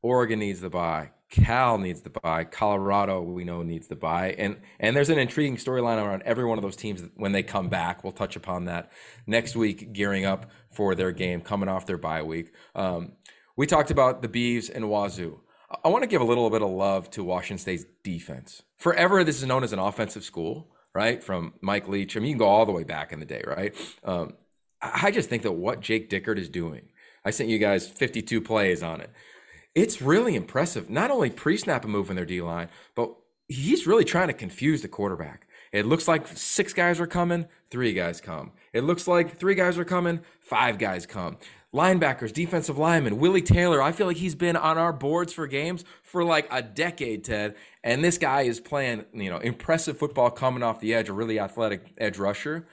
Oregon 0.00 0.38
needs 0.38 0.60
the 0.60 0.70
bye, 0.70 1.10
Cal 1.28 1.76
needs 1.76 2.02
the 2.02 2.10
bye, 2.10 2.44
Colorado 2.44 3.20
we 3.20 3.42
know 3.42 3.64
needs 3.64 3.88
the 3.88 3.96
bye, 3.96 4.32
and 4.38 4.58
and 4.78 4.94
there's 4.94 5.10
an 5.10 5.18
intriguing 5.18 5.56
storyline 5.56 6.00
around 6.00 6.22
every 6.22 6.44
one 6.44 6.56
of 6.56 6.62
those 6.62 6.76
teams 6.76 7.02
when 7.16 7.32
they 7.32 7.42
come 7.42 7.68
back. 7.68 8.04
We'll 8.04 8.12
touch 8.12 8.36
upon 8.36 8.66
that 8.66 8.92
next 9.26 9.56
week, 9.56 9.92
gearing 9.92 10.24
up 10.24 10.48
for 10.70 10.94
their 10.94 11.10
game 11.10 11.40
coming 11.40 11.68
off 11.68 11.84
their 11.84 11.98
bye 11.98 12.22
week. 12.22 12.52
Um, 12.76 13.12
we 13.56 13.66
talked 13.66 13.90
about 13.90 14.22
the 14.22 14.28
Bees 14.28 14.70
and 14.70 14.84
Wazoo. 14.84 15.40
I 15.82 15.88
want 15.88 16.04
to 16.04 16.08
give 16.08 16.20
a 16.20 16.24
little 16.24 16.48
bit 16.48 16.62
of 16.62 16.70
love 16.70 17.10
to 17.10 17.24
Washington 17.24 17.58
State's 17.58 17.84
defense. 18.04 18.62
Forever, 18.76 19.24
this 19.24 19.38
is 19.38 19.46
known 19.48 19.64
as 19.64 19.72
an 19.72 19.80
offensive 19.80 20.22
school 20.22 20.70
right? 20.94 21.22
From 21.22 21.54
Mike 21.60 21.88
Leach. 21.88 22.16
I 22.16 22.20
mean, 22.20 22.28
you 22.28 22.34
can 22.34 22.38
go 22.38 22.46
all 22.46 22.66
the 22.66 22.72
way 22.72 22.84
back 22.84 23.12
in 23.12 23.20
the 23.20 23.26
day, 23.26 23.42
right? 23.46 23.74
Um, 24.04 24.34
I 24.80 25.10
just 25.10 25.28
think 25.28 25.42
that 25.42 25.52
what 25.52 25.80
Jake 25.80 26.10
Dickert 26.10 26.38
is 26.38 26.48
doing, 26.48 26.88
I 27.24 27.30
sent 27.30 27.48
you 27.48 27.58
guys 27.58 27.88
52 27.88 28.40
plays 28.40 28.82
on 28.82 29.00
it. 29.00 29.10
It's 29.74 30.00
really 30.00 30.36
impressive. 30.36 30.88
Not 30.88 31.10
only 31.10 31.30
pre 31.30 31.56
snap 31.56 31.84
a 31.84 31.88
move 31.88 32.10
in 32.10 32.16
their 32.16 32.26
D 32.26 32.40
line, 32.40 32.68
but 32.94 33.14
he's 33.48 33.86
really 33.86 34.04
trying 34.04 34.28
to 34.28 34.34
confuse 34.34 34.82
the 34.82 34.88
quarterback. 34.88 35.46
It 35.72 35.86
looks 35.86 36.06
like 36.06 36.28
six 36.28 36.72
guys 36.72 37.00
are 37.00 37.06
coming, 37.06 37.46
three 37.70 37.92
guys 37.92 38.20
come. 38.20 38.52
It 38.72 38.84
looks 38.84 39.08
like 39.08 39.36
three 39.36 39.56
guys 39.56 39.76
are 39.76 39.84
coming, 39.84 40.20
five 40.40 40.78
guys 40.78 41.06
come 41.06 41.38
linebackers, 41.74 42.32
defensive 42.32 42.78
linemen, 42.78 43.18
Willie 43.18 43.42
Taylor. 43.42 43.82
I 43.82 43.92
feel 43.92 44.06
like 44.06 44.18
he's 44.18 44.36
been 44.36 44.56
on 44.56 44.78
our 44.78 44.92
boards 44.92 45.32
for 45.32 45.46
games 45.46 45.84
for 46.02 46.24
like 46.24 46.46
a 46.50 46.62
decade, 46.62 47.24
Ted. 47.24 47.56
And 47.82 48.02
this 48.04 48.16
guy 48.16 48.42
is 48.42 48.60
playing, 48.60 49.04
you 49.12 49.28
know, 49.28 49.38
impressive 49.38 49.98
football 49.98 50.30
coming 50.30 50.62
off 50.62 50.80
the 50.80 50.94
edge, 50.94 51.08
a 51.08 51.12
really 51.12 51.38
athletic 51.38 51.92
edge 51.98 52.16
rusher. 52.16 52.68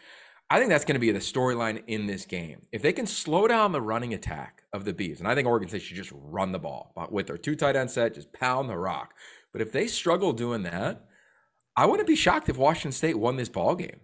I 0.52 0.60
think 0.60 0.70
that's 0.70 0.86
going 0.86 0.96
to 0.96 1.00
be 1.00 1.12
the 1.12 1.20
storyline 1.20 1.82
in 1.88 2.08
this 2.08 2.26
game. 2.26 2.62
If 2.72 2.82
they 2.82 2.94
can 2.94 3.08
slow 3.08 3.48
down 3.48 3.72
the 3.72 3.82
running 3.82 4.14
attack 4.14 4.64
of 4.72 4.86
the 4.86 4.94
Bees, 4.94 5.20
and 5.20 5.28
I 5.28 5.34
think 5.34 5.48
Oregon 5.48 5.70
State 5.70 5.82
should 5.82 5.98
just 5.98 6.12
run 6.14 6.52
the 6.52 6.60
ball 6.60 6.94
with 7.10 7.28
their 7.28 7.38
two 7.38 7.56
tight 7.56 7.76
end 7.76 7.90
set, 7.90 8.16
just 8.16 8.34
pound 8.34 8.70
the 8.70 8.78
rock. 8.78 9.14
But 9.52 9.62
if 9.62 9.72
they 9.72 9.88
struggle 9.88 10.34
doing 10.34 10.64
that, 10.64 11.06
I 11.76 11.86
wouldn't 11.86 12.08
be 12.08 12.16
shocked 12.16 12.50
if 12.50 12.58
Washington 12.58 12.92
State 12.92 13.18
won 13.18 13.38
this 13.38 13.50
ball 13.50 13.76
game 13.76 14.02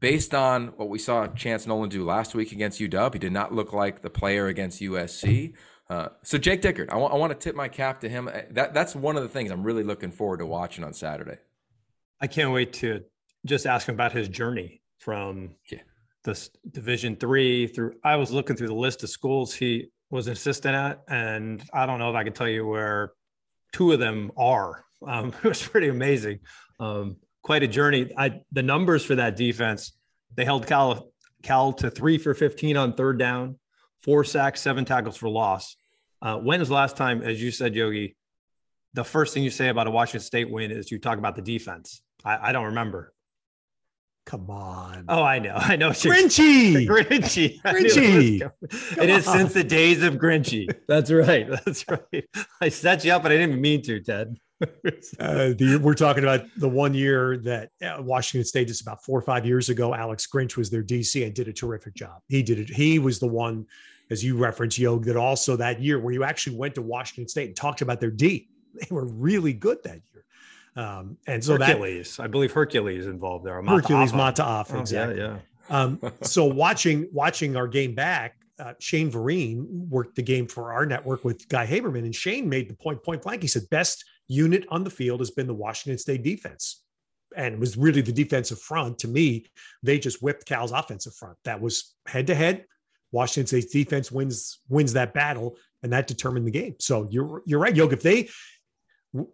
based 0.00 0.34
on 0.34 0.68
what 0.76 0.88
we 0.88 0.98
saw 0.98 1.26
Chance 1.28 1.66
Nolan 1.66 1.88
do 1.88 2.04
last 2.04 2.34
week 2.34 2.52
against 2.52 2.80
UW, 2.80 3.12
he 3.12 3.18
did 3.18 3.32
not 3.32 3.52
look 3.52 3.72
like 3.72 4.02
the 4.02 4.10
player 4.10 4.46
against 4.46 4.80
USC. 4.80 5.54
Uh, 5.88 6.08
so 6.22 6.36
Jake 6.36 6.62
Dickert, 6.62 6.90
I 6.90 6.96
want, 6.96 7.14
I 7.14 7.16
want 7.16 7.32
to 7.32 7.38
tip 7.38 7.54
my 7.54 7.68
cap 7.68 8.00
to 8.00 8.08
him. 8.08 8.28
That 8.50 8.74
that's 8.74 8.96
one 8.96 9.16
of 9.16 9.22
the 9.22 9.28
things 9.28 9.50
I'm 9.50 9.62
really 9.62 9.84
looking 9.84 10.10
forward 10.10 10.38
to 10.38 10.46
watching 10.46 10.84
on 10.84 10.92
Saturday. 10.92 11.38
I 12.20 12.26
can't 12.26 12.52
wait 12.52 12.72
to 12.74 13.02
just 13.44 13.66
ask 13.66 13.88
him 13.88 13.94
about 13.94 14.12
his 14.12 14.28
journey 14.28 14.82
from 14.98 15.54
yeah. 15.70 15.80
this 16.24 16.50
Division 16.72 17.16
three 17.16 17.68
through. 17.68 17.94
I 18.02 18.16
was 18.16 18.32
looking 18.32 18.56
through 18.56 18.68
the 18.68 18.74
list 18.74 19.04
of 19.04 19.10
schools 19.10 19.54
he 19.54 19.88
was 20.10 20.26
an 20.26 20.32
assistant 20.32 20.74
at, 20.74 21.02
and 21.08 21.62
I 21.72 21.86
don't 21.86 21.98
know 21.98 22.10
if 22.10 22.16
I 22.16 22.24
can 22.24 22.32
tell 22.32 22.48
you 22.48 22.66
where 22.66 23.12
two 23.72 23.92
of 23.92 24.00
them 24.00 24.32
are. 24.36 24.84
Um, 25.06 25.32
it 25.44 25.48
was 25.48 25.62
pretty 25.62 25.88
amazing. 25.88 26.40
Um, 26.80 27.16
quite 27.46 27.62
a 27.62 27.68
journey. 27.68 28.10
I 28.18 28.40
the 28.50 28.64
numbers 28.64 29.04
for 29.04 29.14
that 29.14 29.36
defense, 29.36 29.92
they 30.34 30.44
held 30.44 30.66
Cal 30.66 31.12
Cal 31.44 31.72
to 31.74 31.90
three 31.90 32.18
for 32.18 32.34
15 32.34 32.76
on 32.76 32.92
third 32.94 33.20
down, 33.20 33.60
four 34.02 34.24
sacks, 34.24 34.60
seven 34.60 34.84
tackles 34.84 35.16
for 35.16 35.28
loss. 35.28 35.76
Uh, 36.20 36.38
when 36.38 36.60
is 36.60 36.68
the 36.68 36.74
last 36.74 36.96
time, 36.96 37.22
as 37.22 37.40
you 37.40 37.52
said, 37.52 37.76
Yogi, 37.76 38.16
the 38.94 39.04
first 39.04 39.32
thing 39.32 39.44
you 39.44 39.50
say 39.50 39.68
about 39.68 39.86
a 39.86 39.92
Washington 39.92 40.26
State 40.26 40.50
win 40.50 40.72
is 40.72 40.90
you 40.90 40.98
talk 40.98 41.18
about 41.18 41.36
the 41.36 41.42
defense? 41.42 42.02
I, 42.24 42.48
I 42.48 42.52
don't 42.52 42.64
remember. 42.64 43.12
Come 44.26 44.50
on. 44.50 45.04
Oh, 45.08 45.22
I 45.22 45.38
know. 45.38 45.54
I 45.56 45.76
know. 45.76 45.90
Grinchy. 45.90 46.86
Grinchy. 46.88 47.60
Grinchy. 47.64 48.50
It 49.00 49.08
is 49.08 49.24
since 49.24 49.54
the 49.54 49.64
days 49.64 50.02
of 50.02 50.14
Grinchy. 50.14 50.68
That's 50.88 51.10
right. 51.10 51.48
That's 51.48 51.84
right. 51.88 52.28
I 52.60 52.68
set 52.68 53.04
you 53.04 53.12
up, 53.12 53.22
but 53.22 53.32
I 53.32 53.36
didn't 53.36 53.60
mean 53.60 53.82
to, 53.82 54.00
Ted. 54.00 54.36
uh, 54.60 55.52
the, 55.56 55.78
we're 55.80 55.94
talking 55.94 56.24
about 56.24 56.46
the 56.56 56.68
one 56.68 56.92
year 56.92 57.36
that 57.38 57.70
uh, 57.82 58.02
Washington 58.02 58.44
State, 58.44 58.66
just 58.68 58.82
about 58.82 59.04
four 59.04 59.18
or 59.18 59.22
five 59.22 59.46
years 59.46 59.68
ago, 59.68 59.94
Alex 59.94 60.26
Grinch 60.26 60.56
was 60.56 60.70
their 60.70 60.82
DC 60.82 61.24
and 61.24 61.32
did 61.32 61.46
a 61.46 61.52
terrific 61.52 61.94
job. 61.94 62.20
He 62.28 62.42
did 62.42 62.58
it. 62.58 62.70
He 62.70 62.98
was 62.98 63.20
the 63.20 63.28
one, 63.28 63.66
as 64.10 64.24
you 64.24 64.36
referenced, 64.36 64.78
Yog, 64.78 65.04
that 65.04 65.16
also 65.16 65.56
that 65.56 65.80
year 65.80 66.00
where 66.00 66.12
you 66.12 66.24
actually 66.24 66.56
went 66.56 66.74
to 66.76 66.82
Washington 66.82 67.28
State 67.28 67.48
and 67.48 67.56
talked 67.56 67.82
about 67.82 68.00
their 68.00 68.10
D. 68.10 68.48
They 68.74 68.88
were 68.90 69.06
really 69.06 69.52
good 69.52 69.78
that 69.84 70.00
year. 70.12 70.24
Um, 70.76 71.16
and 71.26 71.42
so 71.42 71.58
Hercules, 71.58 72.16
that, 72.16 72.24
I 72.24 72.26
believe 72.26 72.52
Hercules 72.52 73.06
involved 73.06 73.46
there. 73.46 73.60
Mata 73.62 73.80
Hercules 73.80 74.12
Mata'afa, 74.12 74.74
oh, 74.74 74.80
exactly. 74.80 75.18
Yeah, 75.18 75.38
yeah. 75.70 75.82
um, 75.82 76.00
so 76.22 76.44
watching 76.44 77.08
watching 77.12 77.56
our 77.56 77.66
game 77.66 77.94
back, 77.94 78.36
uh, 78.58 78.74
Shane 78.78 79.10
Vereen 79.10 79.66
worked 79.88 80.16
the 80.16 80.22
game 80.22 80.46
for 80.46 80.72
our 80.72 80.84
network 80.84 81.24
with 81.24 81.48
Guy 81.48 81.66
Haberman, 81.66 82.00
and 82.00 82.14
Shane 82.14 82.48
made 82.48 82.68
the 82.68 82.74
point 82.74 83.02
point 83.02 83.22
blank. 83.22 83.42
He 83.42 83.48
said, 83.48 83.68
"Best 83.70 84.04
unit 84.28 84.66
on 84.68 84.84
the 84.84 84.90
field 84.90 85.20
has 85.20 85.30
been 85.30 85.46
the 85.46 85.54
Washington 85.54 85.98
State 85.98 86.22
defense." 86.22 86.82
And 87.34 87.54
it 87.54 87.60
was 87.60 87.76
really 87.76 88.02
the 88.02 88.12
defensive 88.12 88.60
front. 88.60 88.98
To 89.00 89.08
me, 89.08 89.46
they 89.82 89.98
just 89.98 90.22
whipped 90.22 90.46
Cal's 90.46 90.72
offensive 90.72 91.14
front. 91.14 91.36
That 91.44 91.60
was 91.60 91.94
head 92.06 92.26
to 92.28 92.34
head. 92.34 92.64
Washington 93.12 93.46
State's 93.46 93.72
defense 93.72 94.12
wins 94.12 94.60
wins 94.68 94.92
that 94.92 95.14
battle, 95.14 95.56
and 95.82 95.92
that 95.92 96.06
determined 96.06 96.46
the 96.46 96.50
game. 96.50 96.76
So 96.80 97.08
you're 97.10 97.42
you're 97.46 97.60
right, 97.60 97.74
Yogi. 97.74 97.94
If 97.94 98.02
they, 98.02 98.28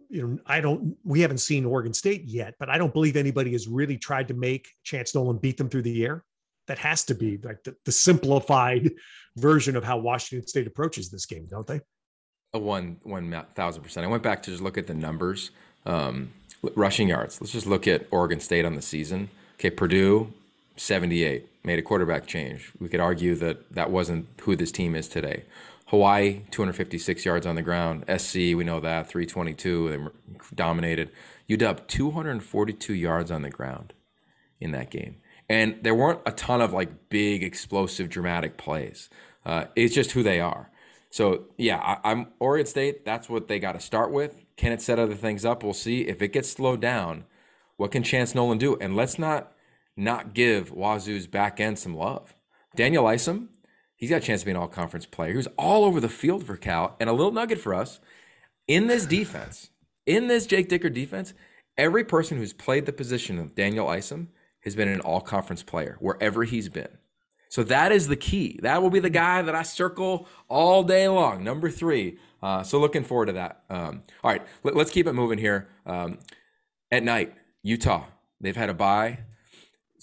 you 0.09 0.27
know, 0.27 0.39
I 0.45 0.61
don't. 0.61 0.95
We 1.03 1.21
haven't 1.21 1.39
seen 1.39 1.65
Oregon 1.65 1.93
State 1.93 2.23
yet, 2.25 2.55
but 2.59 2.69
I 2.69 2.77
don't 2.77 2.93
believe 2.93 3.15
anybody 3.15 3.51
has 3.53 3.67
really 3.67 3.97
tried 3.97 4.27
to 4.29 4.33
make 4.33 4.69
Chance 4.83 5.15
Nolan 5.15 5.37
beat 5.37 5.57
them 5.57 5.69
through 5.69 5.83
the 5.83 6.05
air 6.05 6.23
that 6.67 6.77
has 6.79 7.03
to 7.05 7.15
be 7.15 7.37
like 7.43 7.63
the, 7.63 7.75
the 7.85 7.91
simplified 7.91 8.91
version 9.37 9.75
of 9.75 9.83
how 9.83 9.97
Washington 9.97 10.47
State 10.47 10.67
approaches 10.67 11.09
this 11.09 11.25
game, 11.25 11.45
don't 11.49 11.67
they? 11.67 11.81
A 12.53 12.59
one 12.59 12.97
one 13.03 13.45
thousand 13.55 13.83
percent. 13.83 14.05
I 14.05 14.09
went 14.09 14.23
back 14.23 14.43
to 14.43 14.51
just 14.51 14.63
look 14.63 14.77
at 14.77 14.87
the 14.87 14.93
numbers. 14.93 15.51
Um, 15.85 16.31
rushing 16.75 17.09
yards. 17.09 17.41
Let's 17.41 17.51
just 17.51 17.67
look 17.67 17.87
at 17.87 18.07
Oregon 18.11 18.39
State 18.39 18.65
on 18.65 18.75
the 18.75 18.81
season. 18.81 19.29
Okay, 19.55 19.69
Purdue, 19.69 20.31
78, 20.77 21.47
made 21.63 21.79
a 21.79 21.81
quarterback 21.81 22.27
change. 22.27 22.71
We 22.79 22.89
could 22.89 22.99
argue 22.99 23.35
that 23.35 23.73
that 23.73 23.91
wasn't 23.91 24.27
who 24.41 24.55
this 24.55 24.71
team 24.71 24.95
is 24.95 25.07
today. 25.07 25.45
Hawaii, 25.87 26.41
256 26.51 27.23
yards 27.25 27.45
on 27.45 27.55
the 27.55 27.61
ground. 27.61 28.05
SC, 28.17 28.35
we 28.35 28.63
know 28.63 28.79
that, 28.79 29.07
322. 29.07 29.89
They 29.89 30.37
dominated. 30.55 31.11
UW, 31.49 31.87
242 31.87 32.93
yards 32.93 33.29
on 33.29 33.43
the 33.43 33.49
ground 33.49 33.93
in 34.59 34.71
that 34.71 34.89
game. 34.89 35.17
And 35.49 35.77
there 35.83 35.93
weren't 35.93 36.21
a 36.25 36.31
ton 36.31 36.61
of 36.61 36.73
like 36.73 37.09
big, 37.09 37.43
explosive, 37.43 38.09
dramatic 38.09 38.57
plays. 38.57 39.09
Uh, 39.45 39.65
it's 39.75 39.93
just 39.93 40.11
who 40.11 40.23
they 40.23 40.39
are. 40.39 40.71
So 41.09 41.43
yeah, 41.57 41.77
I, 42.03 42.11
am 42.11 42.27
Oregon 42.39 42.65
State. 42.65 43.05
That's 43.05 43.29
what 43.29 43.47
they 43.47 43.59
got 43.59 43.73
to 43.73 43.79
start 43.79 44.11
with. 44.11 44.41
Can 44.57 44.71
it 44.71 44.81
set 44.81 44.97
other 44.97 45.15
things 45.15 45.45
up? 45.45 45.63
We'll 45.63 45.73
see. 45.73 46.07
If 46.07 46.21
it 46.21 46.29
gets 46.29 46.49
slowed 46.49 46.81
down, 46.81 47.25
what 47.77 47.91
can 47.91 48.01
Chance 48.01 48.33
Nolan 48.33 48.57
do? 48.57 48.77
And 48.77 48.95
let's 48.95 49.19
not 49.19 49.52
not 49.95 50.33
give 50.33 50.71
Wazoo's 50.71 51.27
back 51.27 51.59
end 51.59 51.79
some 51.79 51.95
love. 51.95 52.35
Daniel 52.75 53.07
Isom, 53.07 53.49
he's 53.95 54.09
got 54.09 54.17
a 54.17 54.25
chance 54.25 54.41
to 54.41 54.45
be 54.45 54.51
an 54.51 54.57
all 54.57 54.67
conference 54.67 55.05
player. 55.05 55.31
He 55.31 55.37
was 55.37 55.47
all 55.57 55.85
over 55.85 55.99
the 55.99 56.09
field 56.09 56.45
for 56.45 56.57
Cal. 56.57 56.95
And 56.99 57.09
a 57.09 57.13
little 57.13 57.31
nugget 57.31 57.59
for 57.59 57.73
us 57.73 57.99
in 58.67 58.87
this 58.87 59.05
defense, 59.05 59.69
in 60.05 60.27
this 60.27 60.45
Jake 60.45 60.69
Dickert 60.69 60.93
defense, 60.93 61.33
every 61.77 62.03
person 62.03 62.37
who's 62.37 62.53
played 62.53 62.85
the 62.85 62.93
position 62.93 63.37
of 63.37 63.55
Daniel 63.55 63.87
Isom 63.87 64.29
has 64.61 64.75
been 64.75 64.87
an 64.87 65.01
all 65.01 65.21
conference 65.21 65.63
player 65.63 65.97
wherever 65.99 66.43
he's 66.43 66.69
been. 66.69 66.97
So 67.49 67.63
that 67.65 67.91
is 67.91 68.07
the 68.07 68.15
key. 68.15 68.59
That 68.63 68.81
will 68.81 68.89
be 68.89 68.99
the 68.99 69.11
guy 69.11 69.43
that 69.43 69.53
I 69.53 69.61
circle 69.61 70.27
all 70.49 70.83
day 70.83 71.07
long. 71.07 71.43
Number 71.43 71.69
three. 71.69 72.17
Uh, 72.41 72.63
so 72.63 72.79
looking 72.79 73.03
forward 73.03 73.27
to 73.27 73.33
that. 73.33 73.63
Um, 73.69 74.01
all 74.23 74.31
right, 74.31 74.41
let, 74.63 74.75
us 74.75 74.89
keep 74.89 75.05
it 75.05 75.13
moving 75.13 75.37
here. 75.37 75.69
Um, 75.85 76.17
at 76.91 77.03
night, 77.03 77.33
Utah. 77.61 78.05
They've 78.41 78.55
had 78.55 78.69
a 78.69 78.73
bye 78.73 79.19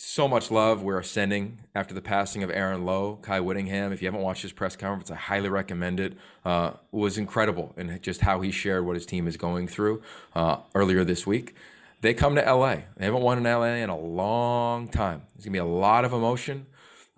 so 0.03 0.27
much 0.27 0.51
love 0.51 0.83
we're 0.83 1.03
sending 1.03 1.59
after 1.75 1.93
the 1.93 2.01
passing 2.01 2.43
of 2.43 2.51
Aaron 2.51 2.87
Lowe, 2.87 3.19
Kyle 3.21 3.45
Whittingham. 3.45 3.93
If 3.93 4.01
you 4.01 4.09
haven't 4.09 4.23
watched 4.23 4.41
his 4.41 4.51
press 4.51 4.75
conference, 4.75 5.11
I 5.11 5.15
highly 5.15 5.51
recommend 5.51 6.01
it. 6.01 6.17
Uh, 6.43 6.71
was 6.91 7.19
incredible 7.19 7.75
in 7.77 7.99
just 8.01 8.23
how 8.23 8.41
he 8.41 8.51
shared 8.51 8.87
what 8.87 8.97
his 8.97 9.05
team 9.05 9.29
is 9.29 9.37
going 9.37 9.69
through 9.69 10.01
uh, 10.35 10.57
earlier 10.75 11.05
this 11.05 11.27
week. 11.27 11.55
They 12.01 12.15
come 12.15 12.35
to 12.37 12.41
LA. 12.41 12.77
They 12.97 13.05
haven't 13.05 13.21
won 13.21 13.37
in 13.37 13.45
LA 13.45 13.75
in 13.75 13.91
a 13.91 13.99
long 13.99 14.89
time. 14.89 15.25
There's 15.35 15.45
gonna 15.45 15.53
be 15.53 15.59
a 15.59 15.67
lot 15.67 16.07
of 16.07 16.15
emotion. 16.15 16.65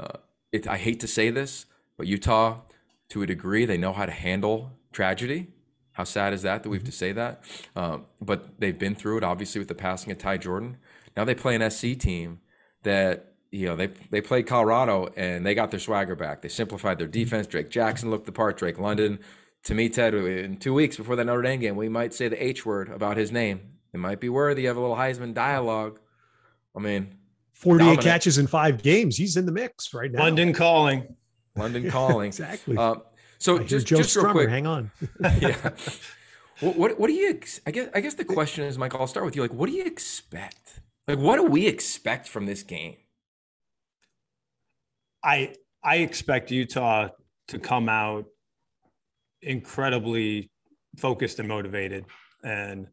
Uh, 0.01 0.19
it, 0.51 0.67
I 0.67 0.77
hate 0.77 0.99
to 1.01 1.07
say 1.07 1.31
this, 1.31 1.67
but 1.97 2.09
Utah, 2.09 2.63
to 3.11 3.23
a 3.23 3.27
degree, 3.27 3.65
they 3.65 3.79
know 3.79 3.93
how 3.93 4.07
to 4.07 4.13
handle 4.13 4.73
tragedy. 4.93 5.47
How 5.93 6.03
sad 6.03 6.33
is 6.33 6.43
that 6.43 6.65
that 6.65 6.69
we 6.69 6.79
have 6.79 6.87
to 6.87 6.93
say 6.93 7.13
that? 7.13 7.45
Um, 7.77 8.07
but 8.21 8.59
they've 8.59 8.77
been 8.77 8.97
through 8.97 9.19
it, 9.19 9.25
obviously, 9.25 9.61
with 9.61 9.69
the 9.69 9.77
passing 9.77 10.11
of 10.11 10.19
Ty 10.19 10.39
Jordan. 10.39 10.79
Now 11.17 11.25
they 11.25 11.37
play 11.37 11.55
an 11.55 11.71
SC 11.71 11.97
team 11.97 12.41
that 12.83 13.33
you 13.51 13.67
know 13.67 13.77
they 13.77 13.89
they 14.11 14.21
played 14.21 14.47
Colorado 14.47 15.13
and 15.17 15.45
they 15.45 15.55
got 15.55 15.71
their 15.71 15.81
swagger 15.81 16.17
back. 16.17 16.43
They 16.43 16.49
simplified 16.49 16.99
their 16.99 17.07
defense. 17.07 17.47
Drake 17.47 17.71
Jackson 17.71 18.11
looked 18.11 18.27
the 18.27 18.33
part. 18.33 18.57
Drake 18.57 18.79
London. 18.79 19.19
To 19.65 19.75
me, 19.75 19.89
Ted, 19.89 20.15
in 20.15 20.57
two 20.57 20.75
weeks 20.75 20.97
before 20.97 21.15
that 21.15 21.25
Notre 21.25 21.43
Dame 21.43 21.61
game, 21.61 21.77
we 21.77 21.89
might 21.89 22.13
say 22.13 22.27
the 22.27 22.43
H 22.45 22.67
word 22.67 22.89
about 22.89 23.17
his 23.17 23.31
name. 23.31 23.61
It 23.93 23.99
might 23.99 24.19
be 24.19 24.29
worthy 24.29 24.67
of 24.67 24.77
a 24.77 24.81
little 24.81 24.97
Heisman 24.97 25.35
dialogue. 25.35 26.01
I 26.75 26.81
mean, 26.81 27.15
48 27.53 27.85
dominant. 27.85 28.05
catches 28.05 28.39
in 28.39 28.49
five 28.49 28.83
games. 28.83 29.17
He's 29.17 29.37
in 29.37 29.47
the 29.47 29.53
mix 29.53 29.95
right 29.95 30.11
now. 30.11 30.21
London 30.21 30.53
calling. 30.53 31.15
London 31.55 31.89
calling. 31.91 32.27
exactly. 32.29 32.77
Uh, 32.77 32.97
so 33.39 33.59
just, 33.61 33.87
just 33.87 34.17
real 34.17 34.33
quick, 34.33 34.49
hang 34.49 34.67
on. 34.67 34.91
yeah. 35.41 35.71
What, 36.61 36.77
what, 36.77 37.01
what 37.01 37.07
do 37.09 37.13
you? 37.13 37.39
I 37.67 37.71
guess 37.71 37.89
I 37.95 38.01
guess 38.01 38.15
the 38.15 38.25
question 38.25 38.65
is, 38.65 38.79
Michael. 38.79 39.01
I'll 39.01 39.07
start 39.07 39.27
with 39.27 39.37
you. 39.37 39.43
Like, 39.43 39.53
what 39.53 39.69
do 39.69 39.77
you 39.77 39.85
expect 39.85 40.81
like, 41.13 41.23
what 41.23 41.37
do 41.37 41.45
we 41.45 41.67
expect 41.67 42.27
from 42.27 42.47
this 42.47 42.63
game? 42.63 42.97
I 45.23 45.55
I 45.85 45.97
expect 45.97 46.51
Utah 46.51 47.09
to 47.49 47.59
come 47.59 47.89
out 47.89 48.25
incredibly 49.43 50.51
focused 50.97 51.39
and 51.39 51.49
motivated. 51.49 52.07
And 52.43 52.87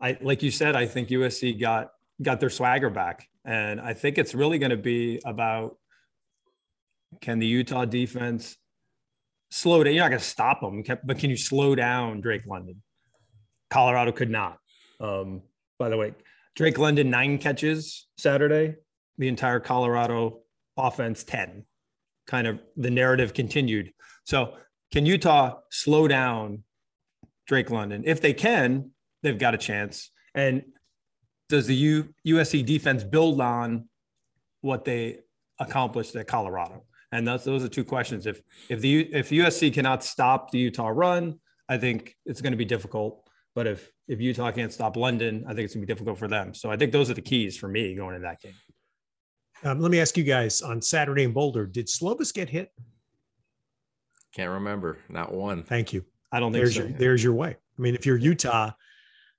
I 0.00 0.16
like 0.22 0.42
you 0.42 0.50
said, 0.50 0.74
I 0.74 0.86
think 0.86 1.10
USC 1.10 1.60
got 1.60 1.90
got 2.22 2.40
their 2.40 2.50
swagger 2.50 2.88
back. 2.88 3.28
And 3.44 3.78
I 3.78 3.92
think 3.92 4.16
it's 4.16 4.34
really 4.34 4.58
going 4.58 4.70
to 4.70 4.76
be 4.76 5.20
about 5.24 5.76
can 7.20 7.38
the 7.38 7.46
Utah 7.46 7.84
defense 7.84 8.56
slow 9.50 9.84
down? 9.84 9.92
You're 9.92 10.04
not 10.04 10.10
going 10.10 10.20
to 10.20 10.24
stop 10.24 10.60
them, 10.60 10.82
but 11.04 11.18
can 11.18 11.28
you 11.28 11.36
slow 11.36 11.74
down 11.74 12.22
Drake 12.22 12.46
London? 12.46 12.82
Colorado 13.70 14.12
could 14.12 14.30
not. 14.30 14.58
Um, 15.00 15.42
by 15.78 15.88
the 15.88 15.96
way, 15.96 16.14
Drake 16.58 16.76
London, 16.76 17.08
nine 17.08 17.38
catches 17.38 18.08
Saturday. 18.16 18.74
The 19.16 19.28
entire 19.28 19.60
Colorado 19.60 20.40
offense, 20.76 21.22
10. 21.22 21.64
Kind 22.26 22.48
of 22.48 22.58
the 22.76 22.90
narrative 22.90 23.32
continued. 23.32 23.92
So, 24.24 24.54
can 24.92 25.06
Utah 25.06 25.60
slow 25.70 26.08
down 26.08 26.64
Drake 27.46 27.70
London? 27.70 28.02
If 28.04 28.20
they 28.20 28.32
can, 28.32 28.90
they've 29.22 29.38
got 29.38 29.54
a 29.54 29.56
chance. 29.56 30.10
And 30.34 30.64
does 31.48 31.68
the 31.68 31.76
U- 31.76 32.12
USC 32.26 32.66
defense 32.66 33.04
build 33.04 33.40
on 33.40 33.88
what 34.60 34.84
they 34.84 35.20
accomplished 35.60 36.16
at 36.16 36.26
Colorado? 36.26 36.82
And 37.12 37.26
that's, 37.26 37.44
those 37.44 37.62
are 37.62 37.68
two 37.68 37.84
questions. 37.84 38.26
If 38.26 38.42
if 38.68 38.80
the 38.80 39.02
if 39.14 39.30
USC 39.30 39.72
cannot 39.72 40.02
stop 40.02 40.50
the 40.50 40.58
Utah 40.58 40.88
run, 40.88 41.38
I 41.68 41.78
think 41.78 42.16
it's 42.26 42.40
going 42.40 42.52
to 42.52 42.58
be 42.58 42.64
difficult. 42.64 43.27
But 43.58 43.66
if 43.66 43.90
if 44.06 44.20
Utah 44.20 44.52
can't 44.52 44.72
stop 44.72 44.96
London, 44.96 45.44
I 45.48 45.52
think 45.52 45.64
it's 45.64 45.74
gonna 45.74 45.84
be 45.84 45.92
difficult 45.92 46.16
for 46.16 46.28
them. 46.28 46.54
So 46.54 46.70
I 46.70 46.76
think 46.76 46.92
those 46.92 47.10
are 47.10 47.14
the 47.14 47.20
keys 47.20 47.56
for 47.56 47.66
me 47.66 47.92
going 47.96 48.14
in 48.14 48.22
that 48.22 48.40
game. 48.40 48.54
Um, 49.64 49.80
let 49.80 49.90
me 49.90 49.98
ask 49.98 50.16
you 50.16 50.22
guys 50.22 50.62
on 50.62 50.80
Saturday 50.80 51.24
in 51.24 51.32
Boulder, 51.32 51.66
did 51.66 51.88
Slovis 51.88 52.32
get 52.32 52.48
hit? 52.48 52.70
Can't 54.32 54.52
remember, 54.52 54.98
not 55.08 55.34
one. 55.34 55.64
Thank 55.64 55.92
you. 55.92 56.04
I 56.30 56.38
don't 56.38 56.52
think 56.52 56.62
there's 56.62 56.76
so. 56.76 56.82
Your, 56.82 56.98
there's 56.98 57.24
your 57.24 57.34
way. 57.34 57.56
I 57.56 57.82
mean, 57.82 57.96
if 57.96 58.06
you're 58.06 58.16
Utah, 58.16 58.70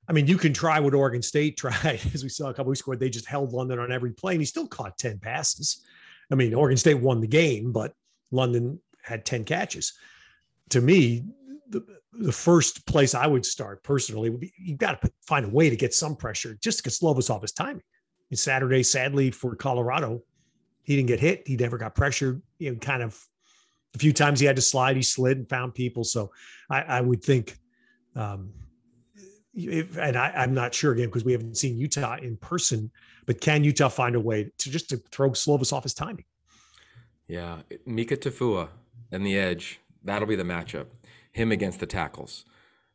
I 0.09 0.11
mean, 0.11 0.27
you 0.27 0.37
can 0.37 0.51
try 0.51 0.81
what 0.81 0.93
Oregon 0.93 1.21
State 1.21 1.55
tried, 1.63 2.01
as 2.13 2.21
we 2.21 2.27
saw 2.27 2.49
a 2.49 2.53
couple 2.53 2.71
weeks 2.71 2.81
ago. 2.81 2.95
They 2.95 3.09
just 3.09 3.25
held 3.25 3.53
London 3.53 3.79
on 3.79 3.89
every 3.89 4.11
play, 4.11 4.33
and 4.33 4.41
he 4.41 4.45
still 4.45 4.67
caught 4.67 4.97
10 4.97 5.19
passes. 5.19 5.81
I 6.29 6.35
mean, 6.35 6.53
Oregon 6.53 6.75
State 6.75 6.95
won 6.95 7.21
the 7.21 7.27
game, 7.27 7.71
but 7.71 7.93
London 8.31 8.81
had 9.01 9.23
10 9.23 9.45
catches. 9.45 9.93
To 10.71 10.81
me, 10.81 11.23
the, 11.69 11.98
the 12.13 12.31
first 12.31 12.85
place 12.85 13.13
I 13.13 13.27
would 13.27 13.45
start 13.45 13.83
personally 13.83 14.29
would 14.29 14.39
be 14.39 14.53
you've 14.57 14.79
got 14.79 15.01
to 15.01 15.11
find 15.27 15.45
a 15.45 15.49
way 15.49 15.69
to 15.69 15.75
get 15.75 15.93
some 15.93 16.15
pressure 16.15 16.57
just 16.61 16.79
to 16.79 16.83
get 16.83 16.93
Slovis 16.93 17.29
off 17.29 17.41
his 17.41 17.51
timing. 17.51 17.83
And 18.29 18.39
Saturday, 18.39 18.83
sadly 18.83 19.31
for 19.31 19.55
Colorado, 19.55 20.23
he 20.83 20.95
didn't 20.95 21.07
get 21.07 21.19
hit. 21.19 21.47
He 21.47 21.55
never 21.55 21.77
got 21.77 21.95
pressured. 21.95 22.41
You 22.57 22.71
know, 22.71 22.77
kind 22.77 23.03
of 23.03 23.19
a 23.95 23.99
few 23.99 24.13
times 24.13 24.39
he 24.39 24.45
had 24.45 24.55
to 24.55 24.61
slide, 24.61 24.95
he 24.95 25.01
slid 25.01 25.37
and 25.37 25.49
found 25.49 25.73
people. 25.73 26.03
So 26.03 26.31
I, 26.69 26.81
I 26.81 27.01
would 27.01 27.23
think, 27.23 27.57
um, 28.15 28.53
if, 29.53 29.97
and 29.97 30.15
I, 30.15 30.43
am 30.43 30.53
not 30.53 30.73
sure 30.73 30.93
again 30.93 31.07
because 31.07 31.25
we 31.25 31.31
haven't 31.31 31.57
seen 31.57 31.77
Utah 31.77 32.17
in 32.17 32.37
person, 32.37 32.91
but 33.25 33.41
can 33.41 33.63
Utah 33.63 33.89
find 33.89 34.15
a 34.15 34.19
way 34.19 34.51
to 34.59 34.69
just 34.69 34.89
to 34.89 34.97
throw 35.11 35.31
Slovis 35.31 35.73
off 35.73 35.83
his 35.83 35.93
timing? 35.93 36.25
Yeah, 37.27 37.57
Mika 37.85 38.17
Tafua 38.17 38.69
and 39.11 39.25
the 39.25 39.37
edge. 39.37 39.79
That'll 40.03 40.27
be 40.27 40.35
the 40.35 40.43
matchup 40.43 40.85
him 41.39 41.51
against 41.51 41.79
the 41.79 41.87
tackles. 41.87 42.45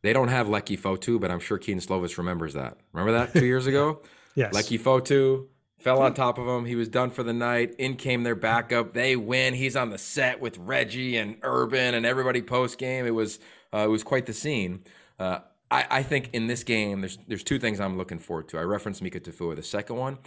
They 0.03 0.13
don't 0.13 0.29
have 0.29 0.47
Leki 0.49 0.79
Fotu, 0.79 1.19
but 1.19 1.31
I'm 1.31 1.41
sure 1.41 1.59
Kedon 1.59 1.81
Slovis 1.81 2.19
remembers 2.19 2.55
that. 2.55 2.77
Remember 2.93 3.19
that 3.19 3.33
two 3.33 3.47
years 3.47 3.67
ago? 3.67 4.03
yes. 4.35 4.55
Leki 4.55 4.79
Fotu 4.79 5.47
fell 5.79 6.01
on 6.01 6.15
top 6.15 6.39
of 6.39 6.47
him. 6.47 6.67
He 6.67 6.77
was 6.77 6.89
done 6.89 7.11
for 7.11 7.23
the 7.23 7.33
night. 7.33 7.75
In 7.79 7.97
came 7.97 8.23
their 8.23 8.35
backup. 8.35 8.93
They 8.93 9.17
win. 9.17 9.55
He's 9.55 9.77
on 9.77 9.91
the 9.91 9.99
set 9.99 10.41
with 10.41 10.59
Reggie 10.59 11.17
and 11.17 11.37
Urban 11.43 11.95
and 11.95 12.05
everybody 12.05 12.43
post 12.43 12.79
game. 12.79 13.07
It 13.07 13.15
was 13.15 13.39
uh, 13.73 13.79
it 13.79 13.91
was 13.91 14.03
quite 14.03 14.27
the 14.27 14.33
scene. 14.33 14.85
Uh, 15.19 15.39
I, 15.71 15.87
I, 15.91 16.03
think 16.03 16.31
in 16.33 16.47
this 16.47 16.65
game, 16.65 17.01
there's 17.01 17.19
there's 17.27 17.43
two 17.43 17.59
things 17.59 17.81
I'm 17.81 17.97
looking 17.97 18.19
forward 18.19 18.49
to. 18.49 18.59
I 18.59 18.63
referenced 18.63 19.03
Mika 19.03 19.21
Tafua. 19.21 19.57
The 19.57 19.63
second 19.63 19.97
one 19.97 20.19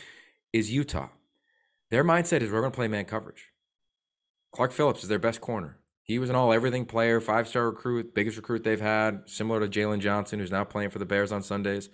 is 0.54 0.72
Utah. 0.72 1.10
Their 1.90 2.04
mindset 2.04 2.42
is 2.42 2.52
we're 2.52 2.62
going 2.62 2.72
to 2.72 2.76
play 2.76 2.88
man 2.88 3.06
coverage. 3.06 3.52
Clark 4.52 4.72
Phillips 4.72 5.04
is 5.04 5.10
their 5.10 5.20
best 5.20 5.40
corner. 5.40 5.78
He 6.08 6.20
was 6.20 6.30
an 6.30 6.38
all 6.38 6.54
everything 6.54 6.86
player, 6.86 7.20
five 7.20 7.48
star 7.50 7.66
recruit, 7.66 8.16
biggest 8.16 8.38
recruit 8.38 8.64
they've 8.64 8.80
had, 8.80 9.24
similar 9.26 9.60
to 9.60 9.68
Jaylon 9.68 10.00
Johnson, 10.00 10.40
who's 10.40 10.52
now 10.52 10.64
playing 10.64 10.90
for 10.90 11.00
the 11.00 11.06
Bears 11.06 11.34
on 11.34 11.44
Sundays. 11.44 11.90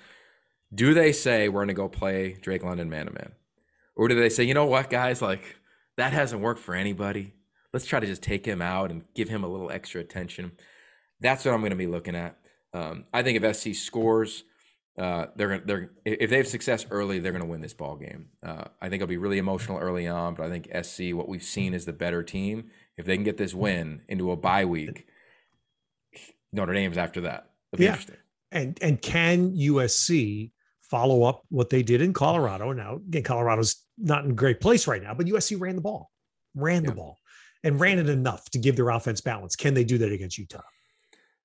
Do 0.73 0.93
they 0.93 1.11
say 1.11 1.49
we're 1.49 1.61
going 1.61 1.67
to 1.69 1.73
go 1.73 1.89
play 1.89 2.37
Drake 2.39 2.63
London 2.63 2.89
man 2.89 3.07
to 3.07 3.11
man? 3.11 3.31
Or 3.95 4.07
do 4.07 4.15
they 4.15 4.29
say, 4.29 4.43
you 4.43 4.53
know 4.53 4.65
what, 4.65 4.89
guys, 4.89 5.21
like 5.21 5.57
that 5.97 6.13
hasn't 6.13 6.41
worked 6.41 6.59
for 6.59 6.75
anybody? 6.75 7.33
Let's 7.73 7.85
try 7.85 7.99
to 7.99 8.05
just 8.05 8.21
take 8.21 8.45
him 8.45 8.61
out 8.61 8.91
and 8.91 9.03
give 9.15 9.29
him 9.29 9.43
a 9.43 9.47
little 9.47 9.71
extra 9.71 10.01
attention. 10.01 10.51
That's 11.19 11.43
what 11.43 11.53
I'm 11.53 11.61
going 11.61 11.71
to 11.71 11.75
be 11.75 11.87
looking 11.87 12.15
at. 12.15 12.37
Um, 12.71 13.05
I 13.13 13.23
think 13.23 13.41
if 13.41 13.55
SC 13.55 13.73
scores, 13.73 14.43
uh, 14.97 15.27
they're 15.35 15.49
gonna 15.49 15.61
they're 15.65 15.91
if 16.05 16.29
they 16.29 16.37
have 16.37 16.47
success 16.47 16.85
early, 16.91 17.19
they're 17.19 17.31
gonna 17.31 17.45
win 17.45 17.61
this 17.61 17.73
ball 17.73 17.95
game. 17.95 18.27
Uh, 18.45 18.65
I 18.79 18.89
think 18.89 19.01
it'll 19.01 19.07
be 19.07 19.17
really 19.17 19.39
emotional 19.39 19.79
early 19.79 20.07
on, 20.07 20.35
but 20.35 20.45
I 20.45 20.49
think 20.49 20.69
SC, 20.83 21.15
what 21.15 21.27
we've 21.27 21.43
seen 21.43 21.73
is 21.73 21.85
the 21.85 21.93
better 21.93 22.21
team, 22.21 22.69
if 22.97 23.05
they 23.05 23.15
can 23.15 23.23
get 23.23 23.37
this 23.37 23.53
win 23.53 24.01
into 24.07 24.31
a 24.31 24.35
bye 24.35 24.65
week, 24.65 25.07
Notre 26.51 26.73
Dame's 26.73 26.97
after 26.97 27.21
that. 27.21 27.49
yeah. 27.77 27.97
And 28.51 28.77
and 28.81 29.01
can 29.01 29.55
USC 29.55 30.51
follow 30.81 31.23
up 31.23 31.43
what 31.49 31.71
they 31.71 31.81
did 31.81 32.01
in 32.01 32.13
Colorado. 32.13 32.71
Now, 32.71 32.97
again, 32.97 33.23
Colorado's 33.23 33.83
not 33.97 34.25
in 34.25 34.31
a 34.31 34.35
great 34.35 34.61
place 34.61 34.87
right 34.87 35.01
now, 35.01 35.15
but 35.15 35.25
USC 35.25 35.59
ran 35.59 35.75
the 35.75 35.81
ball, 35.81 36.11
ran 36.53 36.83
yeah. 36.83 36.91
the 36.91 36.95
ball, 36.95 37.17
and 37.63 37.79
ran 37.79 37.97
it 37.97 38.09
enough 38.09 38.47
to 38.51 38.59
give 38.59 38.75
their 38.75 38.89
offense 38.89 39.19
balance. 39.19 39.55
Can 39.55 39.73
they 39.73 39.83
do 39.83 39.97
that 39.97 40.11
against 40.11 40.37
Utah? 40.37 40.61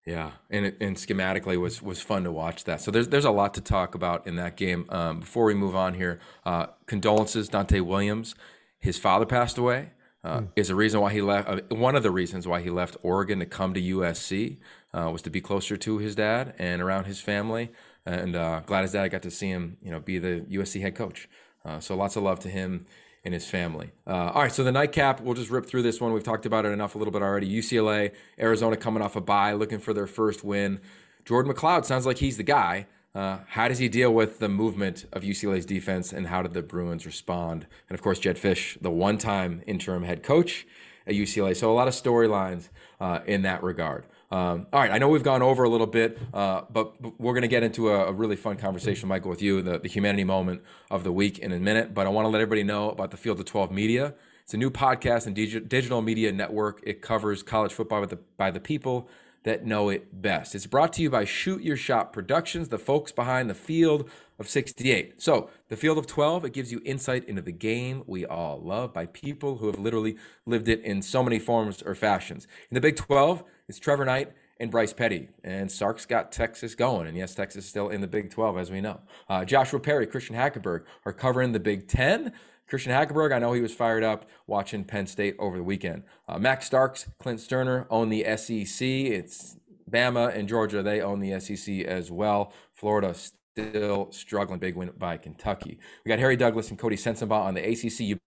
Yeah, 0.05 0.33
and 0.51 0.67
it, 0.67 0.77
and 0.81 0.97
schematically 0.97 1.59
was 1.59 1.83
was 1.83 2.01
fun 2.01 2.25
to 2.25 2.33
watch 2.33 2.65
that. 2.65 2.81
So 2.81 2.91
there's 2.91 3.09
there's 3.09 3.25
a 3.25 3.31
lot 3.31 3.55
to 3.55 3.61
talk 3.61 3.95
about 3.95 4.27
in 4.27 4.37
that 4.37 4.57
game. 4.57 4.85
Um, 4.91 5.21
before 5.21 5.45
we 5.45 5.55
move 5.55 5.77
on 5.77 5.95
here, 5.95 6.19
uh, 6.45 6.67
condolences, 6.87 7.49
Donte 7.49 7.81
Williams. 7.81 8.35
His 8.79 8.97
father 8.97 9.27
passed 9.27 9.59
away. 9.59 9.91
Mm. 10.29 10.49
Is 10.57 10.71
a 10.71 10.75
reason 10.75 11.01
why 11.01 11.13
he 11.13 11.21
left. 11.21 11.49
Uh, 11.49 11.61
one 11.75 11.97
of 11.97 12.03
the 12.03 12.11
reasons 12.11 12.47
why 12.47 12.61
he 12.61 12.71
left 12.71 12.97
Oregon 13.03 13.39
to 13.41 13.47
come 13.47 13.75
to 13.75 13.81
USC 13.81 14.59
uh, 14.93 15.11
was 15.13 15.23
to 15.23 15.31
be 15.31 15.41
closer 15.41 15.77
to 15.77 15.99
his 15.99 16.15
dad 16.15 16.55
and 16.59 16.83
around 16.83 17.05
his 17.05 17.21
family. 17.21 17.71
And 18.07 18.37
uh, 18.37 18.61
glad 18.61 18.83
his 18.83 18.93
dad 18.93 19.09
got 19.09 19.23
to 19.23 19.31
see 19.31 19.49
him, 19.49 19.77
you 19.83 19.91
know, 19.91 20.01
be 20.01 20.19
the 20.19 20.45
USC 20.51 20.81
head 20.81 20.95
coach. 20.95 21.29
Uh, 21.65 21.79
so 21.81 21.95
lots 21.95 22.17
of 22.17 22.23
love 22.23 22.41
to 22.41 22.49
him 22.49 22.87
and 23.25 23.35
his 23.35 23.49
family. 23.49 23.91
All 24.07 24.33
right, 24.33 24.53
so 24.53 24.65
the 24.65 24.73
nightcap, 24.73 25.21
we'll 25.21 25.35
just 25.35 25.51
rip 25.51 25.67
through 25.67 25.83
this 25.83 26.01
one. 26.01 26.13
We've 26.13 26.25
talked 26.25 26.47
about 26.47 26.65
it 26.65 26.71
enough 26.71 26.95
a 26.95 26.99
little 26.99 27.13
bit 27.13 27.21
already. 27.21 27.51
UCLA, 27.51 28.13
Arizona 28.39 28.77
coming 28.77 29.03
off 29.03 29.17
a 29.17 29.21
bye, 29.21 29.53
looking 29.53 29.79
for 29.79 29.93
their 29.93 30.07
first 30.07 30.43
win. 30.43 30.81
Jordan 31.27 31.53
McCloud 31.53 31.85
sounds 31.85 32.07
like 32.07 32.19
he's 32.19 32.39
the 32.39 32.43
guy. 32.43 32.87
Uh, 33.15 33.39
how 33.49 33.69
does 33.69 33.79
he 33.79 33.89
deal 33.89 34.13
with 34.13 34.39
the 34.39 34.49
movement 34.49 35.07
of 35.13 35.23
UCLA's 35.23 35.67
defense, 35.67 36.13
and 36.13 36.27
how 36.29 36.43
did 36.43 36.53
the 36.53 36.63
Bruins 36.63 37.07
respond? 37.07 37.67
And 37.89 37.97
of 37.97 38.03
course, 38.03 38.19
Jedd 38.19 38.37
Fisch, 38.37 38.81
the 38.81 38.91
one-time 38.91 39.63
interim 39.67 40.05
head 40.05 40.23
coach 40.23 40.67
at 41.07 41.15
UCLA. 41.15 41.57
So 41.57 41.73
a 41.73 41.75
lot 41.75 41.89
of 41.89 41.95
storylines 41.95 42.69
uh, 43.01 43.21
in 43.27 43.43
that 43.43 43.63
regard. 43.63 44.05
Um, 44.31 44.67
all 44.75 44.81
right, 44.81 44.91
I 44.91 44.99
know 44.99 45.09
we've 45.09 45.23
gone 45.23 45.41
over 45.41 45.65
a 45.65 45.71
little 45.71 45.87
bit, 45.87 46.19
uh, 46.35 46.63
but, 46.71 47.01
we're 47.19 47.33
going 47.33 47.43
to 47.43 47.49
get 47.49 47.63
into 47.63 47.89
a, 47.89 48.09
a, 48.09 48.13
really 48.13 48.37
fun 48.37 48.59
conversation, 48.59 49.09
Michael, 49.09 49.31
with 49.31 49.41
you, 49.41 49.63
the, 49.63 49.79
the 49.79 49.89
humanity 49.89 50.25
moment 50.25 50.61
of 50.91 51.03
the 51.03 51.11
week 51.11 51.39
in 51.39 51.51
a 51.51 51.59
minute. 51.59 51.95
But 51.95 52.07
I 52.07 52.11
want 52.11 52.27
to 52.27 52.29
let 52.29 52.43
everybody 52.43 52.63
know 52.63 52.91
about 52.91 53.11
the 53.11 53.17
Field 53.17 53.41
of 53.41 53.47
12 53.47 53.71
Media. 53.71 54.15
It's 54.43 54.53
a 54.53 54.59
new 54.59 54.71
podcast 54.71 55.27
and 55.27 55.35
digi- 55.35 55.67
digital 55.67 56.03
media 56.03 56.31
network. 56.31 56.83
It 56.85 57.01
covers 57.01 57.43
college 57.43 57.73
football 57.73 58.07
the, 58.07 58.19
by 58.37 58.51
the 58.51 58.61
people 58.61 59.09
that 59.45 59.65
know 59.65 59.89
it 59.89 60.21
best. 60.21 60.55
It's 60.55 60.67
brought 60.67 60.93
to 60.95 61.03
you 61.03 61.11
by 61.11 61.25
Shoot 61.25 61.63
Your 61.63 61.77
Shot 61.77 62.13
Productions, 62.13 62.69
the 62.69 62.79
folks 62.79 63.13
behind 63.13 63.49
the 63.49 63.55
Field 63.55 64.09
of 64.39 64.49
68. 64.49 65.21
So, 65.21 65.51
the 65.69 65.77
Field 65.77 65.99
of 65.99 66.07
12, 66.07 66.45
it 66.45 66.53
gives 66.53 66.73
you 66.73 66.81
insight 66.85 67.29
into 67.29 67.43
the 67.43 67.53
game 67.53 68.03
we 68.07 68.25
all 68.27 68.61
love 68.61 68.93
by 68.93 69.07
people 69.07 69.59
who 69.59 69.67
have 69.67 69.79
literally 69.79 70.17
lived 70.47 70.69
it 70.69 70.81
in 70.83 71.03
so 71.03 71.23
many 71.23 71.39
forms 71.39 71.83
or 71.83 71.95
fashions. 71.95 72.47
In 72.71 72.75
the 72.75 72.81
Big 72.81 72.97
12, 72.97 73.45
it's 73.69 73.79
Trevor 73.79 74.05
Knight 74.05 74.33
and 74.61 74.71
Bryce 74.71 74.93
Petty. 74.93 75.29
And 75.45 75.71
Sark's 75.71 76.07
got 76.07 76.33
Texas 76.33 76.75
going. 76.75 77.07
And 77.07 77.17
yes, 77.17 77.35
Texas 77.35 77.65
is 77.65 77.71
still 77.71 77.89
in 77.89 78.01
the 78.01 78.07
Big 78.07 78.31
12, 78.31 78.59
as 78.59 78.71
we 78.71 78.81
know. 78.81 79.01
Uh, 79.29 79.45
Joshua 79.45 79.81
Perry, 79.81 80.07
Christian 80.07 80.37
Hackenberg 80.37 80.85
are 81.05 81.13
covering 81.13 81.53
the 81.53 81.61
Big 81.61 81.89
10. 81.89 82.33
Christian 82.69 82.93
Hackenberg, 82.93 83.33
I 83.33 83.39
know 83.39 83.53
he 83.53 83.63
was 83.63 83.75
fired 83.75 84.05
up 84.05 84.29
watching 84.47 84.85
Penn 84.85 85.07
State 85.07 85.37
over 85.39 85.57
the 85.57 85.63
weekend. 85.63 86.03
Uh, 86.29 86.39
Max 86.39 86.67
Starks, 86.67 87.09
Clint 87.19 87.41
Stoerner 87.41 87.87
own 87.91 88.11
the 88.11 88.25
SEC. 88.37 88.87
It's 88.87 89.57
Bama 89.91 90.35
and 90.35 90.49
Georgia, 90.49 90.83
they 90.83 91.01
own 91.01 91.21
the 91.21 91.41
SEC 91.41 91.81
as 91.81 92.11
well. 92.11 92.53
Florida 92.73 93.15
still 93.15 94.13
struggling. 94.13 94.59
Big 94.59 94.77
win 94.77 94.91
by 94.99 95.17
Kentucky. 95.17 95.79
We 96.05 96.09
got 96.09 96.19
Harry 96.19 96.37
Douglas 96.37 96.71
and 96.71 96.79
Coty 96.79 96.93
Sensabaugh 96.93 97.45
on 97.45 97.55
the 97.55 97.63
ACC. 97.63 98.01
You 98.01 98.19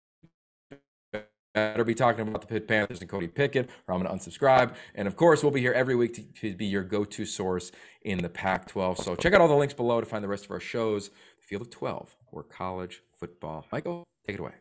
better 1.54 1.84
be 1.84 1.94
talking 1.94 2.28
about 2.28 2.42
the 2.42 2.48
Pitt 2.48 2.68
Panthers 2.68 3.02
and 3.02 3.10
Cody 3.10 3.28
Pickett, 3.28 3.70
or 3.88 3.94
I'm 3.94 4.02
going 4.02 4.18
to 4.18 4.30
unsubscribe. 4.30 4.74
And 4.96 5.08
of 5.08 5.16
course, 5.16 5.44
we'll 5.44 5.52
be 5.52 5.62
here 5.62 5.74
every 5.74 5.96
week 5.96 6.14
to, 6.16 6.24
to 6.42 6.56
be 6.56 6.66
your 6.66 6.84
go 6.84 7.04
to 7.04 7.26
source 7.26 7.72
in 8.02 8.20
the 8.20 8.30
Pac 8.30 8.68
12. 8.70 9.00
So 9.00 9.16
check 9.16 9.34
out 9.34 9.42
all 9.42 9.48
the 9.48 9.56
links 9.56 9.74
below 9.74 10.00
to 10.00 10.06
find 10.06 10.24
the 10.24 10.30
rest 10.30 10.46
of 10.46 10.52
our 10.52 10.60
shows. 10.60 11.10
The 11.10 11.46
Field 11.46 11.62
of 11.64 11.70
12, 11.70 12.16
or 12.32 12.44
college 12.44 13.04
football. 13.14 13.66
Michael, 13.72 14.06
take 14.26 14.36
it 14.36 14.40
away. 14.40 14.54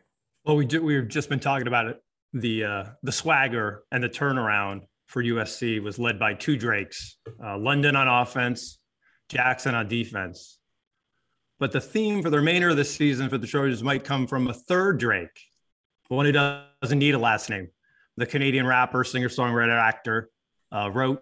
Well, 0.45 0.55
we 0.55 0.65
do, 0.65 0.81
we've 0.83 1.07
just 1.07 1.29
been 1.29 1.39
talking 1.39 1.67
about 1.67 1.87
it. 1.87 2.01
The 2.33 2.63
uh, 2.63 2.83
the 3.03 3.11
swagger 3.11 3.83
and 3.91 4.03
the 4.03 4.09
turnaround 4.09 4.81
for 5.07 5.21
USC 5.21 5.83
was 5.83 5.99
led 5.99 6.17
by 6.17 6.33
two 6.33 6.55
Drakes, 6.55 7.17
uh, 7.43 7.57
London 7.57 7.95
on 7.95 8.07
offense, 8.07 8.79
Jackson 9.27 9.75
on 9.75 9.87
defense. 9.87 10.57
But 11.59 11.73
the 11.73 11.81
theme 11.81 12.23
for 12.23 12.29
the 12.29 12.37
remainder 12.37 12.69
of 12.69 12.77
the 12.77 12.85
season 12.85 13.29
for 13.29 13.37
the 13.37 13.45
Trojans 13.45 13.83
might 13.83 14.03
come 14.03 14.25
from 14.25 14.47
a 14.47 14.53
third 14.53 14.99
Drake, 14.99 15.37
one 16.07 16.25
who 16.25 16.31
doesn't 16.31 16.97
need 16.97 17.13
a 17.13 17.19
last 17.19 17.49
name. 17.49 17.67
The 18.17 18.25
Canadian 18.25 18.65
rapper, 18.65 19.03
singer, 19.03 19.29
songwriter, 19.29 19.79
actor 19.79 20.29
uh, 20.71 20.89
wrote 20.91 21.21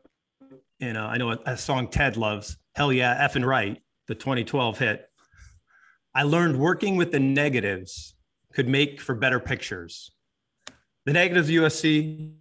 in 0.80 0.96
a, 0.96 1.02
I 1.02 1.18
know 1.18 1.32
a, 1.32 1.40
a 1.46 1.58
song 1.58 1.90
Ted 1.90 2.16
loves, 2.16 2.58
"Hell 2.76 2.94
Yeah, 2.94 3.28
effing 3.28 3.46
right," 3.46 3.82
the 4.08 4.16
2012 4.16 4.78
hit. 4.78 5.06
I 6.14 6.24
learned 6.24 6.58
working 6.58 6.96
with 6.96 7.12
the 7.12 7.20
negatives 7.20 8.16
could 8.54 8.68
make 8.68 9.00
for 9.00 9.16
better 9.16 9.40
pictures. 9.40 10.12
The 11.06 11.14
negatives 11.14 11.50
USC 11.50 12.34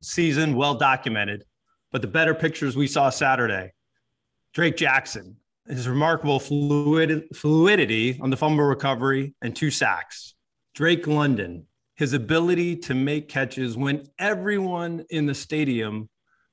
season 0.00 0.56
well 0.56 0.74
documented, 0.74 1.44
but 1.90 2.02
the 2.02 2.08
better 2.08 2.34
pictures 2.34 2.76
we 2.76 2.86
saw 2.86 3.10
Saturday. 3.10 3.72
Drake 4.54 4.76
Jackson, 4.76 5.36
his 5.66 5.88
remarkable 5.88 6.40
fluid, 6.40 7.28
fluidity 7.34 8.18
on 8.20 8.30
the 8.30 8.36
fumble 8.36 8.64
recovery 8.64 9.34
and 9.42 9.54
two 9.54 9.70
sacks. 9.70 10.34
Drake 10.74 11.06
London, 11.06 11.66
his 11.94 12.12
ability 12.12 12.76
to 12.76 12.94
make 12.94 13.28
catches 13.28 13.76
when 13.76 14.06
everyone 14.18 15.04
in 15.10 15.26
the 15.26 15.34
stadium 15.34 16.08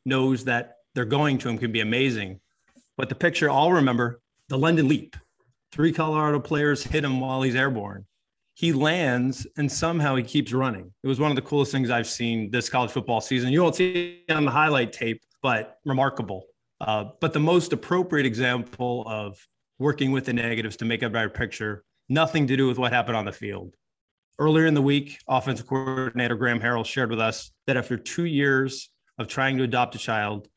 knows 0.05 0.43
that 0.45 0.75
they're 0.93 1.05
going 1.05 1.37
to 1.39 1.49
him 1.49 1.57
can 1.57 1.71
be 1.71 1.81
amazing. 1.81 2.39
But 2.97 3.09
the 3.09 3.15
picture 3.15 3.49
I'll 3.49 3.71
remember 3.71 4.21
the 4.49 4.57
London 4.57 4.87
leap. 4.87 5.15
Three 5.71 5.93
Colorado 5.93 6.39
players 6.39 6.83
hit 6.83 7.03
him 7.03 7.19
while 7.19 7.41
he's 7.41 7.55
airborne 7.55 8.05
he 8.59 8.73
lands 8.73 9.47
and 9.55 9.71
somehow 9.71 10.17
he 10.17 10.21
keeps 10.21 10.51
running. 10.51 10.91
It 11.01 11.07
was 11.07 11.17
one 11.17 11.31
of 11.31 11.37
the 11.37 11.41
coolest 11.41 11.71
things 11.71 11.89
I've 11.89 12.05
seen 12.05 12.51
this 12.51 12.67
college 12.67 12.91
football 12.91 13.21
season. 13.21 13.53
You 13.53 13.63
won't 13.63 13.75
see 13.75 14.25
it 14.27 14.33
on 14.33 14.43
the 14.43 14.51
highlight 14.51 14.91
tape, 14.91 15.23
but 15.41 15.77
remarkable. 15.85 16.43
Uh, 16.81 17.05
but 17.21 17.31
the 17.31 17.39
most 17.39 17.71
appropriate 17.71 18.25
example 18.25 19.05
of 19.07 19.37
working 19.77 20.11
with 20.11 20.25
the 20.25 20.33
negatives 20.33 20.75
to 20.75 20.83
make 20.83 21.03
a 21.03 21.09
better 21.09 21.29
picture, 21.29 21.85
nothing 22.09 22.47
to 22.47 22.57
do 22.57 22.67
with 22.67 22.77
what 22.77 22.91
happened 22.91 23.15
on 23.15 23.23
the 23.23 23.31
field. 23.31 23.75
Earlier 24.39 24.65
in 24.65 24.73
the 24.73 24.81
week, 24.81 25.17
offensive 25.25 25.65
coordinator 25.65 26.35
Graham 26.35 26.59
Harrell 26.59 26.85
shared 26.85 27.11
with 27.11 27.21
us 27.21 27.51
that 27.65 27.77
after 27.77 27.95
two 27.95 28.25
years 28.25 28.89
of 29.17 29.29
trying 29.29 29.55
to 29.55 29.63
adopt 29.63 29.95
a 29.95 29.99
child, 29.99 30.49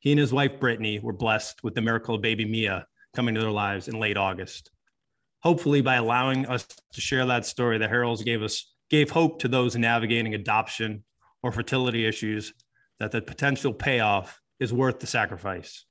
he 0.00 0.10
and 0.10 0.18
his 0.18 0.32
wife 0.32 0.58
Brittany 0.58 0.98
were 0.98 1.12
blessed 1.12 1.62
with 1.62 1.76
the 1.76 1.80
miracle 1.80 2.16
of 2.16 2.22
baby 2.22 2.44
Mia 2.44 2.88
coming 3.14 3.36
to 3.36 3.40
their 3.40 3.52
lives 3.52 3.86
in 3.86 4.00
late 4.00 4.16
August 4.16 4.72
hopefully 5.40 5.80
by 5.80 5.96
allowing 5.96 6.46
us 6.46 6.66
to 6.92 7.00
share 7.00 7.26
that 7.26 7.46
story, 7.46 7.78
the 7.78 7.88
Harrells 7.88 8.24
gave 8.24 8.42
us 8.42 8.72
gave 8.90 9.10
hope 9.10 9.40
to 9.40 9.48
those 9.48 9.76
navigating 9.76 10.34
adoption 10.34 11.02
or 11.42 11.50
fertility 11.52 12.06
issues 12.06 12.54
that 12.98 13.10
the 13.10 13.20
potential 13.20 13.72
payoff 13.72 14.40
is 14.60 14.72
worth 14.72 15.00
the 15.00 15.06
sacrifice. 15.06 15.84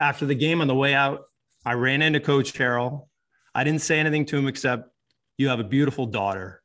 After 0.00 0.26
the 0.26 0.34
game 0.34 0.60
on 0.60 0.68
the 0.68 0.74
way 0.74 0.94
out, 0.94 1.22
I 1.64 1.74
ran 1.74 2.02
into 2.02 2.20
Coach 2.20 2.54
Carroll. 2.54 3.08
I 3.54 3.64
didn't 3.64 3.82
say 3.82 3.98
anything 3.98 4.24
to 4.26 4.36
him 4.36 4.46
except, 4.46 4.90
You 5.36 5.48
have 5.48 5.60
a 5.60 5.64
beautiful 5.64 6.06
daughter. 6.06 6.62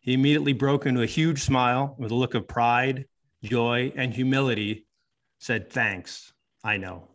He 0.00 0.14
immediately 0.14 0.52
broke 0.52 0.86
into 0.86 1.02
a 1.02 1.06
huge 1.06 1.42
smile 1.42 1.96
with 1.98 2.10
a 2.10 2.14
look 2.14 2.34
of 2.34 2.48
pride, 2.48 3.06
joy, 3.42 3.92
and 3.96 4.14
humility, 4.14 4.86
said, 5.38 5.70
Thanks. 5.70 6.32
I 6.62 6.76
know. 6.76 7.08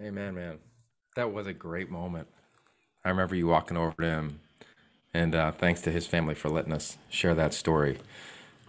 Amen, 0.00 0.34
man. 0.34 0.58
That 1.14 1.32
was 1.32 1.46
a 1.46 1.52
great 1.52 1.90
moment. 1.90 2.28
I 3.06 3.10
remember 3.10 3.36
you 3.36 3.46
walking 3.46 3.76
over 3.76 3.94
to 4.00 4.04
him, 4.04 4.40
and 5.14 5.32
uh, 5.32 5.52
thanks 5.52 5.80
to 5.82 5.92
his 5.92 6.08
family 6.08 6.34
for 6.34 6.48
letting 6.48 6.72
us 6.72 6.98
share 7.08 7.36
that 7.36 7.54
story. 7.54 7.98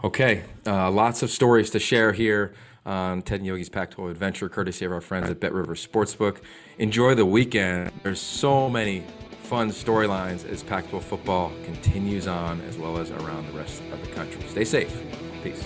Okay, 0.03 0.43
uh, 0.67 0.91
lots 0.91 1.23
of 1.23 1.31
stories 1.31 1.71
to 1.71 1.79
share 1.79 2.13
here 2.13 2.53
on 2.85 3.23
Ted 3.23 3.39
and 3.39 3.47
Yogi's 3.47 3.69
Pac-12 3.69 4.11
Adventure, 4.11 4.47
courtesy 4.47 4.85
of 4.85 4.91
our 4.91 5.01
friends 5.01 5.27
at 5.27 5.39
Bet 5.39 5.53
River 5.53 5.73
Sportsbook. 5.73 6.37
Enjoy 6.77 7.15
the 7.15 7.25
weekend. 7.25 7.91
There's 8.03 8.21
so 8.21 8.69
many 8.69 9.03
fun 9.41 9.71
storylines 9.71 10.47
as 10.47 10.61
Pac-12 10.61 11.01
football 11.01 11.51
continues 11.65 12.27
on, 12.27 12.61
as 12.61 12.77
well 12.77 12.99
as 12.99 13.09
around 13.09 13.47
the 13.47 13.57
rest 13.57 13.81
of 13.91 13.99
the 14.05 14.11
country. 14.11 14.43
Stay 14.49 14.65
safe. 14.65 15.01
Peace. 15.41 15.65